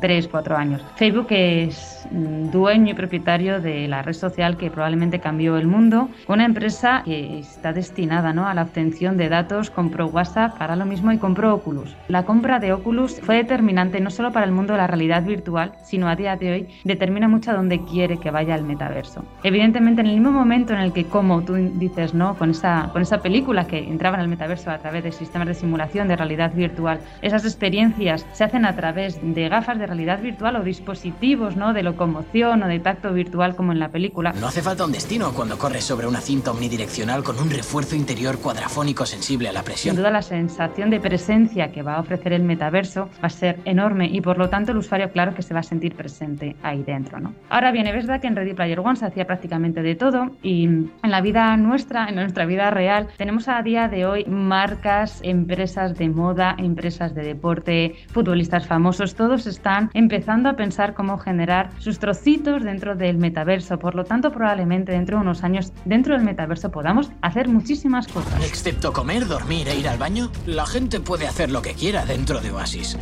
tres, 0.00 0.28
cuatro 0.28 0.56
años. 0.56 0.82
Facebook 0.96 1.28
es 1.30 2.06
dueño 2.10 2.92
y 2.92 2.94
propietario 2.94 3.60
de 3.60 3.88
la 3.88 4.02
red 4.02 4.12
social 4.12 4.56
que 4.56 4.70
probablemente 4.70 5.20
cambió 5.20 5.56
el 5.56 5.66
mundo, 5.66 6.08
una 6.28 6.44
empresa 6.44 7.02
que 7.04 7.38
está 7.38 7.72
destinada 7.72 8.32
¿no? 8.32 8.46
a 8.46 8.54
la 8.54 8.62
obtención 8.62 9.16
de 9.16 9.28
datos, 9.28 9.70
compró 9.70 10.06
WhatsApp 10.06 10.56
para 10.58 10.76
lo 10.76 10.84
mismo 10.84 11.12
y 11.12 11.18
compró 11.18 11.54
Oculus. 11.54 11.96
La 12.08 12.24
compra 12.24 12.58
de 12.58 12.72
Oculus 12.72 13.20
fue 13.20 13.36
determinante 13.36 14.00
no 14.00 14.10
solo 14.10 14.32
para 14.32 14.46
el 14.46 14.52
mundo 14.52 14.74
de 14.74 14.78
la 14.78 14.86
realidad 14.86 15.22
virtual, 15.24 15.72
sino 15.82 16.08
a 16.08 16.16
día 16.16 16.36
de 16.36 16.52
hoy 16.52 16.68
determina 16.84 17.28
mucho 17.28 17.50
a 17.50 17.54
dónde 17.54 17.82
quiere 17.84 18.18
que 18.18 18.30
vaya 18.30 18.54
el 18.54 18.64
metaverso. 18.64 19.24
Evidentemente, 19.42 20.02
en 20.02 20.08
el 20.08 20.14
mismo 20.14 20.30
momento 20.30 20.72
en 20.72 20.80
el 20.80 20.92
que, 20.92 21.04
como 21.04 21.42
tú 21.42 21.54
dices, 21.54 22.14
¿no? 22.14 22.34
con, 22.36 22.50
esa, 22.50 22.90
con 22.92 23.02
esa 23.02 23.18
película 23.18 23.66
que 23.66 23.78
entraba 23.78 24.16
en 24.16 24.22
el 24.22 24.25
metaverso 24.28 24.70
a 24.70 24.78
través 24.78 25.04
de 25.04 25.12
sistemas 25.12 25.48
de 25.48 25.54
simulación 25.54 26.08
de 26.08 26.16
realidad 26.16 26.52
virtual, 26.54 27.00
esas 27.22 27.44
experiencias 27.44 28.26
se 28.32 28.44
hacen 28.44 28.64
a 28.64 28.74
través 28.76 29.18
de 29.22 29.48
gafas 29.48 29.78
de 29.78 29.86
realidad 29.86 30.20
virtual 30.20 30.56
o 30.56 30.62
dispositivos 30.62 31.56
¿no? 31.56 31.72
de 31.72 31.82
locomoción 31.82 32.62
o 32.62 32.68
de 32.68 32.78
tacto 32.78 33.12
virtual 33.12 33.56
como 33.56 33.72
en 33.72 33.78
la 33.78 33.88
película. 33.88 34.32
No 34.32 34.48
hace 34.48 34.62
falta 34.62 34.84
un 34.84 34.92
destino 34.92 35.32
cuando 35.32 35.58
corres 35.58 35.84
sobre 35.84 36.06
una 36.06 36.20
cinta 36.20 36.50
omnidireccional 36.50 37.22
con 37.22 37.38
un 37.38 37.50
refuerzo 37.50 37.96
interior 37.96 38.38
cuadrafónico 38.38 39.06
sensible 39.06 39.48
a 39.48 39.52
la 39.52 39.62
presión. 39.62 39.94
Sin 39.94 40.02
duda 40.02 40.10
la 40.10 40.22
sensación 40.22 40.90
de 40.90 41.00
presencia 41.00 41.72
que 41.72 41.82
va 41.82 41.96
a 41.96 42.00
ofrecer 42.00 42.32
el 42.32 42.42
metaverso 42.42 43.08
va 43.22 43.26
a 43.26 43.30
ser 43.30 43.58
enorme 43.64 44.06
y 44.06 44.20
por 44.20 44.38
lo 44.38 44.48
tanto 44.48 44.72
el 44.72 44.78
usuario 44.78 45.10
claro 45.10 45.34
que 45.34 45.42
se 45.42 45.54
va 45.54 45.60
a 45.60 45.62
sentir 45.62 45.94
presente 45.94 46.56
ahí 46.62 46.82
dentro. 46.82 47.20
¿no? 47.20 47.34
Ahora 47.48 47.72
bien, 47.72 47.86
es 47.86 47.94
verdad 47.94 48.20
que 48.20 48.26
en 48.26 48.36
Ready 48.36 48.54
Player 48.54 48.80
One 48.80 48.96
se 48.96 49.06
hacía 49.06 49.26
prácticamente 49.26 49.82
de 49.82 49.94
todo 49.94 50.30
y 50.42 50.64
en 50.64 50.90
la 51.02 51.20
vida 51.20 51.56
nuestra, 51.56 52.08
en 52.08 52.16
nuestra 52.16 52.46
vida 52.46 52.70
real, 52.70 53.08
tenemos 53.16 53.48
a 53.48 53.62
día 53.62 53.88
de 53.88 54.06
hoy 54.06 54.15
marcas, 54.24 55.20
empresas 55.22 55.96
de 55.96 56.08
moda, 56.08 56.54
empresas 56.58 57.14
de 57.14 57.22
deporte, 57.22 57.96
futbolistas 58.08 58.66
famosos, 58.66 59.14
todos 59.14 59.46
están 59.46 59.90
empezando 59.94 60.48
a 60.48 60.56
pensar 60.56 60.94
cómo 60.94 61.18
generar 61.18 61.70
sus 61.78 61.98
trocitos 61.98 62.62
dentro 62.62 62.96
del 62.96 63.18
metaverso. 63.18 63.78
Por 63.78 63.94
lo 63.94 64.04
tanto, 64.04 64.30
probablemente 64.32 64.92
dentro 64.92 65.18
de 65.18 65.22
unos 65.22 65.44
años, 65.44 65.72
dentro 65.84 66.14
del 66.14 66.24
metaverso 66.24 66.70
podamos 66.70 67.10
hacer 67.22 67.48
muchísimas 67.48 68.06
cosas. 68.08 68.44
Excepto 68.44 68.92
comer, 68.92 69.26
dormir 69.26 69.68
e 69.68 69.76
ir 69.76 69.88
al 69.88 69.98
baño, 69.98 70.30
la 70.46 70.66
gente 70.66 71.00
puede 71.00 71.26
hacer 71.26 71.50
lo 71.50 71.62
que 71.62 71.74
quiera 71.74 72.04
dentro 72.04 72.40
de 72.40 72.50
Oasis. 72.50 72.96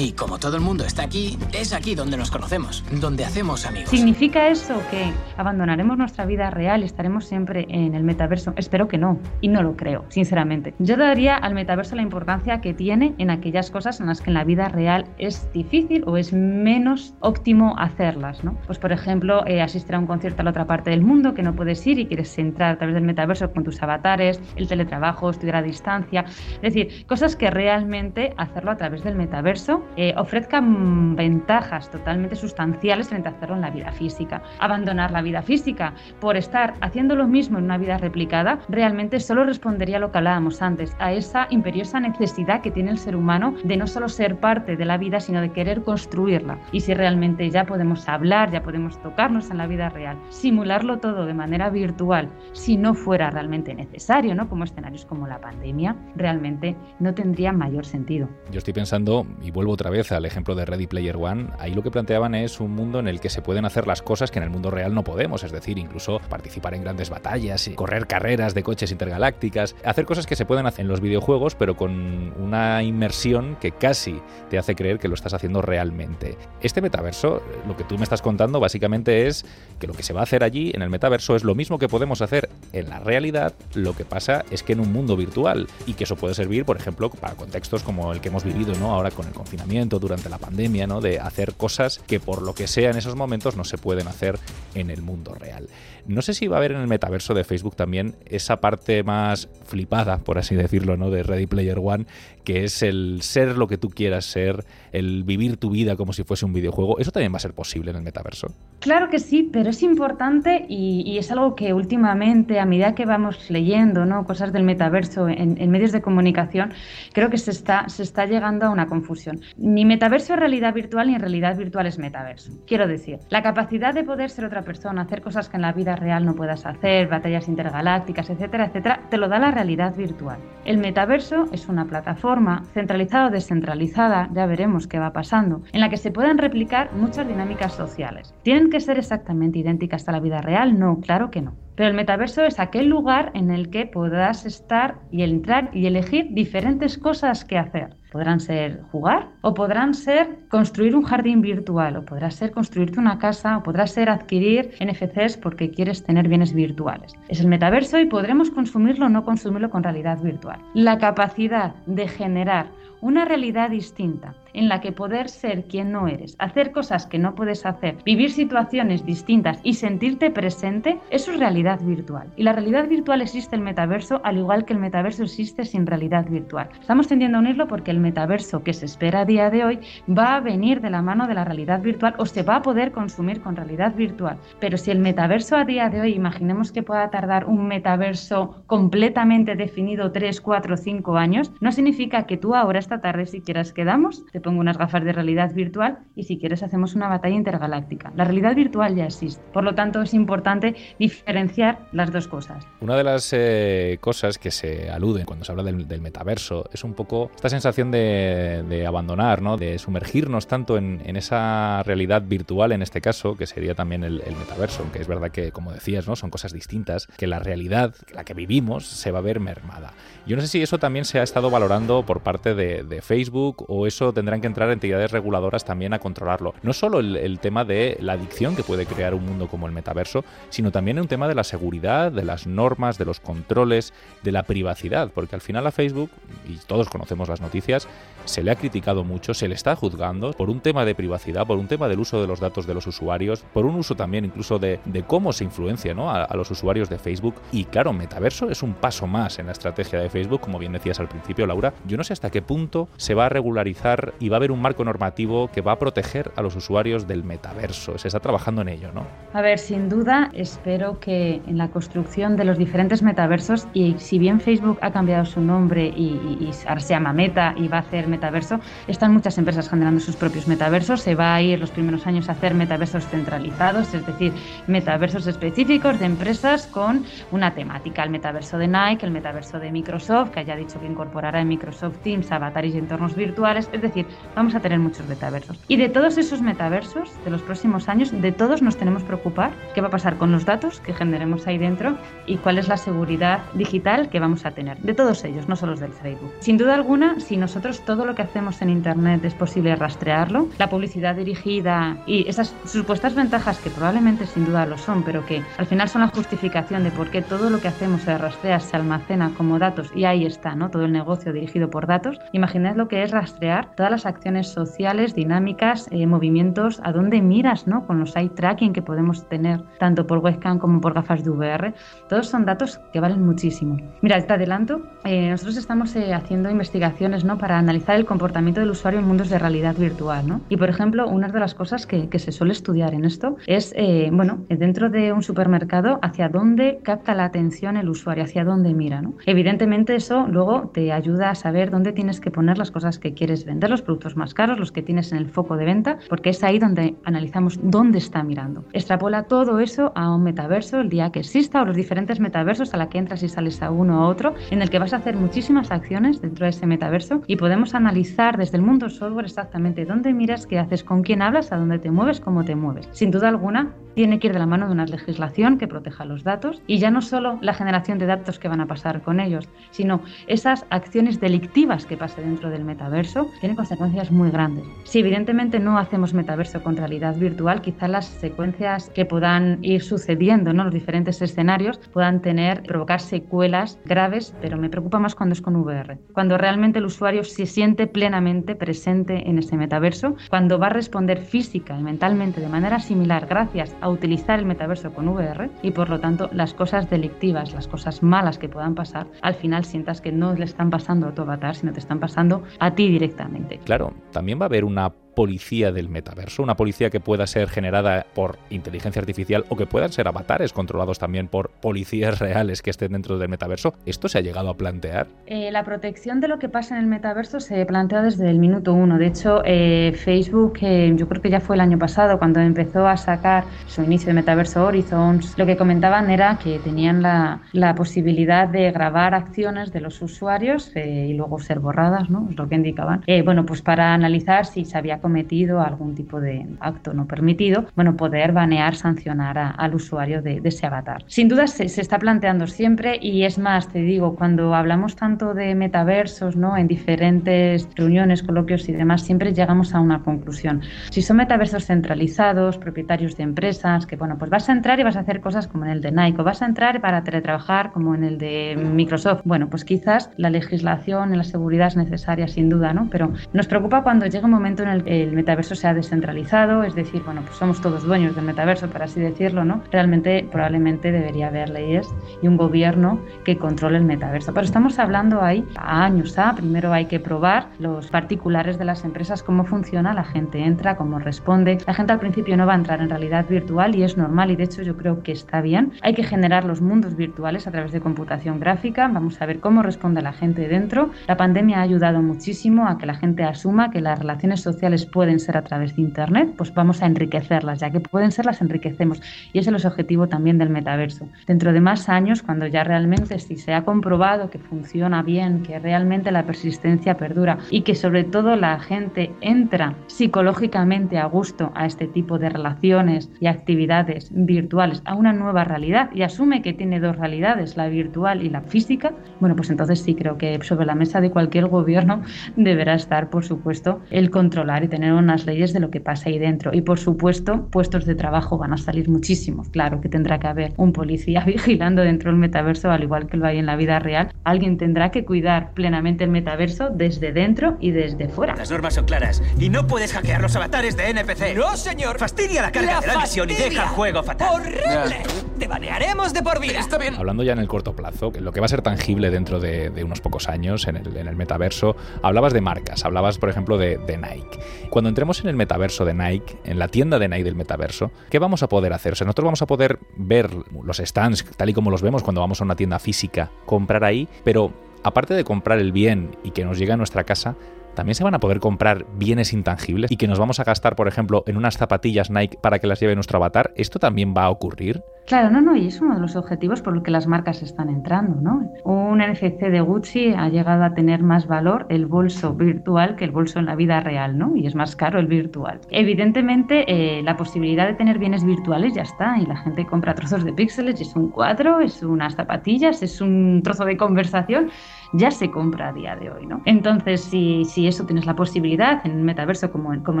Y 0.00 0.12
como 0.12 0.38
todo 0.38 0.56
el 0.56 0.62
mundo 0.62 0.86
está 0.86 1.02
aquí, 1.02 1.36
es 1.52 1.74
aquí 1.74 1.94
donde 1.94 2.16
nos 2.16 2.30
conocemos, 2.30 2.82
donde 3.02 3.22
hacemos 3.22 3.66
amigos. 3.66 3.90
¿Significa 3.90 4.48
eso 4.48 4.80
que 4.90 5.12
abandonaremos 5.36 5.98
nuestra 5.98 6.24
vida 6.24 6.48
real 6.48 6.80
y 6.80 6.86
estaremos 6.86 7.26
siempre 7.26 7.66
en 7.68 7.94
el 7.94 8.02
metaverso? 8.02 8.54
Espero 8.56 8.88
que 8.88 8.96
no, 8.96 9.18
y 9.42 9.48
no 9.48 9.62
lo 9.62 9.76
creo, 9.76 10.06
sinceramente. 10.08 10.72
Yo 10.78 10.96
daría 10.96 11.36
al 11.36 11.52
metaverso 11.52 11.96
la 11.96 12.00
importancia 12.00 12.62
que 12.62 12.72
tiene 12.72 13.14
en 13.18 13.28
aquellas 13.28 13.70
cosas 13.70 14.00
en 14.00 14.06
las 14.06 14.22
que 14.22 14.30
en 14.30 14.34
la 14.34 14.44
vida 14.44 14.68
real 14.70 15.04
es 15.18 15.52
difícil 15.52 16.02
o 16.06 16.16
es 16.16 16.32
menos 16.32 17.12
óptimo 17.20 17.78
hacerlas, 17.78 18.42
¿no? 18.42 18.56
Pues 18.66 18.78
por 18.78 18.92
ejemplo, 18.92 19.46
eh, 19.46 19.60
asistir 19.60 19.94
a 19.96 19.98
un 19.98 20.06
concierto 20.06 20.40
a 20.40 20.44
la 20.44 20.50
otra 20.52 20.66
parte 20.66 20.88
del 20.88 21.02
mundo 21.02 21.34
que 21.34 21.42
no 21.42 21.54
puedes 21.54 21.86
ir 21.86 21.98
y 21.98 22.06
quieres 22.06 22.38
entrar 22.38 22.72
a 22.72 22.78
través 22.78 22.94
del 22.94 23.04
metaverso 23.04 23.52
con 23.52 23.64
tus 23.64 23.82
avatares, 23.82 24.40
el 24.56 24.66
teletrabajo, 24.66 25.28
estudiar 25.28 25.56
a 25.56 25.62
distancia, 25.62 26.24
es 26.26 26.62
decir, 26.62 27.04
cosas 27.06 27.36
que 27.36 27.50
realmente 27.50 28.32
hacerlo 28.38 28.70
a 28.70 28.78
través 28.78 29.04
del 29.04 29.14
metaverso 29.14 29.84
eh, 29.96 30.14
ofrezcan 30.16 31.16
ventajas 31.16 31.90
totalmente 31.90 32.36
sustanciales 32.36 33.08
frente 33.08 33.28
a 33.28 33.32
hacerlo 33.32 33.56
en 33.56 33.62
la 33.62 33.70
vida 33.70 33.92
física. 33.92 34.42
Abandonar 34.58 35.10
la 35.10 35.22
vida 35.22 35.42
física 35.42 35.92
por 36.20 36.36
estar 36.36 36.74
haciendo 36.80 37.16
lo 37.16 37.26
mismo 37.26 37.58
en 37.58 37.64
una 37.64 37.78
vida 37.78 37.98
replicada 37.98 38.58
realmente 38.68 39.20
solo 39.20 39.44
respondería 39.44 39.96
a 39.96 40.00
lo 40.00 40.12
que 40.12 40.18
hablábamos 40.18 40.62
antes, 40.62 40.94
a 40.98 41.12
esa 41.12 41.46
imperiosa 41.50 42.00
necesidad 42.00 42.60
que 42.60 42.70
tiene 42.70 42.90
el 42.90 42.98
ser 42.98 43.16
humano 43.16 43.54
de 43.64 43.76
no 43.76 43.86
solo 43.86 44.08
ser 44.08 44.36
parte 44.36 44.76
de 44.76 44.84
la 44.84 44.98
vida, 44.98 45.20
sino 45.20 45.40
de 45.40 45.52
querer 45.52 45.82
construirla. 45.82 46.58
Y 46.72 46.80
si 46.80 46.94
realmente 46.94 47.48
ya 47.50 47.64
podemos 47.64 48.08
hablar, 48.08 48.50
ya 48.50 48.62
podemos 48.62 49.00
tocarnos 49.02 49.50
en 49.50 49.58
la 49.58 49.66
vida 49.66 49.88
real, 49.88 50.18
simularlo 50.28 50.98
todo 50.98 51.26
de 51.26 51.34
manera 51.34 51.70
virtual, 51.70 52.28
si 52.52 52.76
no 52.76 52.94
fuera 52.94 53.30
realmente 53.30 53.74
necesario, 53.74 54.34
¿no? 54.34 54.48
Como 54.48 54.64
escenarios 54.64 55.04
como 55.04 55.26
la 55.26 55.40
pandemia, 55.40 55.96
realmente 56.16 56.76
no 56.98 57.14
tendría 57.14 57.52
mayor 57.52 57.84
sentido. 57.84 58.28
Yo 58.50 58.58
estoy 58.58 58.74
pensando, 58.74 59.26
y 59.42 59.50
vuelvo 59.50 59.76
otra 59.80 59.90
vez 59.90 60.12
al 60.12 60.26
ejemplo 60.26 60.54
de 60.54 60.66
Ready 60.66 60.86
Player 60.86 61.16
One, 61.16 61.46
ahí 61.58 61.72
lo 61.72 61.82
que 61.82 61.90
planteaban 61.90 62.34
es 62.34 62.60
un 62.60 62.72
mundo 62.72 62.98
en 62.98 63.08
el 63.08 63.18
que 63.18 63.30
se 63.30 63.40
pueden 63.40 63.64
hacer 63.64 63.86
las 63.86 64.02
cosas 64.02 64.30
que 64.30 64.38
en 64.38 64.42
el 64.42 64.50
mundo 64.50 64.70
real 64.70 64.92
no 64.92 65.04
podemos, 65.04 65.42
es 65.42 65.52
decir, 65.52 65.78
incluso 65.78 66.20
participar 66.28 66.74
en 66.74 66.82
grandes 66.82 67.08
batallas, 67.08 67.70
correr 67.76 68.06
carreras 68.06 68.52
de 68.52 68.62
coches 68.62 68.92
intergalácticas, 68.92 69.74
hacer 69.82 70.04
cosas 70.04 70.26
que 70.26 70.36
se 70.36 70.44
pueden 70.44 70.66
hacer 70.66 70.82
en 70.82 70.88
los 70.88 71.00
videojuegos, 71.00 71.54
pero 71.54 71.78
con 71.78 72.34
una 72.38 72.82
inmersión 72.82 73.56
que 73.58 73.72
casi 73.72 74.20
te 74.50 74.58
hace 74.58 74.74
creer 74.74 74.98
que 74.98 75.08
lo 75.08 75.14
estás 75.14 75.32
haciendo 75.32 75.62
realmente. 75.62 76.36
Este 76.60 76.82
metaverso, 76.82 77.42
lo 77.66 77.74
que 77.74 77.84
tú 77.84 77.96
me 77.96 78.04
estás 78.04 78.20
contando 78.20 78.60
básicamente 78.60 79.28
es 79.28 79.46
que 79.78 79.86
lo 79.86 79.94
que 79.94 80.02
se 80.02 80.12
va 80.12 80.20
a 80.20 80.24
hacer 80.24 80.44
allí 80.44 80.72
en 80.74 80.82
el 80.82 80.90
metaverso 80.90 81.36
es 81.36 81.42
lo 81.42 81.54
mismo 81.54 81.78
que 81.78 81.88
podemos 81.88 82.20
hacer 82.20 82.50
en 82.74 82.90
la 82.90 82.98
realidad, 82.98 83.54
lo 83.72 83.96
que 83.96 84.04
pasa 84.04 84.44
es 84.50 84.62
que 84.62 84.74
en 84.74 84.80
un 84.80 84.92
mundo 84.92 85.16
virtual 85.16 85.68
y 85.86 85.94
que 85.94 86.04
eso 86.04 86.16
puede 86.16 86.34
servir, 86.34 86.66
por 86.66 86.76
ejemplo, 86.76 87.08
para 87.08 87.34
contextos 87.34 87.82
como 87.82 88.12
el 88.12 88.20
que 88.20 88.28
hemos 88.28 88.44
vivido, 88.44 88.74
¿no? 88.74 88.92
Ahora 88.92 89.10
con 89.10 89.26
el 89.26 89.32
confinamiento 89.32 89.59
durante 90.00 90.28
la 90.28 90.38
pandemia, 90.38 90.86
¿no? 90.86 91.00
De 91.00 91.18
hacer 91.18 91.54
cosas 91.54 92.00
que 92.06 92.20
por 92.20 92.42
lo 92.42 92.54
que 92.54 92.66
sea 92.66 92.90
en 92.90 92.96
esos 92.96 93.16
momentos 93.16 93.56
no 93.56 93.64
se 93.64 93.78
pueden 93.78 94.08
hacer 94.08 94.38
en 94.74 94.90
el 94.90 95.02
mundo 95.02 95.34
real. 95.34 95.68
No 96.06 96.22
sé 96.22 96.34
si 96.34 96.48
va 96.48 96.56
a 96.56 96.58
haber 96.58 96.72
en 96.72 96.80
el 96.80 96.86
metaverso 96.86 97.34
de 97.34 97.44
Facebook 97.44 97.76
también 97.76 98.14
esa 98.26 98.60
parte 98.60 99.02
más 99.02 99.48
flipada, 99.64 100.18
por 100.18 100.38
así 100.38 100.54
decirlo, 100.54 100.96
¿no? 100.96 101.10
De 101.10 101.22
Ready 101.22 101.46
Player 101.46 101.78
One, 101.82 102.06
que 102.50 102.64
es 102.64 102.82
el 102.82 103.22
ser 103.22 103.56
lo 103.56 103.68
que 103.68 103.78
tú 103.78 103.90
quieras 103.90 104.24
ser, 104.24 104.64
el 104.90 105.22
vivir 105.22 105.56
tu 105.56 105.70
vida 105.70 105.94
como 105.94 106.12
si 106.12 106.24
fuese 106.24 106.46
un 106.46 106.52
videojuego. 106.52 106.98
¿Eso 106.98 107.12
también 107.12 107.32
va 107.32 107.36
a 107.36 107.40
ser 107.40 107.54
posible 107.54 107.92
en 107.92 107.98
el 107.98 108.02
metaverso? 108.02 108.48
Claro 108.80 109.08
que 109.08 109.20
sí, 109.20 109.48
pero 109.52 109.70
es 109.70 109.84
importante 109.84 110.66
y, 110.68 111.16
es 111.16 111.30
algo 111.30 111.54
que 111.54 111.72
últimamente, 111.72 112.58
a 112.58 112.66
medida 112.66 112.96
que 112.96 113.06
vamos 113.06 113.50
leyendo 113.50 114.04
¿no? 114.04 114.24
cosas 114.24 114.52
del 114.52 114.64
metaverso 114.64 115.28
en, 115.28 115.70
medios 115.70 115.92
de 115.92 116.02
comunicación, 116.02 116.72
creo 117.12 117.30
que 117.30 117.38
se 117.38 117.52
está, 117.52 117.88
se 117.88 118.02
está 118.02 118.26
llegando 118.26 118.66
a 118.66 118.70
una 118.70 118.86
confusión. 118.86 119.40
Ni 119.56 119.84
metaverso 119.84 120.32
es 120.34 120.40
realidad 120.40 120.74
virtual, 120.74 121.06
ni 121.06 121.18
realidad 121.18 121.56
virtual 121.56 121.86
es 121.86 121.98
metaverso. 121.98 122.50
Quiero 122.66 122.88
decir, 122.88 123.20
la 123.28 123.44
capacidad 123.44 123.94
de 123.94 124.02
poder 124.02 124.28
ser 124.28 124.44
otra 124.44 124.62
persona, 124.62 125.02
hacer 125.02 125.22
cosas 125.22 125.48
que 125.48 125.56
en 125.56 125.62
la 125.62 125.72
vida 125.72 125.94
real 125.94 126.24
no 126.24 126.34
puedas 126.34 126.66
hacer, 126.66 127.06
batallas 127.06 127.46
intergalácticas, 127.46 128.28
etcétera, 128.28 128.66
etcétera, 128.66 129.02
te 129.08 129.18
lo 129.18 129.28
da 129.28 129.38
la 129.38 129.52
realidad 129.52 129.94
virtual. 129.94 130.38
El 130.64 130.78
metaverso 130.78 131.44
es 131.52 131.68
una 131.68 131.84
plataforma 131.84 132.39
centralizada 132.72 133.26
o 133.26 133.30
descentralizada, 133.30 134.28
ya 134.34 134.46
veremos 134.46 134.86
qué 134.86 134.98
va 134.98 135.12
pasando, 135.12 135.62
en 135.72 135.80
la 135.80 135.90
que 135.90 135.96
se 135.96 136.10
pueden 136.10 136.38
replicar 136.38 136.92
muchas 136.94 137.26
dinámicas 137.28 137.72
sociales. 137.74 138.34
¿Tienen 138.42 138.70
que 138.70 138.80
ser 138.80 138.98
exactamente 138.98 139.58
idénticas 139.58 140.08
a 140.08 140.12
la 140.12 140.20
vida 140.20 140.40
real? 140.40 140.78
No, 140.78 141.00
claro 141.00 141.30
que 141.30 141.42
no. 141.42 141.56
Pero 141.76 141.88
el 141.88 141.96
metaverso 141.96 142.42
es 142.44 142.58
aquel 142.58 142.88
lugar 142.88 143.30
en 143.34 143.50
el 143.50 143.70
que 143.70 143.86
podrás 143.86 144.44
estar 144.46 145.00
y 145.10 145.22
entrar 145.22 145.70
y 145.72 145.86
elegir 145.86 146.28
diferentes 146.30 146.98
cosas 146.98 147.44
que 147.44 147.58
hacer. 147.58 147.99
Podrán 148.10 148.40
ser 148.40 148.80
jugar 148.90 149.28
o 149.42 149.54
podrán 149.54 149.94
ser 149.94 150.38
construir 150.48 150.96
un 150.96 151.02
jardín 151.02 151.40
virtual 151.40 151.96
o 151.96 152.04
podrá 152.04 152.30
ser 152.30 152.50
construirte 152.50 152.98
una 152.98 153.18
casa 153.18 153.58
o 153.58 153.62
podrá 153.62 153.86
ser 153.86 154.10
adquirir 154.10 154.72
NFCs 154.80 155.36
porque 155.36 155.70
quieres 155.70 156.02
tener 156.02 156.28
bienes 156.28 156.52
virtuales. 156.52 157.14
Es 157.28 157.40
el 157.40 157.46
metaverso 157.46 157.98
y 157.98 158.06
podremos 158.06 158.50
consumirlo 158.50 159.06
o 159.06 159.08
no 159.08 159.24
consumirlo 159.24 159.70
con 159.70 159.82
realidad 159.82 160.20
virtual. 160.20 160.58
La 160.74 160.98
capacidad 160.98 161.74
de 161.86 162.08
generar 162.08 162.66
una 163.00 163.24
realidad 163.24 163.70
distinta 163.70 164.34
en 164.52 164.68
la 164.68 164.80
que 164.80 164.92
poder 164.92 165.28
ser 165.28 165.64
quien 165.64 165.92
no 165.92 166.08
eres, 166.08 166.36
hacer 166.38 166.72
cosas 166.72 167.06
que 167.06 167.18
no 167.18 167.34
puedes 167.34 167.66
hacer, 167.66 167.96
vivir 168.04 168.30
situaciones 168.30 169.04
distintas 169.04 169.60
y 169.62 169.74
sentirte 169.74 170.30
presente, 170.30 170.98
eso 171.10 171.32
es 171.32 171.38
realidad 171.38 171.80
virtual. 171.80 172.28
Y 172.36 172.42
la 172.42 172.52
realidad 172.52 172.88
virtual 172.88 173.22
existe 173.22 173.56
el 173.56 173.62
metaverso 173.62 174.20
al 174.24 174.38
igual 174.38 174.64
que 174.64 174.72
el 174.72 174.78
metaverso 174.78 175.24
existe 175.24 175.64
sin 175.64 175.86
realidad 175.86 176.26
virtual. 176.28 176.68
Estamos 176.80 177.08
tendiendo 177.08 177.38
a 177.38 177.40
unirlo 177.40 177.68
porque 177.68 177.90
el 177.90 178.00
metaverso 178.00 178.62
que 178.62 178.72
se 178.72 178.86
espera 178.86 179.20
a 179.20 179.24
día 179.24 179.50
de 179.50 179.64
hoy 179.64 179.80
va 180.08 180.36
a 180.36 180.40
venir 180.40 180.80
de 180.80 180.90
la 180.90 181.02
mano 181.02 181.26
de 181.26 181.34
la 181.34 181.44
realidad 181.44 181.80
virtual 181.80 182.14
o 182.18 182.26
se 182.26 182.42
va 182.42 182.56
a 182.56 182.62
poder 182.62 182.92
consumir 182.92 183.40
con 183.40 183.56
realidad 183.56 183.94
virtual. 183.94 184.38
Pero 184.60 184.76
si 184.76 184.90
el 184.90 184.98
metaverso 184.98 185.56
a 185.56 185.64
día 185.64 185.88
de 185.88 186.00
hoy, 186.00 186.14
imaginemos 186.14 186.72
que 186.72 186.82
pueda 186.82 187.10
tardar 187.10 187.46
un 187.46 187.66
metaverso 187.66 188.62
completamente 188.66 189.56
definido 189.56 190.12
3, 190.12 190.40
4, 190.40 190.76
5 190.76 191.16
años, 191.16 191.52
no 191.60 191.72
significa 191.72 192.26
que 192.26 192.36
tú 192.36 192.54
ahora 192.54 192.78
esta 192.78 193.00
tarde, 193.00 193.26
si 193.26 193.40
quieres, 193.40 193.72
quedamos, 193.72 194.24
pongo 194.40 194.60
unas 194.60 194.78
gafas 194.78 195.04
de 195.04 195.12
realidad 195.12 195.52
virtual 195.54 195.98
y 196.14 196.24
si 196.24 196.38
quieres 196.38 196.62
hacemos 196.62 196.94
una 196.94 197.08
batalla 197.08 197.34
intergaláctica. 197.34 198.12
La 198.16 198.24
realidad 198.24 198.54
virtual 198.54 198.94
ya 198.94 199.06
existe. 199.06 199.42
Por 199.52 199.64
lo 199.64 199.74
tanto, 199.74 200.02
es 200.02 200.14
importante 200.14 200.74
diferenciar 200.98 201.78
las 201.92 202.12
dos 202.12 202.28
cosas. 202.28 202.66
Una 202.80 202.96
de 202.96 203.04
las 203.04 203.32
eh, 203.32 203.98
cosas 204.00 204.38
que 204.38 204.50
se 204.50 204.90
aluden 204.90 205.24
cuando 205.24 205.44
se 205.44 205.52
habla 205.52 205.64
del, 205.64 206.00
metaverso 206.00 206.68
es 206.72 206.84
un 206.84 206.94
poco 206.94 207.30
esta 207.34 207.48
sensación 207.48 207.90
de, 207.90 208.84
abandonar, 208.86 209.42
¿no? 209.42 209.56
de 209.56 209.78
sumergirnos 209.78 210.46
tanto 210.46 210.76
en, 210.76 211.00
esa 211.16 211.82
realidad 211.82 212.22
virtual, 212.22 212.72
en 212.72 212.82
este 212.82 213.00
caso, 213.00 213.36
que 213.36 213.46
sería 213.46 213.74
también 213.74 214.04
el, 214.04 214.22
metaverso, 214.38 214.82
aunque 214.82 215.00
es 215.00 215.06
verdad 215.06 215.30
que, 215.30 215.52
como 215.52 215.72
decías, 215.72 216.08
¿no? 216.08 216.16
son 216.16 216.30
cosas 216.30 216.52
distintas, 216.52 217.06
que 217.18 217.26
la 217.26 217.38
realidad, 217.38 217.94
la 218.14 218.24
que 218.24 218.34
vivimos, 218.34 218.86
se 218.86 219.10
va 219.10 219.18
a 219.18 219.22
ver 219.22 219.40
mermada. 219.40 219.92
Yo 220.26 220.36
no 220.36 220.42
sé 220.42 220.48
si 220.48 220.62
eso 220.62 220.78
también 220.78 221.04
se 221.04 221.18
ha 221.18 221.22
estado 221.22 221.50
valorando 221.50 222.04
por 222.04 222.20
parte 222.20 222.54
de, 222.54 223.00
Facebook 223.02 223.64
o 223.68 223.86
eso 223.86 224.12
tendrán 224.30 224.42
que 224.42 224.46
entrar 224.46 224.70
entidades 224.70 225.10
reguladoras 225.10 225.64
también 225.64 225.92
a 225.92 225.98
controlarlo. 225.98 226.54
No 226.62 226.72
solo 226.72 227.00
el, 227.00 227.40
tema 227.40 227.64
de 227.64 227.96
la 228.00 228.12
adicción 228.12 228.54
que 228.54 228.62
puede 228.62 228.86
crear 228.86 229.12
un 229.12 229.26
mundo 229.26 229.48
como 229.48 229.66
el 229.66 229.72
metaverso, 229.72 230.24
sino 230.50 230.70
también 230.70 231.00
un 231.00 231.08
tema 231.08 231.26
de 231.26 231.34
la 231.34 231.42
seguridad, 231.42 232.12
de 232.12 232.24
las 232.24 232.46
normas, 232.46 232.96
de 232.96 233.06
los 233.06 233.18
controles, 233.18 233.92
de 234.22 234.30
la 234.30 234.44
privacidad, 234.44 235.10
porque 235.12 235.34
al 235.34 235.40
final 235.40 235.66
a 235.66 235.72
Facebook, 235.72 236.10
y 236.48 236.58
todos 236.68 236.88
conocemos 236.88 237.28
las 237.28 237.40
noticias, 237.40 237.88
se 238.24 238.42
le 238.42 238.50
ha 238.50 238.56
criticado 238.56 239.04
mucho, 239.04 239.34
se 239.34 239.48
le 239.48 239.54
está 239.54 239.76
juzgando 239.76 240.32
por 240.32 240.50
un 240.50 240.60
tema 240.60 240.84
de 240.84 240.94
privacidad, 240.94 241.46
por 241.46 241.58
un 241.58 241.66
tema 241.66 241.88
del 241.88 242.00
uso 242.00 242.20
de 242.20 242.26
los 242.26 242.40
datos 242.40 242.66
de 242.66 242.74
los 242.74 242.86
usuarios, 242.86 243.42
por 243.52 243.66
un 243.66 243.74
uso 243.74 243.94
también 243.94 244.24
incluso 244.24 244.58
de, 244.58 244.80
cómo 245.06 245.32
se 245.32 245.44
influencia 245.44 245.94
¿no? 245.94 246.10
a, 246.10 246.24
a, 246.24 246.36
los 246.36 246.50
usuarios 246.50 246.88
de 246.88 246.98
Facebook. 246.98 247.34
Y 247.52 247.64
claro, 247.64 247.92
metaverso 247.92 248.50
es 248.50 248.62
un 248.62 248.74
paso 248.74 249.06
más 249.06 249.38
en 249.38 249.46
la 249.46 249.52
estrategia 249.52 250.00
de 250.00 250.10
Facebook, 250.10 250.40
como 250.40 250.58
bien 250.58 250.72
decías 250.72 251.00
al 251.00 251.08
principio, 251.08 251.46
Laura. 251.46 251.72
Yo 251.86 251.96
no 251.96 252.04
sé 252.04 252.12
hasta 252.12 252.30
qué 252.30 252.42
punto 252.42 252.88
se 252.96 253.14
va 253.14 253.26
a 253.26 253.28
regularizar 253.28 254.14
y 254.20 254.28
va 254.28 254.36
a 254.36 254.38
haber 254.38 254.52
un 254.52 254.60
marco 254.60 254.84
normativo 254.84 255.50
que 255.52 255.60
va 255.60 255.72
a 255.72 255.78
proteger 255.78 256.32
a 256.36 256.42
los 256.42 256.56
usuarios 256.56 257.06
del 257.06 257.24
metaverso. 257.24 257.98
Se 257.98 258.08
está 258.08 258.20
trabajando 258.20 258.62
en 258.62 258.68
ello, 258.68 258.92
¿no? 258.92 259.06
A 259.32 259.42
ver, 259.42 259.58
sin 259.58 259.88
duda, 259.88 260.30
espero 260.34 261.00
que 261.00 261.40
en 261.46 261.58
la 261.58 261.68
construcción 261.68 262.36
de 262.36 262.44
los 262.44 262.58
diferentes 262.58 263.02
metaversos, 263.02 263.66
y 263.72 263.94
si 263.98 264.18
bien 264.18 264.40
Facebook 264.40 264.78
ha 264.80 264.92
cambiado 264.92 265.24
su 265.24 265.40
nombre 265.40 265.86
y, 265.86 266.38
y 266.40 266.50
ahora 266.66 266.80
se 266.80 266.94
llama 266.94 267.12
Meta 267.12 267.54
y 267.56 267.68
va 267.68 267.78
a 267.78 267.80
hacer 267.80 268.08
metaverso, 268.10 268.60
están 268.86 269.12
muchas 269.12 269.38
empresas 269.38 269.68
generando 269.68 270.00
sus 270.00 270.16
propios 270.16 270.46
metaversos. 270.46 271.00
Se 271.00 271.14
va 271.14 271.34
a 271.34 271.42
ir 271.42 271.58
los 271.58 271.70
primeros 271.70 272.06
años 272.06 272.28
a 272.28 272.32
hacer 272.32 272.54
metaversos 272.54 273.06
centralizados, 273.06 273.94
es 273.94 274.06
decir, 274.06 274.32
metaversos 274.66 275.26
específicos 275.26 275.98
de 275.98 276.06
empresas 276.06 276.66
con 276.66 277.04
una 277.30 277.54
temática. 277.54 278.02
El 278.02 278.10
metaverso 278.10 278.58
de 278.58 278.68
Nike, 278.68 279.06
el 279.06 279.12
metaverso 279.12 279.58
de 279.58 279.70
Microsoft, 279.70 280.30
que 280.30 280.40
haya 280.40 280.56
dicho 280.56 280.80
que 280.80 280.86
incorporará 280.86 281.40
en 281.40 281.48
Microsoft 281.48 281.98
Teams 282.02 282.30
avatares 282.32 282.74
y 282.74 282.78
entornos 282.78 283.14
virtuales. 283.14 283.68
Es 283.72 283.82
decir, 283.82 284.06
vamos 284.34 284.54
a 284.54 284.60
tener 284.60 284.78
muchos 284.78 285.06
metaversos. 285.08 285.58
Y 285.68 285.76
de 285.76 285.88
todos 285.88 286.18
esos 286.18 286.42
metaversos 286.42 287.10
de 287.24 287.30
los 287.30 287.42
próximos 287.42 287.88
años, 287.88 288.10
de 288.12 288.32
todos 288.32 288.62
nos 288.62 288.76
tenemos 288.76 289.02
que 289.02 289.08
preocupar 289.08 289.52
qué 289.74 289.80
va 289.80 289.88
a 289.88 289.90
pasar 289.90 290.16
con 290.16 290.32
los 290.32 290.44
datos 290.44 290.80
que 290.80 290.92
generemos 290.92 291.46
ahí 291.46 291.58
dentro 291.58 291.96
y 292.26 292.36
cuál 292.36 292.58
es 292.58 292.68
la 292.68 292.76
seguridad 292.76 293.40
digital 293.54 294.08
que 294.08 294.20
vamos 294.20 294.46
a 294.46 294.50
tener. 294.52 294.78
De 294.78 294.94
todos 294.94 295.24
ellos, 295.24 295.48
no 295.48 295.56
solo 295.56 295.72
los 295.72 295.80
del 295.80 295.92
Facebook. 295.92 296.32
Sin 296.40 296.56
duda 296.56 296.74
alguna, 296.74 297.20
si 297.20 297.36
nosotros 297.36 297.84
todo 298.00 298.06
lo 298.06 298.14
que 298.14 298.22
hacemos 298.22 298.62
en 298.62 298.70
Internet 298.70 299.22
es 299.26 299.34
posible 299.34 299.76
rastrearlo, 299.76 300.48
la 300.58 300.70
publicidad 300.70 301.16
dirigida 301.16 301.98
y 302.06 302.26
esas 302.26 302.54
supuestas 302.64 303.14
ventajas 303.14 303.58
que 303.58 303.68
probablemente 303.68 304.24
sin 304.24 304.46
duda 304.46 304.64
lo 304.64 304.78
son, 304.78 305.02
pero 305.02 305.26
que 305.26 305.42
al 305.58 305.66
final 305.66 305.86
son 305.86 306.00
la 306.00 306.08
justificación 306.08 306.82
de 306.82 306.90
por 306.92 307.10
qué 307.10 307.20
todo 307.20 307.50
lo 307.50 307.60
que 307.60 307.68
hacemos 307.68 308.00
se 308.00 308.16
rastrea, 308.16 308.58
se 308.58 308.74
almacena 308.74 309.32
como 309.36 309.58
datos 309.58 309.90
y 309.94 310.06
ahí 310.06 310.24
está, 310.24 310.54
¿no? 310.54 310.70
Todo 310.70 310.86
el 310.86 310.92
negocio 310.92 311.30
dirigido 311.34 311.68
por 311.68 311.86
datos. 311.86 312.18
Imaginad 312.32 312.74
lo 312.74 312.88
que 312.88 313.02
es 313.02 313.10
rastrear 313.10 313.74
todas 313.74 313.92
las 313.92 314.06
acciones 314.06 314.48
sociales, 314.48 315.14
dinámicas, 315.14 315.86
eh, 315.90 316.06
movimientos, 316.06 316.80
a 316.82 316.92
dónde 316.92 317.20
miras, 317.20 317.66
¿no? 317.66 317.86
Con 317.86 318.00
los 318.00 318.16
eye 318.16 318.30
tracking 318.30 318.72
que 318.72 318.80
podemos 318.80 319.28
tener 319.28 319.60
tanto 319.78 320.06
por 320.06 320.20
webcam 320.20 320.58
como 320.58 320.80
por 320.80 320.94
gafas 320.94 321.22
de 321.22 321.32
VR. 321.32 321.74
Todos 322.08 322.28
son 322.28 322.46
datos 322.46 322.80
que 322.94 323.00
valen 323.00 323.26
muchísimo. 323.26 323.76
Mira, 324.00 324.24
te 324.24 324.32
adelanto, 324.32 324.80
eh, 325.04 325.28
nosotros 325.28 325.58
estamos 325.58 325.94
eh, 325.96 326.14
haciendo 326.14 326.48
investigaciones, 326.48 327.26
¿no? 327.26 327.36
Para 327.36 327.58
analizar 327.58 327.89
el 327.96 328.04
comportamiento 328.04 328.60
del 328.60 328.70
usuario 328.70 329.00
en 329.00 329.06
mundos 329.06 329.30
de 329.30 329.38
realidad 329.38 329.76
virtual, 329.76 330.26
¿no? 330.26 330.40
Y 330.48 330.56
por 330.56 330.68
ejemplo, 330.68 331.08
una 331.08 331.28
de 331.28 331.40
las 331.40 331.54
cosas 331.54 331.86
que, 331.86 332.08
se 332.20 332.32
suele 332.32 332.52
estudiar 332.52 332.92
en 332.92 333.04
esto 333.04 333.36
es, 333.46 333.74
bueno, 334.12 334.44
dentro 334.48 334.90
de 334.90 335.12
un 335.12 335.22
supermercado, 335.22 335.98
hacia 336.02 336.28
dónde 336.28 336.80
capta 336.82 337.14
la 337.14 337.24
atención 337.24 337.76
el 337.76 337.88
usuario, 337.88 338.24
hacia 338.24 338.44
dónde 338.44 338.74
mira, 338.74 339.00
¿no? 339.00 339.14
Evidentemente 339.26 339.94
eso 339.94 340.26
luego 340.28 340.70
te 340.74 340.92
ayuda 340.92 341.30
a 341.30 341.34
saber 341.34 341.70
dónde 341.70 341.92
tienes 341.92 342.20
que 342.20 342.30
poner 342.30 342.58
las 342.58 342.70
cosas 342.70 342.98
que 342.98 343.14
quieres 343.14 343.44
vender, 343.44 343.70
los 343.70 343.82
productos 343.82 344.16
más 344.16 344.34
caros, 344.34 344.58
los 344.58 344.72
que 344.72 344.82
tienes 344.82 345.12
en 345.12 345.18
el 345.18 345.28
foco 345.28 345.56
de 345.56 345.64
venta, 345.64 345.98
porque 346.08 346.30
es 346.30 346.42
ahí 346.44 346.58
donde 346.58 346.96
analizamos 347.04 347.58
dónde 347.62 347.98
está 347.98 348.22
mirando. 348.22 348.64
Extrapola 348.72 349.24
todo 349.24 349.60
eso 349.60 349.92
a 349.94 350.14
un 350.14 350.22
metaverso 350.22 350.80
el 350.80 350.88
día 350.88 351.10
que 351.10 351.20
exista 351.20 351.62
o 351.62 351.64
los 351.64 351.76
diferentes 351.76 352.20
metaversos 352.20 352.74
a 352.74 352.76
la 352.76 352.88
que 352.88 352.98
entras 352.98 353.22
y 353.22 353.28
sales 353.28 353.62
a 353.62 353.70
uno 353.70 354.02
a 354.02 354.08
otro, 354.08 354.34
en 354.50 354.62
el 354.62 354.70
que 354.70 354.78
vas 354.78 354.92
a 354.92 354.96
hacer 354.96 355.16
muchísimas 355.16 355.70
acciones 355.70 356.20
dentro 356.20 356.44
de 356.44 356.50
ese 356.50 356.66
metaverso 356.66 357.22
y 357.26 357.36
podemos 357.36 357.74
desde 357.80 358.56
el 358.56 358.62
mundo 358.62 358.90
software 358.90 359.24
exactamente 359.24 359.86
dónde 359.86 360.12
miras, 360.12 360.46
qué 360.46 360.58
haces, 360.58 360.84
con 360.84 361.02
quién 361.02 361.22
hablas, 361.22 361.50
a 361.50 361.56
dónde 361.56 361.78
te 361.78 361.90
mueves, 361.90 362.20
cómo 362.20 362.44
te 362.44 362.54
mueves. 362.54 362.88
Sin 362.92 363.10
duda 363.10 363.28
alguna, 363.28 363.72
tiene 363.94 364.18
que 364.18 364.28
ir 364.28 364.32
de 364.32 364.38
la 364.38 364.46
mano 364.46 364.66
de 364.66 364.72
una 364.72 364.86
legislación 364.86 365.58
que 365.58 365.66
proteja 365.66 366.04
los 366.04 366.22
datos 366.22 366.62
y 366.66 366.78
ya 366.78 366.90
no 366.90 367.02
solo 367.02 367.38
la 367.42 367.54
generación 367.54 367.98
de 367.98 368.06
datos 368.06 368.38
que 368.38 368.48
van 368.48 368.60
a 368.60 368.66
pasar 368.66 369.02
con 369.02 369.20
ellos, 369.20 369.48
sino 369.70 370.02
esas 370.26 370.66
acciones 370.70 371.20
delictivas 371.20 371.86
que 371.86 371.96
pase 371.96 372.22
dentro 372.22 372.50
del 372.50 372.64
metaverso 372.64 373.28
tienen 373.40 373.56
consecuencias 373.56 374.10
muy 374.10 374.30
grandes. 374.30 374.64
Si 374.84 375.00
evidentemente 375.00 375.58
no 375.58 375.78
hacemos 375.78 376.14
metaverso 376.14 376.62
con 376.62 376.76
realidad 376.76 377.16
virtual, 377.16 377.62
quizá 377.62 377.88
las 377.88 378.06
secuencias 378.06 378.90
que 378.90 379.04
puedan 379.04 379.58
ir 379.62 379.82
sucediendo, 379.82 380.52
¿no? 380.52 380.64
los 380.64 380.74
diferentes 380.74 381.20
escenarios, 381.20 381.78
puedan 381.92 382.20
tener, 382.20 382.62
provocar 382.62 383.00
secuelas 383.00 383.78
graves, 383.84 384.34
pero 384.40 384.56
me 384.56 384.70
preocupa 384.70 384.98
más 384.98 385.14
cuando 385.14 385.32
es 385.32 385.42
con 385.42 385.56
VR. 385.56 385.98
Cuando 386.12 386.38
realmente 386.38 386.78
el 386.78 386.86
usuario 386.86 387.24
se 387.24 387.46
siente 387.46 387.69
plenamente 387.86 388.54
presente 388.54 389.28
en 389.28 389.38
ese 389.38 389.56
metaverso, 389.56 390.14
cuando 390.28 390.58
va 390.58 390.66
a 390.66 390.70
responder 390.70 391.18
física 391.18 391.78
y 391.78 391.82
mentalmente 391.82 392.40
de 392.40 392.48
manera 392.48 392.78
similar 392.78 393.26
gracias 393.26 393.76
a 393.80 393.88
utilizar 393.88 394.38
el 394.38 394.46
metaverso 394.46 394.92
con 394.92 395.08
VR 395.08 395.50
y 395.62 395.70
por 395.72 395.88
lo 395.88 396.00
tanto 396.00 396.28
las 396.32 396.54
cosas 396.54 396.88
delictivas, 396.90 397.52
las 397.52 397.68
cosas 397.68 398.02
malas 398.02 398.38
que 398.38 398.48
puedan 398.48 398.74
pasar, 398.74 399.06
al 399.22 399.34
final 399.34 399.64
sientas 399.64 400.00
que 400.00 400.12
no 400.12 400.34
le 400.34 400.44
están 400.44 400.70
pasando 400.70 401.08
a 401.08 401.14
tu 401.14 401.22
avatar, 401.22 401.54
sino 401.54 401.72
te 401.72 401.80
están 401.80 402.00
pasando 402.00 402.42
a 402.58 402.74
ti 402.74 402.88
directamente. 402.88 403.58
Claro, 403.64 403.92
también 404.12 404.38
va 404.38 404.44
a 404.44 404.46
haber 404.46 404.64
una 404.64 404.92
policía 405.14 405.72
del 405.72 405.88
metaverso, 405.88 406.42
una 406.42 406.56
policía 406.56 406.90
que 406.90 407.00
pueda 407.00 407.26
ser 407.26 407.48
generada 407.48 408.06
por 408.14 408.38
inteligencia 408.50 409.00
artificial 409.00 409.44
o 409.48 409.56
que 409.56 409.66
puedan 409.66 409.92
ser 409.92 410.08
avatares 410.08 410.52
controlados 410.52 410.98
también 410.98 411.28
por 411.28 411.50
policías 411.50 412.18
reales 412.18 412.62
que 412.62 412.70
estén 412.70 412.92
dentro 412.92 413.18
del 413.18 413.28
metaverso. 413.28 413.74
¿Esto 413.86 414.08
se 414.08 414.18
ha 414.18 414.20
llegado 414.20 414.50
a 414.50 414.56
plantear? 414.56 415.08
Eh, 415.26 415.50
la 415.50 415.64
protección 415.64 416.20
de 416.20 416.28
lo 416.28 416.38
que 416.38 416.48
pasa 416.48 416.76
en 416.76 416.82
el 416.82 416.86
metaverso 416.86 417.40
se 417.40 417.64
plantea 417.66 418.02
desde 418.02 418.30
el 418.30 418.38
minuto 418.38 418.72
uno. 418.74 418.98
De 418.98 419.06
hecho, 419.06 419.42
eh, 419.44 419.92
Facebook, 419.96 420.58
eh, 420.62 420.92
yo 420.96 421.08
creo 421.08 421.22
que 421.22 421.30
ya 421.30 421.40
fue 421.40 421.56
el 421.56 421.60
año 421.60 421.78
pasado, 421.78 422.18
cuando 422.18 422.40
empezó 422.40 422.86
a 422.86 422.96
sacar 422.96 423.44
su 423.66 423.82
inicio 423.82 424.08
de 424.08 424.14
Metaverso 424.14 424.64
Horizons, 424.64 425.36
lo 425.36 425.46
que 425.46 425.56
comentaban 425.56 426.10
era 426.10 426.38
que 426.42 426.58
tenían 426.58 427.02
la, 427.02 427.42
la 427.52 427.74
posibilidad 427.74 428.48
de 428.48 428.70
grabar 428.70 429.14
acciones 429.14 429.72
de 429.72 429.80
los 429.80 430.00
usuarios 430.02 430.72
y 430.74 431.14
luego 431.14 431.38
ser 431.40 431.60
borradas, 431.60 432.10
¿no? 432.10 432.28
Es 432.30 432.36
lo 432.36 432.48
que 432.48 432.54
indicaban. 432.54 433.04
bueno, 433.24 433.44
pues 433.46 433.62
para 433.62 433.94
analizar 433.94 434.46
si 434.46 434.64
se 434.64 434.78
había 434.78 434.99
cometido 435.00 435.60
algún 435.60 435.94
tipo 435.94 436.20
de 436.20 436.46
acto 436.60 436.92
no 436.94 437.06
permitido, 437.06 437.66
bueno, 437.76 437.96
poder 437.96 438.32
banear, 438.32 438.74
sancionar 438.74 439.54
al 439.56 439.74
usuario 439.74 440.22
de, 440.22 440.40
ese 440.44 440.66
avatar. 440.66 441.04
Sin 441.06 441.28
duda 441.28 441.46
se, 441.46 441.64
está 441.64 441.98
planteando 441.98 442.46
siempre 442.46 442.98
y 443.00 443.24
es 443.24 443.38
más, 443.38 443.68
te 443.68 443.80
digo, 443.80 444.16
cuando 444.16 444.54
hablamos 444.54 444.96
tanto 444.96 445.34
de 445.34 445.54
metaversos, 445.54 446.36
¿no? 446.36 446.56
En 446.56 446.66
diferentes 446.66 447.68
reuniones, 447.76 448.22
coloquios 448.22 448.68
y 448.68 448.72
demás, 448.72 449.02
siempre 449.02 449.32
llegamos 449.32 449.74
a 449.74 449.80
una 449.80 450.02
conclusión. 450.02 450.62
Si 450.90 451.02
son 451.02 451.18
metaversos 451.18 451.66
centralizados, 451.66 452.58
propietarios 452.58 453.16
de 453.16 453.24
empresas, 453.24 453.86
que 453.86 453.96
bueno, 453.96 454.16
pues 454.18 454.30
vas 454.30 454.48
a 454.48 454.52
entrar 454.52 454.80
y 454.80 454.82
vas 454.82 454.96
a 454.96 455.00
hacer 455.00 455.20
cosas 455.20 455.46
como 455.46 455.64
en 455.64 455.70
el 455.70 455.80
de 455.80 455.92
Nike, 455.92 456.20
o 456.20 456.24
vas 456.24 456.42
a 456.42 456.46
entrar 456.46 456.80
para 456.80 457.04
teletrabajar 457.04 457.72
como 457.72 457.94
en 457.94 458.04
el 458.04 458.18
de 458.18 458.56
Microsoft. 458.56 459.22
Bueno, 459.24 459.48
pues 459.48 459.64
quizás 459.64 460.10
la 460.16 460.30
legislación 460.30 461.14
y 461.14 461.16
la 461.16 461.24
seguridad 461.24 461.68
es 461.68 461.76
necesaria 461.76 462.28
sin 462.28 462.48
duda, 462.48 462.72
¿no? 462.72 462.88
Pero 462.90 463.12
nos 463.32 463.46
preocupa 463.46 463.82
cuando 463.82 464.06
llega 464.06 464.24
un 464.24 464.30
momento 464.30 464.62
en 464.62 464.68
el 464.68 464.82
el 464.90 465.12
metaverso 465.12 465.54
sea 465.54 465.72
descentralizado, 465.72 466.64
es 466.64 466.74
decir, 466.74 467.02
bueno, 467.04 467.22
pues 467.22 467.36
somos 467.36 467.60
todos 467.60 467.84
dueños 467.84 468.16
del 468.16 468.24
metaverso, 468.24 468.68
por 468.68 468.82
así 468.82 468.98
decirlo, 468.98 469.44
¿no? 469.44 469.62
Realmente 469.70 470.26
probablemente 470.32 470.90
debería 470.90 471.28
haber 471.28 471.48
leyes 471.48 471.88
y 472.20 472.26
un 472.26 472.36
gobierno 472.36 472.98
que 473.24 473.36
controle 473.36 473.78
el 473.78 473.84
metaverso. 473.84 474.34
Pero 474.34 474.44
estamos 474.44 474.80
hablando 474.80 475.22
ahí 475.22 475.46
a 475.56 475.84
años 475.84 476.18
¿ah? 476.18 476.32
Primero 476.34 476.72
hay 476.72 476.86
que 476.86 476.98
probar 476.98 477.46
los 477.60 477.86
particulares 477.86 478.58
de 478.58 478.64
las 478.64 478.84
empresas 478.84 479.22
cómo 479.22 479.44
funciona, 479.44 479.94
la 479.94 480.02
gente 480.02 480.40
entra, 480.40 480.76
cómo 480.76 480.98
responde. 480.98 481.58
La 481.68 481.74
gente 481.74 481.92
al 481.92 482.00
principio 482.00 482.36
no 482.36 482.46
va 482.46 482.54
a 482.54 482.56
entrar 482.56 482.80
en 482.80 482.90
realidad 482.90 483.26
virtual 483.28 483.76
y 483.76 483.84
es 483.84 483.96
normal 483.96 484.32
y 484.32 484.36
de 484.36 484.44
hecho 484.44 484.62
yo 484.62 484.76
creo 484.76 485.04
que 485.04 485.12
está 485.12 485.40
bien. 485.40 485.72
Hay 485.82 485.94
que 485.94 486.02
generar 486.02 486.44
los 486.44 486.60
mundos 486.60 486.96
virtuales 486.96 487.46
a 487.46 487.52
través 487.52 487.70
de 487.70 487.80
computación 487.80 488.40
gráfica. 488.40 488.88
Vamos 488.88 489.22
a 489.22 489.26
ver 489.26 489.38
cómo 489.38 489.62
responde 489.62 490.02
la 490.02 490.12
gente 490.12 490.48
dentro. 490.48 490.90
La 491.06 491.16
pandemia 491.16 491.58
ha 491.58 491.62
ayudado 491.62 492.02
muchísimo 492.02 492.66
a 492.66 492.76
que 492.76 492.86
la 492.86 492.94
gente 492.94 493.22
asuma 493.22 493.70
que 493.70 493.80
las 493.80 493.98
relaciones 493.98 494.40
sociales 494.40 494.79
pueden 494.86 495.20
ser 495.20 495.36
a 495.36 495.42
través 495.42 495.76
de 495.76 495.82
Internet. 495.82 496.34
Pues 496.36 496.52
vamos 496.54 496.82
a 496.82 496.86
enriquecerlas, 496.86 497.60
ya 497.60 497.70
que 497.70 497.80
pueden 497.80 498.12
ser, 498.12 498.26
las 498.26 498.40
enriquecemos. 498.40 499.00
Y 499.32 499.38
ese 499.38 499.50
es 499.50 499.64
el 499.64 499.70
objetivo 499.70 500.08
también 500.08 500.38
del 500.38 500.50
metaverso. 500.50 501.08
Dentro 501.26 501.52
de 501.52 501.60
más 501.60 501.88
años, 501.88 502.22
cuando 502.22 502.46
ya 502.46 502.64
realmente 502.64 503.18
si 503.18 503.36
se 503.36 503.54
ha 503.54 503.64
comprobado 503.64 504.30
que 504.30 504.38
funciona 504.38 505.02
bien, 505.02 505.42
que 505.42 505.58
realmente 505.58 506.10
la 506.10 506.24
persistencia 506.24 506.96
perdura 506.96 507.38
y 507.50 507.62
que 507.62 507.74
sobre 507.74 508.04
todo 508.04 508.36
la 508.36 508.58
gente 508.60 509.12
entra 509.20 509.74
psicológicamente 509.86 510.98
a 510.98 511.06
gusto 511.06 511.52
a 511.54 511.66
este 511.66 511.86
tipo 511.86 512.18
de 512.18 512.28
relaciones 512.28 513.10
y 513.20 513.26
actividades 513.26 514.10
virtuales, 514.12 514.82
a 514.84 514.94
una 514.94 515.12
nueva 515.12 515.44
realidad 515.44 515.90
y 515.92 516.02
asume 516.02 516.42
que 516.42 516.52
tiene 516.52 516.80
dos 516.80 516.96
realidades, 516.96 517.56
la 517.56 517.68
virtual 517.68 518.22
y 518.22 518.30
la 518.30 518.42
física, 518.42 518.92
bueno, 519.20 519.36
pues 519.36 519.50
entonces 519.50 519.80
sí 519.80 519.94
creo 519.94 520.18
que 520.18 520.38
sobre 520.42 520.66
la 520.66 520.74
mesa 520.74 521.00
de 521.00 521.10
cualquier 521.10 521.46
gobierno 521.48 522.02
deberá 522.36 522.74
estar, 522.74 523.10
por 523.10 523.24
supuesto, 523.24 523.80
el 523.90 524.10
controlar 524.10 524.64
tener 524.70 524.92
unas 524.92 525.26
leyes 525.26 525.52
de 525.52 525.60
lo 525.60 525.70
que 525.70 525.80
pasa 525.80 526.08
ahí 526.08 526.18
dentro. 526.18 526.52
Y 526.54 526.62
por 526.62 526.78
supuesto, 526.78 527.48
puestos 527.50 527.84
de 527.84 527.94
trabajo 527.94 528.38
van 528.38 528.52
a 528.54 528.56
salir 528.56 528.88
muchísimos. 528.88 529.48
Claro 529.50 529.80
que 529.80 529.88
tendrá 529.88 530.18
que 530.18 530.26
haber 530.26 530.52
un 530.56 530.72
policía 530.72 531.24
vigilando 531.26 531.82
dentro 531.82 532.10
del 532.10 532.18
metaverso, 532.18 532.70
al 532.70 532.82
igual 532.82 533.06
que 533.06 533.16
lo 533.16 533.26
hay 533.26 533.38
en 533.38 533.46
la 533.46 533.56
vida 533.56 533.78
real. 533.78 534.12
Alguien 534.24 534.56
tendrá 534.56 534.90
que 534.90 535.04
cuidar 535.04 535.52
plenamente 535.52 536.04
el 536.04 536.10
metaverso 536.10 536.70
desde 536.70 537.12
dentro 537.12 537.56
y 537.60 537.72
desde 537.72 538.08
fuera. 538.08 538.34
Las 538.36 538.50
normas 538.50 538.74
son 538.74 538.86
claras 538.86 539.22
y 539.38 539.50
no 539.50 539.66
puedes 539.66 539.92
hackear 539.92 540.20
los 540.22 540.34
avatares 540.36 540.76
de 540.76 540.90
NPC. 540.90 541.36
No, 541.36 541.56
señor. 541.56 541.98
Fastidia 541.98 542.42
la 542.42 542.52
carga 542.52 542.80
de 542.80 542.86
la 542.86 543.00
misión 543.00 543.28
y 543.30 543.34
deja 543.34 543.64
el 543.64 543.68
juego 543.68 544.02
fatal. 544.02 544.28
¡Horrible! 544.34 545.02
Te 545.38 545.46
banearemos 545.46 546.12
de 546.12 546.22
por 546.22 546.40
vida. 546.40 546.60
Está 546.60 546.78
bien. 546.78 546.94
Hablando 546.94 547.22
ya 547.22 547.32
en 547.32 547.38
el 547.38 547.48
corto 547.48 547.74
plazo, 547.74 548.12
lo 548.20 548.32
que 548.32 548.40
va 548.40 548.46
a 548.46 548.48
ser 548.48 548.62
tangible 548.62 549.10
dentro 549.10 549.40
de, 549.40 549.72
unos 549.82 550.00
pocos 550.00 550.28
años 550.28 550.68
en 550.68 550.76
el, 550.76 550.96
en 550.96 551.08
el, 551.08 551.16
metaverso, 551.16 551.76
hablabas 552.02 552.32
de 552.32 552.40
marcas, 552.40 552.84
hablabas, 552.84 553.18
por 553.18 553.30
ejemplo, 553.30 553.56
de, 553.56 553.78
de 553.78 553.96
Nike. 553.96 554.38
Cuando 554.68 554.88
entremos 554.88 555.20
en 555.20 555.28
el 555.28 555.36
metaverso 555.36 555.84
de 555.84 555.94
Nike, 555.94 556.38
en 556.44 556.58
la 556.58 556.68
tienda 556.68 556.98
de 556.98 557.08
Nike 557.08 557.24
del 557.24 557.34
metaverso, 557.34 557.90
¿qué 558.10 558.18
vamos 558.18 558.42
a 558.42 558.48
poder 558.48 558.72
hacer? 558.72 558.92
O 558.92 558.96
sea, 558.96 559.04
nosotros 559.04 559.24
vamos 559.24 559.42
a 559.42 559.46
poder 559.46 559.78
ver 559.96 560.30
los 560.62 560.78
stands 560.78 561.24
tal 561.36 561.50
y 561.50 561.54
como 561.54 561.70
los 561.70 561.82
vemos 561.82 562.02
cuando 562.02 562.20
vamos 562.20 562.40
a 562.40 562.44
una 562.44 562.56
tienda 562.56 562.78
física, 562.78 563.30
comprar 563.46 563.84
ahí, 563.84 564.08
pero 564.24 564.52
aparte 564.82 565.14
de 565.14 565.24
comprar 565.24 565.58
el 565.58 565.72
bien 565.72 566.16
y 566.22 566.30
que 566.30 566.44
nos 566.44 566.58
llegue 566.58 566.72
a 566.72 566.76
nuestra 566.76 567.04
casa, 567.04 567.36
también 567.74 567.94
se 567.94 568.04
van 568.04 568.14
a 568.14 568.20
poder 568.20 568.40
comprar 568.40 568.86
bienes 568.96 569.32
intangibles 569.32 569.90
y 569.90 569.96
que 569.96 570.08
nos 570.08 570.18
vamos 570.18 570.40
a 570.40 570.44
gastar, 570.44 570.76
por 570.76 570.88
ejemplo, 570.88 571.24
en 571.26 571.36
unas 571.36 571.56
zapatillas 571.56 572.10
Nike 572.10 572.38
para 572.40 572.58
que 572.58 572.66
las 572.66 572.80
lleve 572.80 572.94
nuestro 572.94 573.18
avatar. 573.18 573.52
¿Esto 573.56 573.78
también 573.78 574.14
va 574.16 574.24
a 574.24 574.30
ocurrir? 574.30 574.82
Claro, 575.06 575.30
no, 575.30 575.40
no, 575.40 575.56
y 575.56 575.66
es 575.66 575.80
uno 575.80 575.94
de 575.94 576.00
los 576.00 576.14
objetivos 576.14 576.62
por 576.62 576.72
los 576.72 576.84
que 576.84 576.92
las 576.92 577.08
marcas 577.08 577.42
están 577.42 577.68
entrando, 577.68 578.20
¿no? 578.20 578.52
Un 578.62 578.98
NFC 578.98 579.40
de 579.40 579.60
Gucci 579.60 580.12
ha 580.12 580.28
llegado 580.28 580.62
a 580.62 580.72
tener 580.74 581.02
más 581.02 581.26
valor 581.26 581.66
el 581.68 581.86
bolso 581.86 582.34
virtual 582.34 582.94
que 582.94 583.06
el 583.06 583.10
bolso 583.10 583.40
en 583.40 583.46
la 583.46 583.56
vida 583.56 583.80
real, 583.80 584.16
¿no? 584.16 584.36
Y 584.36 584.46
es 584.46 584.54
más 584.54 584.76
caro 584.76 585.00
el 585.00 585.08
virtual. 585.08 585.60
Evidentemente, 585.70 586.64
eh, 586.68 587.02
la 587.02 587.16
posibilidad 587.16 587.66
de 587.66 587.74
tener 587.74 587.98
bienes 587.98 588.24
virtuales 588.24 588.74
ya 588.74 588.82
está, 588.82 589.18
y 589.18 589.26
la 589.26 589.36
gente 589.36 589.66
compra 589.66 589.94
trozos 589.94 590.24
de 590.24 590.32
píxeles, 590.32 590.80
es 590.80 590.94
un 590.94 591.10
cuadro, 591.10 591.60
es 591.60 591.82
unas 591.82 592.14
zapatillas, 592.14 592.80
es 592.82 593.00
un 593.00 593.40
trozo 593.42 593.64
de 593.64 593.76
conversación, 593.76 594.50
ya 594.92 595.10
se 595.10 595.30
compra 595.30 595.68
a 595.68 595.72
día 595.72 595.96
de 595.96 596.10
hoy, 596.10 596.26
¿no? 596.26 596.40
Entonces, 596.44 597.02
si, 597.02 597.44
si 597.44 597.66
eso 597.66 597.84
tienes 597.84 598.06
la 598.06 598.14
posibilidad 598.14 598.84
en 598.84 598.92
el 598.92 599.02
metaverso 599.02 599.50
como 599.50 599.72
en, 599.72 599.80
como 599.80 600.00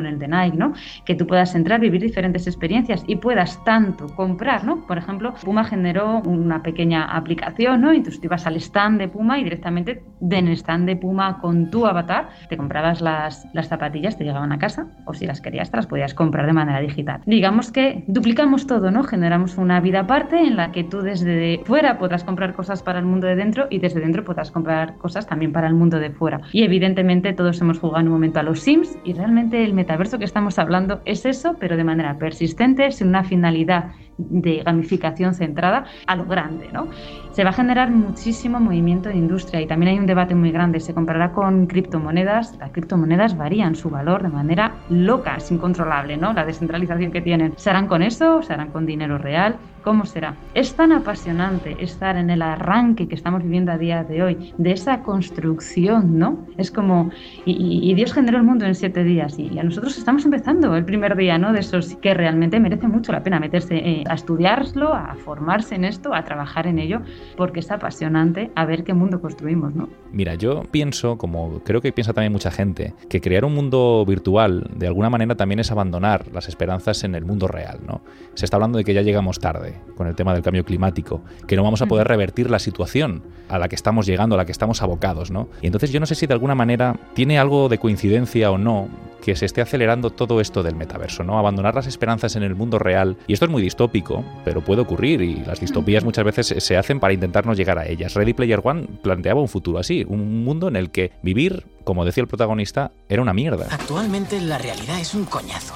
en 0.00 0.06
el 0.06 0.18
de 0.18 0.28
Nike, 0.28 0.56
¿no? 0.56 0.72
Que 1.04 1.14
tú 1.14 1.26
puedas 1.26 1.54
entrar, 1.54 1.80
vivir 1.80 2.00
diferentes 2.00 2.46
experiencias 2.46 3.04
y 3.06 3.16
puedas 3.16 3.62
tanto 3.64 4.06
comprar, 4.14 4.64
¿no? 4.64 4.86
Por 4.86 4.98
ejemplo, 4.98 5.34
Puma 5.44 5.64
generó 5.64 6.20
una 6.20 6.62
pequeña 6.62 7.04
aplicación, 7.04 7.80
¿no? 7.80 7.92
Y 7.92 8.02
tú 8.02 8.10
ibas 8.22 8.46
al 8.46 8.56
stand 8.56 8.98
de 8.98 9.08
Puma 9.08 9.38
y 9.38 9.44
directamente 9.44 10.02
en 10.20 10.48
el 10.48 10.54
stand 10.54 10.86
de 10.86 10.96
Puma 10.96 11.38
con 11.40 11.70
tu 11.70 11.86
avatar 11.86 12.28
te 12.48 12.56
comprabas 12.56 13.00
las, 13.00 13.46
las 13.52 13.68
zapatillas, 13.68 14.18
te 14.18 14.24
llegaban 14.24 14.52
a 14.52 14.58
casa 14.58 14.86
o 15.06 15.14
si 15.14 15.26
las 15.26 15.40
querías 15.40 15.70
te 15.70 15.76
las 15.76 15.86
podías 15.86 16.14
comprar 16.14 16.46
de 16.46 16.52
manera 16.52 16.80
digital. 16.80 17.20
Digamos 17.26 17.70
que 17.70 18.04
duplicamos 18.06 18.66
todo, 18.66 18.90
¿no? 18.90 19.04
Generamos 19.04 19.56
una 19.58 19.80
vida 19.80 20.00
aparte 20.00 20.38
en 20.38 20.56
la 20.56 20.72
que 20.72 20.84
tú 20.84 21.00
desde 21.00 21.60
fuera 21.64 21.98
podrás 21.98 22.24
comprar 22.24 22.54
cosas 22.54 22.82
para 22.82 22.98
el 22.98 23.04
mundo 23.04 23.26
de 23.26 23.36
dentro 23.36 23.66
y 23.70 23.78
desde 23.78 24.00
dentro 24.00 24.24
podrás 24.24 24.50
comprar 24.50 24.79
cosas 24.98 25.26
también 25.26 25.52
para 25.52 25.66
el 25.66 25.74
mundo 25.74 25.98
de 25.98 26.10
fuera. 26.10 26.40
Y 26.52 26.62
evidentemente 26.62 27.32
todos 27.32 27.60
hemos 27.60 27.78
jugado 27.78 28.00
en 28.00 28.08
un 28.08 28.14
momento 28.14 28.40
a 28.40 28.42
los 28.42 28.60
Sims 28.60 28.98
y 29.04 29.12
realmente 29.12 29.64
el 29.64 29.74
metaverso 29.74 30.18
que 30.18 30.24
estamos 30.24 30.58
hablando 30.58 31.00
es 31.04 31.26
eso, 31.26 31.56
pero 31.58 31.76
de 31.76 31.84
manera 31.84 32.18
persistente, 32.18 32.90
sin 32.90 33.08
una 33.08 33.24
finalidad 33.24 33.92
de 34.18 34.62
gamificación 34.62 35.34
centrada 35.34 35.84
a 36.06 36.16
lo 36.16 36.24
grande, 36.26 36.68
¿no? 36.72 36.88
Se 37.32 37.44
va 37.44 37.50
a 37.50 37.52
generar 37.52 37.90
muchísimo 37.90 38.58
movimiento 38.58 39.08
de 39.08 39.16
industria 39.16 39.60
y 39.60 39.66
también 39.66 39.92
hay 39.92 39.98
un 39.98 40.06
debate 40.06 40.34
muy 40.34 40.50
grande. 40.50 40.80
Se 40.80 40.94
comprará 40.94 41.32
con 41.32 41.66
criptomonedas. 41.66 42.56
Las 42.58 42.70
criptomonedas 42.72 43.36
varían 43.36 43.76
su 43.76 43.88
valor 43.88 44.22
de 44.22 44.28
manera 44.28 44.74
loca, 44.88 45.36
es 45.36 45.50
incontrolable, 45.50 46.16
¿no? 46.16 46.32
La 46.32 46.44
descentralización 46.44 47.12
que 47.12 47.20
tienen. 47.20 47.54
¿Se 47.56 47.70
harán 47.70 47.86
con 47.86 48.02
eso? 48.02 48.42
¿Se 48.42 48.52
harán 48.52 48.70
con 48.70 48.84
dinero 48.84 49.16
real? 49.18 49.56
¿Cómo 49.82 50.04
será? 50.04 50.34
Es 50.52 50.74
tan 50.74 50.92
apasionante 50.92 51.76
estar 51.82 52.16
en 52.16 52.28
el 52.28 52.42
arranque 52.42 53.08
que 53.08 53.14
estamos 53.14 53.42
viviendo 53.42 53.72
a 53.72 53.78
día 53.78 54.04
de 54.04 54.22
hoy, 54.22 54.52
de 54.58 54.72
esa 54.72 55.02
construcción, 55.02 56.18
¿no? 56.18 56.46
Es 56.58 56.70
como, 56.70 57.10
y, 57.46 57.90
y 57.90 57.94
Dios 57.94 58.12
generó 58.12 58.36
el 58.36 58.44
mundo 58.44 58.66
en 58.66 58.74
siete 58.74 59.04
días 59.04 59.38
y, 59.38 59.58
a 59.58 59.62
nosotros 59.62 59.96
estamos 59.96 60.24
empezando 60.26 60.76
el 60.76 60.84
primer 60.84 61.16
día, 61.16 61.38
¿no? 61.38 61.54
De 61.54 61.60
esos 61.60 61.94
que 61.96 62.12
realmente 62.12 62.60
merece 62.60 62.88
mucho 62.88 63.12
la 63.12 63.22
pena 63.22 63.40
meterse 63.40 63.76
eh, 63.76 64.04
a 64.06 64.14
estudiarlo, 64.14 64.92
a 64.92 65.14
formarse 65.14 65.76
en 65.76 65.84
esto, 65.84 66.12
a 66.14 66.24
trabajar 66.24 66.66
en 66.66 66.78
ello, 66.78 67.00
porque 67.36 67.60
es 67.60 67.70
apasionante 67.70 68.50
a 68.54 68.64
ver 68.64 68.84
qué 68.84 68.94
mundo 68.94 69.20
construimos, 69.20 69.74
¿no? 69.74 69.88
Mira, 70.12 70.34
yo 70.34 70.62
pienso, 70.70 71.18
como 71.18 71.60
creo 71.64 71.80
que 71.80 71.92
piensa 71.92 72.12
también 72.12 72.32
mucha 72.32 72.50
gente, 72.50 72.94
que 73.08 73.20
crear 73.20 73.44
un 73.44 73.54
mundo 73.54 74.04
virtual 74.06 74.68
de 74.74 74.86
alguna 74.86 75.10
manera 75.10 75.34
también 75.34 75.60
es 75.60 75.70
abandonar 75.70 76.26
las 76.32 76.48
esperanzas 76.48 77.04
en 77.04 77.14
el 77.14 77.24
mundo 77.24 77.48
real, 77.48 77.80
¿no? 77.86 78.02
Se 78.34 78.44
está 78.44 78.56
hablando 78.56 78.78
de 78.78 78.84
que 78.84 78.94
ya 78.94 79.02
llegamos 79.02 79.38
tarde 79.38 79.80
con 79.96 80.06
el 80.06 80.14
tema 80.14 80.34
del 80.34 80.42
cambio 80.42 80.64
climático, 80.64 81.22
que 81.46 81.56
no 81.56 81.62
vamos 81.62 81.82
a 81.82 81.86
poder 81.86 82.08
revertir 82.08 82.50
la 82.50 82.58
situación 82.58 83.22
a 83.48 83.58
la 83.58 83.68
que 83.68 83.74
estamos 83.74 84.06
llegando, 84.06 84.34
a 84.34 84.38
la 84.38 84.44
que 84.44 84.52
estamos 84.52 84.82
abocados, 84.82 85.30
¿no? 85.30 85.48
Y 85.62 85.66
entonces 85.66 85.90
yo 85.90 86.00
no 86.00 86.06
sé 86.06 86.14
si 86.14 86.26
de 86.26 86.34
alguna 86.34 86.54
manera 86.54 86.98
tiene 87.14 87.38
algo 87.38 87.68
de 87.68 87.78
coincidencia 87.78 88.50
o 88.50 88.58
no 88.58 88.88
que 89.20 89.36
se 89.36 89.46
esté 89.46 89.60
acelerando 89.60 90.10
todo 90.10 90.40
esto 90.40 90.62
del 90.62 90.74
metaverso, 90.74 91.24
¿no? 91.24 91.38
Abandonar 91.38 91.74
las 91.74 91.86
esperanzas 91.86 92.36
en 92.36 92.42
el 92.42 92.54
mundo 92.54 92.78
real. 92.78 93.16
Y 93.26 93.34
esto 93.34 93.44
es 93.44 93.50
muy 93.50 93.62
distópico, 93.62 94.24
pero 94.44 94.62
puede 94.62 94.80
ocurrir 94.80 95.20
y 95.20 95.44
las 95.44 95.60
distopías 95.60 96.04
muchas 96.04 96.24
veces 96.24 96.54
se 96.56 96.76
hacen 96.76 97.00
para 97.00 97.09
intentarnos 97.12 97.56
llegar 97.56 97.78
a 97.78 97.86
ellas. 97.86 98.14
Ready 98.14 98.34
Player 98.34 98.60
One 98.62 98.86
planteaba 99.02 99.40
un 99.40 99.48
futuro 99.48 99.78
así, 99.78 100.04
un 100.08 100.44
mundo 100.44 100.68
en 100.68 100.76
el 100.76 100.90
que 100.90 101.12
vivir, 101.22 101.66
como 101.84 102.04
decía 102.04 102.22
el 102.22 102.28
protagonista, 102.28 102.92
era 103.08 103.22
una 103.22 103.32
mierda. 103.32 103.66
Actualmente 103.70 104.40
la 104.40 104.58
realidad 104.58 105.00
es 105.00 105.14
un 105.14 105.24
coñazo. 105.24 105.74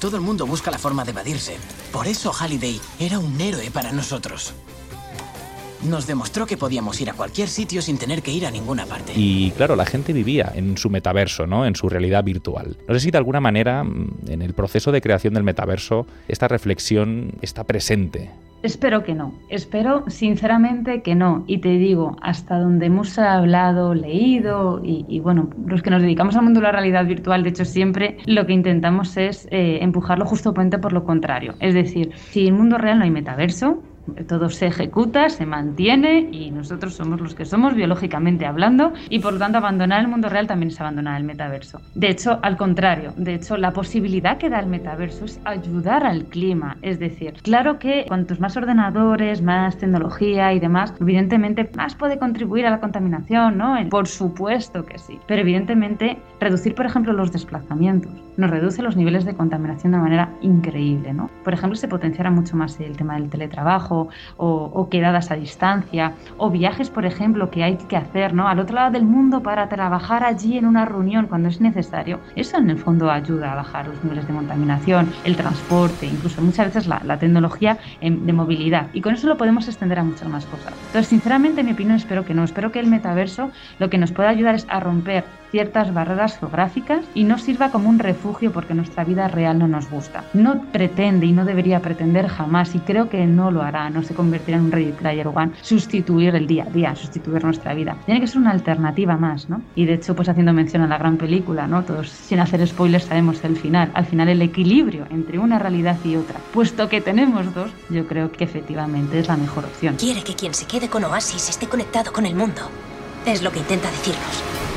Todo 0.00 0.16
el 0.16 0.22
mundo 0.22 0.46
busca 0.46 0.70
la 0.70 0.78
forma 0.78 1.04
de 1.04 1.12
evadirse. 1.12 1.56
Por 1.92 2.06
eso 2.06 2.32
Halliday 2.32 2.80
era 3.00 3.18
un 3.18 3.40
héroe 3.40 3.70
para 3.70 3.92
nosotros. 3.92 4.54
Nos 5.84 6.06
demostró 6.06 6.46
que 6.46 6.56
podíamos 6.56 7.00
ir 7.00 7.10
a 7.10 7.12
cualquier 7.12 7.48
sitio 7.48 7.80
sin 7.82 7.98
tener 7.98 8.22
que 8.22 8.32
ir 8.32 8.46
a 8.46 8.50
ninguna 8.50 8.86
parte. 8.86 9.12
Y 9.14 9.50
claro, 9.52 9.76
la 9.76 9.84
gente 9.84 10.12
vivía 10.12 10.52
en 10.54 10.76
su 10.76 10.90
metaverso, 10.90 11.46
¿no? 11.46 11.66
En 11.66 11.76
su 11.76 11.88
realidad 11.88 12.24
virtual. 12.24 12.76
No 12.88 12.94
sé 12.94 13.00
si 13.00 13.10
de 13.10 13.18
alguna 13.18 13.40
manera 13.40 13.84
mm, 13.84 14.28
en 14.28 14.42
el 14.42 14.54
proceso 14.54 14.90
de 14.90 15.00
creación 15.00 15.34
del 15.34 15.44
metaverso 15.44 16.06
esta 16.28 16.48
reflexión 16.48 17.32
está 17.40 17.64
presente. 17.64 18.30
Espero 18.66 19.04
que 19.04 19.14
no, 19.14 19.32
espero 19.48 20.02
sinceramente 20.08 21.00
que 21.00 21.14
no. 21.14 21.44
Y 21.46 21.58
te 21.58 21.68
digo, 21.78 22.16
hasta 22.20 22.58
donde 22.58 22.86
hemos 22.86 23.16
hablado, 23.16 23.94
leído 23.94 24.80
y, 24.82 25.20
bueno, 25.20 25.50
los 25.68 25.82
que 25.82 25.90
nos 25.90 26.02
dedicamos 26.02 26.34
al 26.34 26.42
mundo 26.42 26.58
de 26.58 26.64
la 26.64 26.72
realidad 26.72 27.06
virtual, 27.06 27.44
de 27.44 27.50
hecho 27.50 27.64
siempre 27.64 28.16
lo 28.26 28.44
que 28.44 28.54
intentamos 28.54 29.16
es 29.18 29.46
eh, 29.52 29.78
empujarlo 29.82 30.26
justamente 30.26 30.78
por 30.78 30.92
lo 30.92 31.04
contrario. 31.04 31.54
Es 31.60 31.74
decir, 31.74 32.10
si 32.16 32.48
el 32.48 32.54
mundo 32.54 32.76
real 32.76 32.98
no 32.98 33.04
hay 33.04 33.12
metaverso, 33.12 33.84
todo 34.26 34.50
se 34.50 34.66
ejecuta, 34.66 35.28
se 35.28 35.46
mantiene 35.46 36.28
y 36.32 36.50
nosotros 36.50 36.94
somos 36.94 37.20
los 37.20 37.34
que 37.34 37.44
somos 37.44 37.74
biológicamente 37.74 38.46
hablando 38.46 38.92
y 39.08 39.18
por 39.18 39.34
lo 39.34 39.38
tanto 39.38 39.58
abandonar 39.58 40.00
el 40.00 40.08
mundo 40.08 40.28
real 40.28 40.46
también 40.46 40.70
es 40.70 40.80
abandonar 40.80 41.20
el 41.20 41.26
metaverso. 41.26 41.80
De 41.94 42.08
hecho, 42.08 42.38
al 42.42 42.56
contrario, 42.56 43.12
de 43.16 43.34
hecho 43.34 43.56
la 43.56 43.72
posibilidad 43.72 44.38
que 44.38 44.50
da 44.50 44.60
el 44.60 44.66
metaverso 44.66 45.24
es 45.24 45.40
ayudar 45.44 46.04
al 46.04 46.24
clima, 46.24 46.76
es 46.82 46.98
decir, 46.98 47.34
claro 47.42 47.78
que 47.78 48.04
cuantos 48.06 48.40
más 48.40 48.56
ordenadores, 48.56 49.42
más 49.42 49.76
tecnología 49.78 50.52
y 50.52 50.60
demás, 50.60 50.94
evidentemente 51.00 51.68
más 51.76 51.94
puede 51.94 52.18
contribuir 52.18 52.66
a 52.66 52.70
la 52.70 52.80
contaminación, 52.80 53.58
¿no? 53.58 53.76
Por 53.90 54.06
supuesto 54.06 54.84
que 54.84 54.98
sí, 54.98 55.18
pero 55.26 55.42
evidentemente 55.42 56.18
reducir, 56.40 56.74
por 56.74 56.86
ejemplo, 56.86 57.12
los 57.12 57.32
desplazamientos 57.32 58.25
nos 58.36 58.50
reduce 58.50 58.82
los 58.82 58.96
niveles 58.96 59.24
de 59.24 59.34
contaminación 59.34 59.92
de 59.92 59.98
manera 59.98 60.30
increíble. 60.40 61.12
¿no? 61.12 61.30
Por 61.44 61.54
ejemplo, 61.54 61.76
se 61.76 61.88
potenciará 61.88 62.30
mucho 62.30 62.56
más 62.56 62.78
el 62.80 62.96
tema 62.96 63.14
del 63.14 63.28
teletrabajo 63.30 64.08
o, 64.36 64.88
quedadas 64.90 65.30
a 65.30 65.36
distancia 65.36 66.12
o 66.36 66.50
viajes, 66.50 66.90
por 66.90 67.04
ejemplo, 67.04 67.50
que 67.50 67.64
hay 67.64 67.76
que 67.76 67.96
hacer 67.96 68.34
¿no? 68.34 68.48
al 68.48 68.58
otro 68.58 68.76
lado 68.76 68.92
del 68.92 69.04
mundo 69.04 69.42
para 69.42 69.68
trabajar 69.68 70.24
allí 70.24 70.58
en 70.58 70.66
una 70.66 70.84
reunión 70.84 71.26
cuando 71.26 71.48
es 71.48 71.60
necesario. 71.60 72.20
Eso 72.36 72.58
en 72.58 72.70
el 72.70 72.78
fondo 72.78 73.10
ayuda 73.10 73.52
a 73.52 73.56
bajar 73.56 73.88
los 73.88 74.02
niveles 74.04 74.26
de 74.26 74.34
contaminación, 74.34 75.12
el 75.24 75.36
transporte, 75.36 76.06
incluso 76.06 76.40
muchas 76.42 76.66
veces 76.66 76.86
la, 76.86 77.00
la 77.04 77.18
tecnología 77.18 77.78
de 78.00 78.32
movilidad. 78.32 78.88
Y 78.92 79.00
con 79.00 79.14
eso 79.14 79.26
lo 79.26 79.36
podemos 79.36 79.66
extender 79.66 79.98
a 79.98 80.04
muchas 80.04 80.28
más 80.28 80.46
cosas. 80.46 80.72
Entonces, 80.86 81.08
sinceramente, 81.08 81.60
en 81.60 81.66
mi 81.66 81.72
opinión, 81.72 81.96
espero 81.96 82.24
que 82.24 82.34
no. 82.34 82.44
Espero 82.44 82.72
que 82.72 82.80
el 82.80 82.86
metaverso 82.86 83.50
lo 83.78 83.90
que 83.90 83.98
nos 83.98 84.12
pueda 84.12 84.28
ayudar 84.28 84.54
es 84.54 84.66
a 84.68 84.80
romper 84.80 85.24
ciertas 85.50 85.92
barreras 85.92 86.38
geográficas 86.38 87.04
y 87.14 87.24
no 87.24 87.38
sirva 87.38 87.70
como 87.70 87.88
un 87.88 87.98
refugio 87.98 88.52
porque 88.52 88.74
nuestra 88.74 89.04
vida 89.04 89.28
real 89.28 89.58
no 89.58 89.68
nos 89.68 89.90
gusta. 89.90 90.24
No 90.34 90.62
pretende 90.72 91.26
y 91.26 91.32
no 91.32 91.44
debería 91.44 91.80
pretender 91.80 92.28
jamás, 92.28 92.74
y 92.74 92.80
creo 92.80 93.08
que 93.08 93.26
no 93.26 93.50
lo 93.50 93.62
hará, 93.62 93.90
no 93.90 94.02
se 94.02 94.14
convertirá 94.14 94.58
en 94.58 94.64
un 94.64 94.72
Ready 94.72 94.92
Player 94.92 95.28
One, 95.28 95.52
sustituir 95.62 96.34
el 96.34 96.46
día 96.46 96.64
a 96.64 96.70
día, 96.70 96.94
sustituir 96.96 97.44
nuestra 97.44 97.74
vida. 97.74 97.96
Tiene 98.06 98.20
que 98.20 98.26
ser 98.26 98.38
una 98.38 98.50
alternativa 98.50 99.16
más, 99.16 99.48
¿no? 99.48 99.62
Y 99.74 99.84
de 99.84 99.94
hecho, 99.94 100.14
pues 100.14 100.28
haciendo 100.28 100.52
mención 100.52 100.82
a 100.82 100.88
la 100.88 100.98
gran 100.98 101.16
película, 101.16 101.66
¿no? 101.66 101.82
Todos, 101.82 102.08
sin 102.10 102.40
hacer 102.40 102.66
spoilers, 102.66 103.04
sabemos 103.04 103.42
el 103.44 103.56
final. 103.56 103.90
Al 103.94 104.06
final, 104.06 104.28
el 104.28 104.42
equilibrio 104.42 105.06
entre 105.10 105.38
una 105.38 105.58
realidad 105.58 105.96
y 106.04 106.16
otra. 106.16 106.40
Puesto 106.52 106.88
que 106.88 107.00
tenemos 107.00 107.54
dos, 107.54 107.70
yo 107.90 108.06
creo 108.06 108.32
que 108.32 108.44
efectivamente 108.44 109.18
es 109.18 109.28
la 109.28 109.36
mejor 109.36 109.64
opción. 109.64 109.96
Quiere 109.96 110.22
que 110.22 110.34
quien 110.34 110.54
se 110.54 110.66
quede 110.66 110.88
con 110.88 111.04
Oasis 111.04 111.48
esté 111.48 111.66
conectado 111.66 112.12
con 112.12 112.26
el 112.26 112.34
mundo. 112.34 112.62
Es 113.24 113.42
lo 113.42 113.50
que 113.50 113.58
intenta 113.58 113.90
decirnos. 113.90 114.75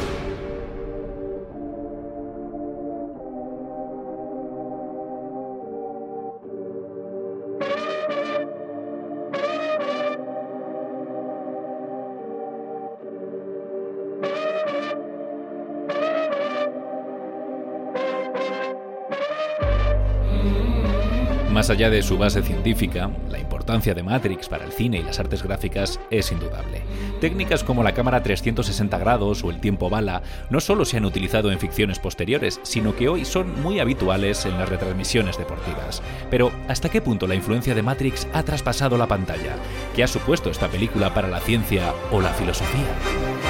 Allá 21.80 21.89
de 21.91 22.03
su 22.03 22.17
base 22.17 22.41
científica, 22.41 23.09
la 23.30 23.39
importancia 23.39 23.93
de 23.93 24.03
Matrix 24.03 24.49
para 24.49 24.65
el 24.65 24.73
cine 24.73 24.97
y 24.97 25.01
las 25.01 25.17
artes 25.17 25.41
gráficas 25.41 25.97
es 26.11 26.30
indudable. 26.30 26.82
Técnicas 27.21 27.63
como 27.63 27.84
la 27.84 27.93
cámara 27.93 28.21
360 28.21 28.97
grados 28.97 29.45
o 29.45 29.49
el 29.49 29.61
tiempo 29.61 29.89
bala 29.89 30.21
no 30.49 30.59
solo 30.59 30.84
se 30.84 30.97
han 30.97 31.05
utilizado 31.05 31.53
en 31.53 31.59
ficciones 31.59 31.97
posteriores, 31.97 32.59
sino 32.63 32.97
que 32.97 33.07
hoy 33.07 33.23
son 33.23 33.61
muy 33.61 33.80
habituales 33.80 34.45
en 34.45 34.57
las 34.57 34.67
retransmisiones 34.67 35.38
deportivas. 35.38 36.03
Pero, 36.30 36.51
¿hasta 36.67 36.89
qué 36.89 36.99
punto 36.99 37.27
la 37.27 37.36
influencia 37.36 37.73
de 37.73 37.82
Matrix 37.82 38.27
ha 38.34 38.43
traspasado 38.43 38.97
la 38.97 39.07
pantalla? 39.07 39.55
¿Qué 39.95 40.03
ha 40.03 40.07
supuesto 40.07 40.49
esta 40.49 40.67
película 40.67 41.13
para 41.13 41.30
la 41.30 41.39
ciencia 41.39 41.93
o 42.11 42.19
la 42.19 42.34
filosofía? 42.34 43.48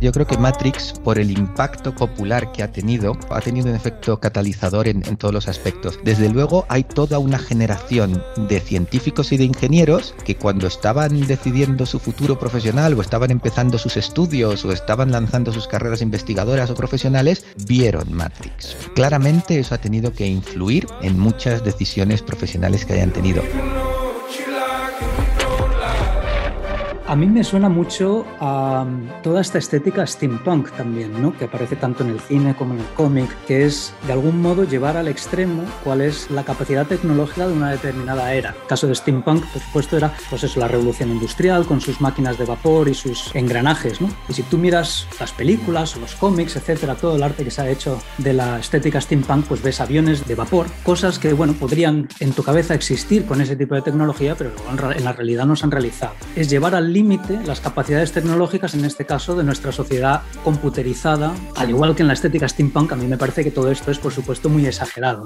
Yo 0.00 0.12
creo 0.12 0.26
que 0.26 0.38
Matrix, 0.38 0.94
por 1.04 1.18
el 1.18 1.30
impacto 1.30 1.94
popular 1.94 2.52
que 2.52 2.62
ha 2.62 2.72
tenido, 2.72 3.18
ha 3.28 3.40
tenido 3.42 3.68
un 3.68 3.74
efecto 3.74 4.18
catalizador 4.18 4.88
en, 4.88 5.02
todos 5.16 5.34
los 5.34 5.46
aspectos. 5.46 5.98
Desde 6.02 6.30
luego 6.30 6.64
hay 6.70 6.84
toda 6.84 7.18
una 7.18 7.38
generación 7.38 8.22
de 8.48 8.60
científicos 8.60 9.30
y 9.32 9.36
de 9.36 9.44
ingenieros 9.44 10.14
que 10.24 10.36
cuando 10.36 10.66
estaban 10.66 11.26
decidiendo 11.26 11.84
su 11.84 11.98
futuro 11.98 12.38
profesional 12.38 12.94
o 12.94 13.02
estaban 13.02 13.30
empezando 13.30 13.76
sus 13.76 13.98
estudios 13.98 14.64
o 14.64 14.72
estaban 14.72 15.12
lanzando 15.12 15.52
sus 15.52 15.68
carreras 15.68 16.00
investigadoras 16.00 16.70
o 16.70 16.74
profesionales, 16.74 17.44
vieron 17.66 18.10
Matrix. 18.12 18.76
Claramente 18.94 19.58
eso 19.58 19.74
ha 19.74 19.78
tenido 19.78 20.14
que 20.14 20.26
influir 20.26 20.86
en 21.02 21.18
muchas 21.18 21.62
decisiones 21.62 22.22
profesionales 22.22 22.86
que 22.86 22.94
hayan 22.94 23.12
tenido. 23.12 23.42
A 27.10 27.16
mí 27.16 27.26
me 27.26 27.42
suena 27.42 27.68
mucho 27.68 28.24
a 28.38 28.86
toda 29.24 29.40
esta 29.40 29.58
estética 29.58 30.06
steampunk 30.06 30.70
también, 30.76 31.20
¿no? 31.20 31.36
que 31.36 31.46
aparece 31.46 31.74
tanto 31.74 32.04
en 32.04 32.10
el 32.10 32.20
cine 32.20 32.54
como 32.54 32.74
en 32.74 32.78
el 32.78 32.86
cómic, 32.94 33.36
que 33.48 33.64
es 33.64 33.92
de 34.06 34.12
algún 34.12 34.40
modo 34.40 34.62
llevar 34.62 34.96
al 34.96 35.08
extremo 35.08 35.64
cuál 35.82 36.02
es 36.02 36.30
la 36.30 36.44
capacidad 36.44 36.86
tecnológica 36.86 37.48
de 37.48 37.52
una 37.52 37.72
determinada 37.72 38.32
era. 38.32 38.50
El 38.50 38.68
caso 38.68 38.86
de 38.86 38.94
steampunk, 38.94 39.44
por 39.44 39.60
supuesto, 39.60 39.96
era 39.96 40.14
pues 40.30 40.44
eso, 40.44 40.60
la 40.60 40.68
revolución 40.68 41.10
industrial 41.10 41.66
con 41.66 41.80
sus 41.80 42.00
máquinas 42.00 42.38
de 42.38 42.44
vapor 42.44 42.88
y 42.88 42.94
sus 42.94 43.34
engranajes. 43.34 44.00
¿no? 44.00 44.08
Y 44.28 44.32
si 44.34 44.44
tú 44.44 44.56
miras 44.56 45.08
las 45.18 45.32
películas 45.32 45.96
los 45.96 46.14
cómics, 46.14 46.54
etcétera, 46.54 46.94
todo 46.94 47.16
el 47.16 47.24
arte 47.24 47.42
que 47.42 47.50
se 47.50 47.60
ha 47.60 47.68
hecho 47.68 48.00
de 48.18 48.34
la 48.34 48.60
estética 48.60 49.00
steampunk, 49.00 49.46
pues 49.46 49.64
ves 49.64 49.80
aviones 49.80 50.28
de 50.28 50.36
vapor, 50.36 50.68
cosas 50.84 51.18
que 51.18 51.32
bueno, 51.32 51.54
podrían 51.54 52.06
en 52.20 52.30
tu 52.30 52.44
cabeza 52.44 52.74
existir 52.74 53.26
con 53.26 53.40
ese 53.40 53.56
tipo 53.56 53.74
de 53.74 53.82
tecnología, 53.82 54.36
pero 54.36 54.52
en 54.94 55.04
la 55.04 55.12
realidad 55.12 55.44
no 55.44 55.56
se 55.56 55.64
han 55.64 55.72
realizado. 55.72 56.14
Es 56.36 56.48
llevar 56.48 56.76
al 56.76 56.92
límite 56.92 56.99
las 57.46 57.60
capacidades 57.60 58.12
tecnológicas, 58.12 58.74
en 58.74 58.84
este 58.84 59.06
caso, 59.06 59.34
de 59.34 59.42
nuestra 59.42 59.72
sociedad 59.72 60.22
computerizada. 60.44 61.32
Al 61.56 61.70
igual 61.70 61.96
que 61.96 62.02
en 62.02 62.08
la 62.08 62.14
estética 62.14 62.48
steampunk, 62.48 62.92
a 62.92 62.96
mí 62.96 63.06
me 63.06 63.16
parece 63.16 63.42
que 63.42 63.50
todo 63.50 63.70
esto 63.70 63.90
es, 63.90 63.98
por 63.98 64.12
supuesto, 64.12 64.48
muy 64.48 64.66
exagerado. 64.66 65.22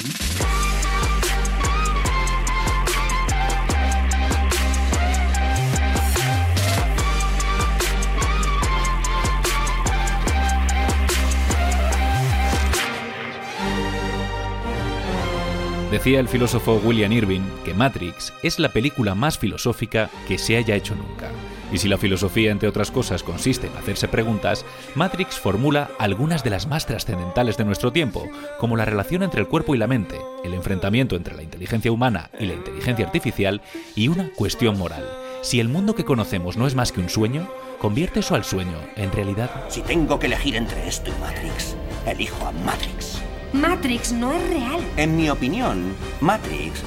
Decía 15.90 16.18
el 16.18 16.26
filósofo 16.26 16.80
William 16.84 17.12
Irving 17.12 17.42
que 17.64 17.72
Matrix 17.72 18.32
es 18.42 18.58
la 18.58 18.68
película 18.68 19.14
más 19.14 19.38
filosófica 19.38 20.10
que 20.26 20.38
se 20.38 20.56
haya 20.56 20.74
hecho 20.74 20.96
nunca. 20.96 21.30
Y 21.74 21.78
si 21.78 21.88
la 21.88 21.98
filosofía, 21.98 22.52
entre 22.52 22.68
otras 22.68 22.92
cosas, 22.92 23.24
consiste 23.24 23.66
en 23.66 23.76
hacerse 23.76 24.06
preguntas, 24.06 24.64
Matrix 24.94 25.40
formula 25.40 25.90
algunas 25.98 26.44
de 26.44 26.50
las 26.50 26.68
más 26.68 26.86
trascendentales 26.86 27.56
de 27.56 27.64
nuestro 27.64 27.90
tiempo, 27.90 28.28
como 28.60 28.76
la 28.76 28.84
relación 28.84 29.24
entre 29.24 29.40
el 29.40 29.48
cuerpo 29.48 29.74
y 29.74 29.78
la 29.78 29.88
mente, 29.88 30.20
el 30.44 30.54
enfrentamiento 30.54 31.16
entre 31.16 31.34
la 31.34 31.42
inteligencia 31.42 31.90
humana 31.90 32.30
y 32.38 32.46
la 32.46 32.54
inteligencia 32.54 33.04
artificial, 33.04 33.60
y 33.96 34.06
una 34.06 34.30
cuestión 34.36 34.78
moral. 34.78 35.04
Si 35.42 35.58
el 35.58 35.68
mundo 35.68 35.96
que 35.96 36.04
conocemos 36.04 36.56
no 36.56 36.68
es 36.68 36.76
más 36.76 36.92
que 36.92 37.00
un 37.00 37.08
sueño, 37.08 37.50
convierte 37.80 38.20
eso 38.20 38.36
al 38.36 38.44
sueño 38.44 38.78
en 38.94 39.10
realidad. 39.10 39.50
Si 39.68 39.82
tengo 39.82 40.20
que 40.20 40.26
elegir 40.28 40.54
entre 40.54 40.86
esto 40.86 41.10
y 41.10 41.20
Matrix, 41.20 41.74
elijo 42.06 42.46
a 42.46 42.52
Matrix. 42.52 43.20
Matrix 43.52 44.12
no 44.12 44.32
es 44.32 44.48
real. 44.48 44.80
En 44.96 45.16
mi 45.16 45.28
opinión, 45.28 45.92
Matrix 46.20 46.84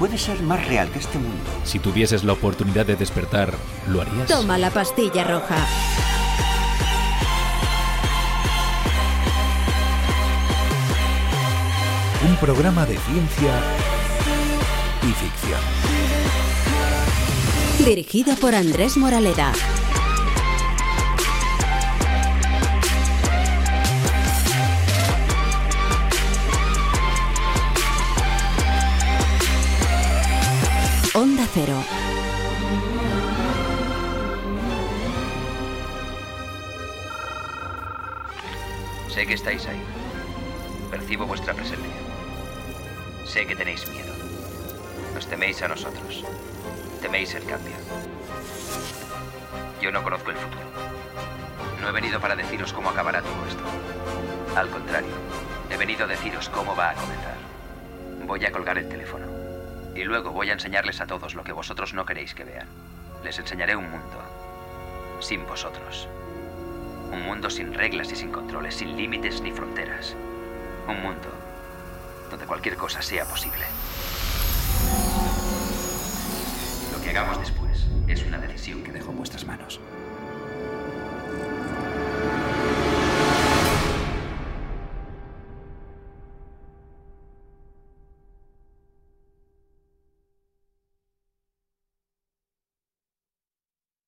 puede 0.00 0.16
ser 0.16 0.42
más 0.42 0.66
real 0.66 0.90
que 0.90 0.98
este 0.98 1.18
mundo. 1.18 1.50
Si 1.62 1.78
tuvieses 1.78 2.24
la 2.24 2.32
oportunidad 2.32 2.86
de 2.86 2.96
despertar, 2.96 3.52
¿lo 3.86 4.00
harías? 4.00 4.26
Toma 4.28 4.56
la 4.56 4.70
pastilla 4.70 5.24
roja. 5.24 5.58
Un 12.26 12.36
programa 12.36 12.86
de 12.86 12.96
ciencia 12.96 13.52
y 15.02 15.12
ficción. 15.12 15.60
Dirigido 17.84 18.34
por 18.36 18.54
Andrés 18.54 18.96
Moraleda. 18.96 19.52
Cero. 31.52 31.74
Sé 39.08 39.26
que 39.26 39.34
estáis 39.34 39.66
ahí. 39.66 39.82
Percibo 40.92 41.26
vuestra 41.26 41.52
presencia. 41.54 41.90
Sé 43.26 43.46
que 43.46 43.56
tenéis 43.56 43.88
miedo. 43.88 44.12
Nos 45.12 45.26
teméis 45.26 45.60
a 45.62 45.66
nosotros. 45.66 46.24
Teméis 47.02 47.34
el 47.34 47.44
cambio. 47.44 47.74
Yo 49.82 49.90
no 49.90 50.04
conozco 50.04 50.30
el 50.30 50.36
futuro. 50.36 50.62
No 51.80 51.88
he 51.88 51.92
venido 51.92 52.20
para 52.20 52.36
deciros 52.36 52.72
cómo 52.72 52.90
acabará 52.90 53.22
todo 53.22 53.46
esto. 53.48 53.64
Al 54.54 54.68
contrario, 54.68 55.14
he 55.68 55.76
venido 55.76 56.04
a 56.04 56.08
deciros 56.08 56.48
cómo 56.48 56.76
va 56.76 56.90
a 56.90 56.94
comenzar. 56.94 57.36
Voy 58.24 58.44
a 58.44 58.52
colgar 58.52 58.78
el 58.78 58.88
teléfono. 58.88 59.29
Y 59.94 60.04
luego 60.04 60.30
voy 60.30 60.50
a 60.50 60.54
enseñarles 60.54 61.00
a 61.00 61.06
todos 61.06 61.34
lo 61.34 61.44
que 61.44 61.52
vosotros 61.52 61.94
no 61.94 62.06
queréis 62.06 62.34
que 62.34 62.44
vean. 62.44 62.68
Les 63.24 63.38
enseñaré 63.38 63.76
un 63.76 63.90
mundo 63.90 64.18
sin 65.20 65.46
vosotros. 65.46 66.08
Un 67.12 67.22
mundo 67.22 67.50
sin 67.50 67.74
reglas 67.74 68.10
y 68.12 68.16
sin 68.16 68.30
controles, 68.30 68.76
sin 68.76 68.96
límites 68.96 69.40
ni 69.42 69.52
fronteras. 69.52 70.16
Un 70.88 71.02
mundo 71.02 71.28
donde 72.30 72.46
cualquier 72.46 72.76
cosa 72.76 73.02
sea 73.02 73.24
posible. 73.24 73.64
Lo 76.92 77.02
que 77.02 77.10
hagamos 77.10 77.38
después 77.40 77.86
es 78.06 78.24
una 78.24 78.38
decisión 78.38 78.82
que 78.82 78.92
dejo 78.92 79.10
en 79.10 79.16
vuestras 79.18 79.44
manos. 79.44 79.80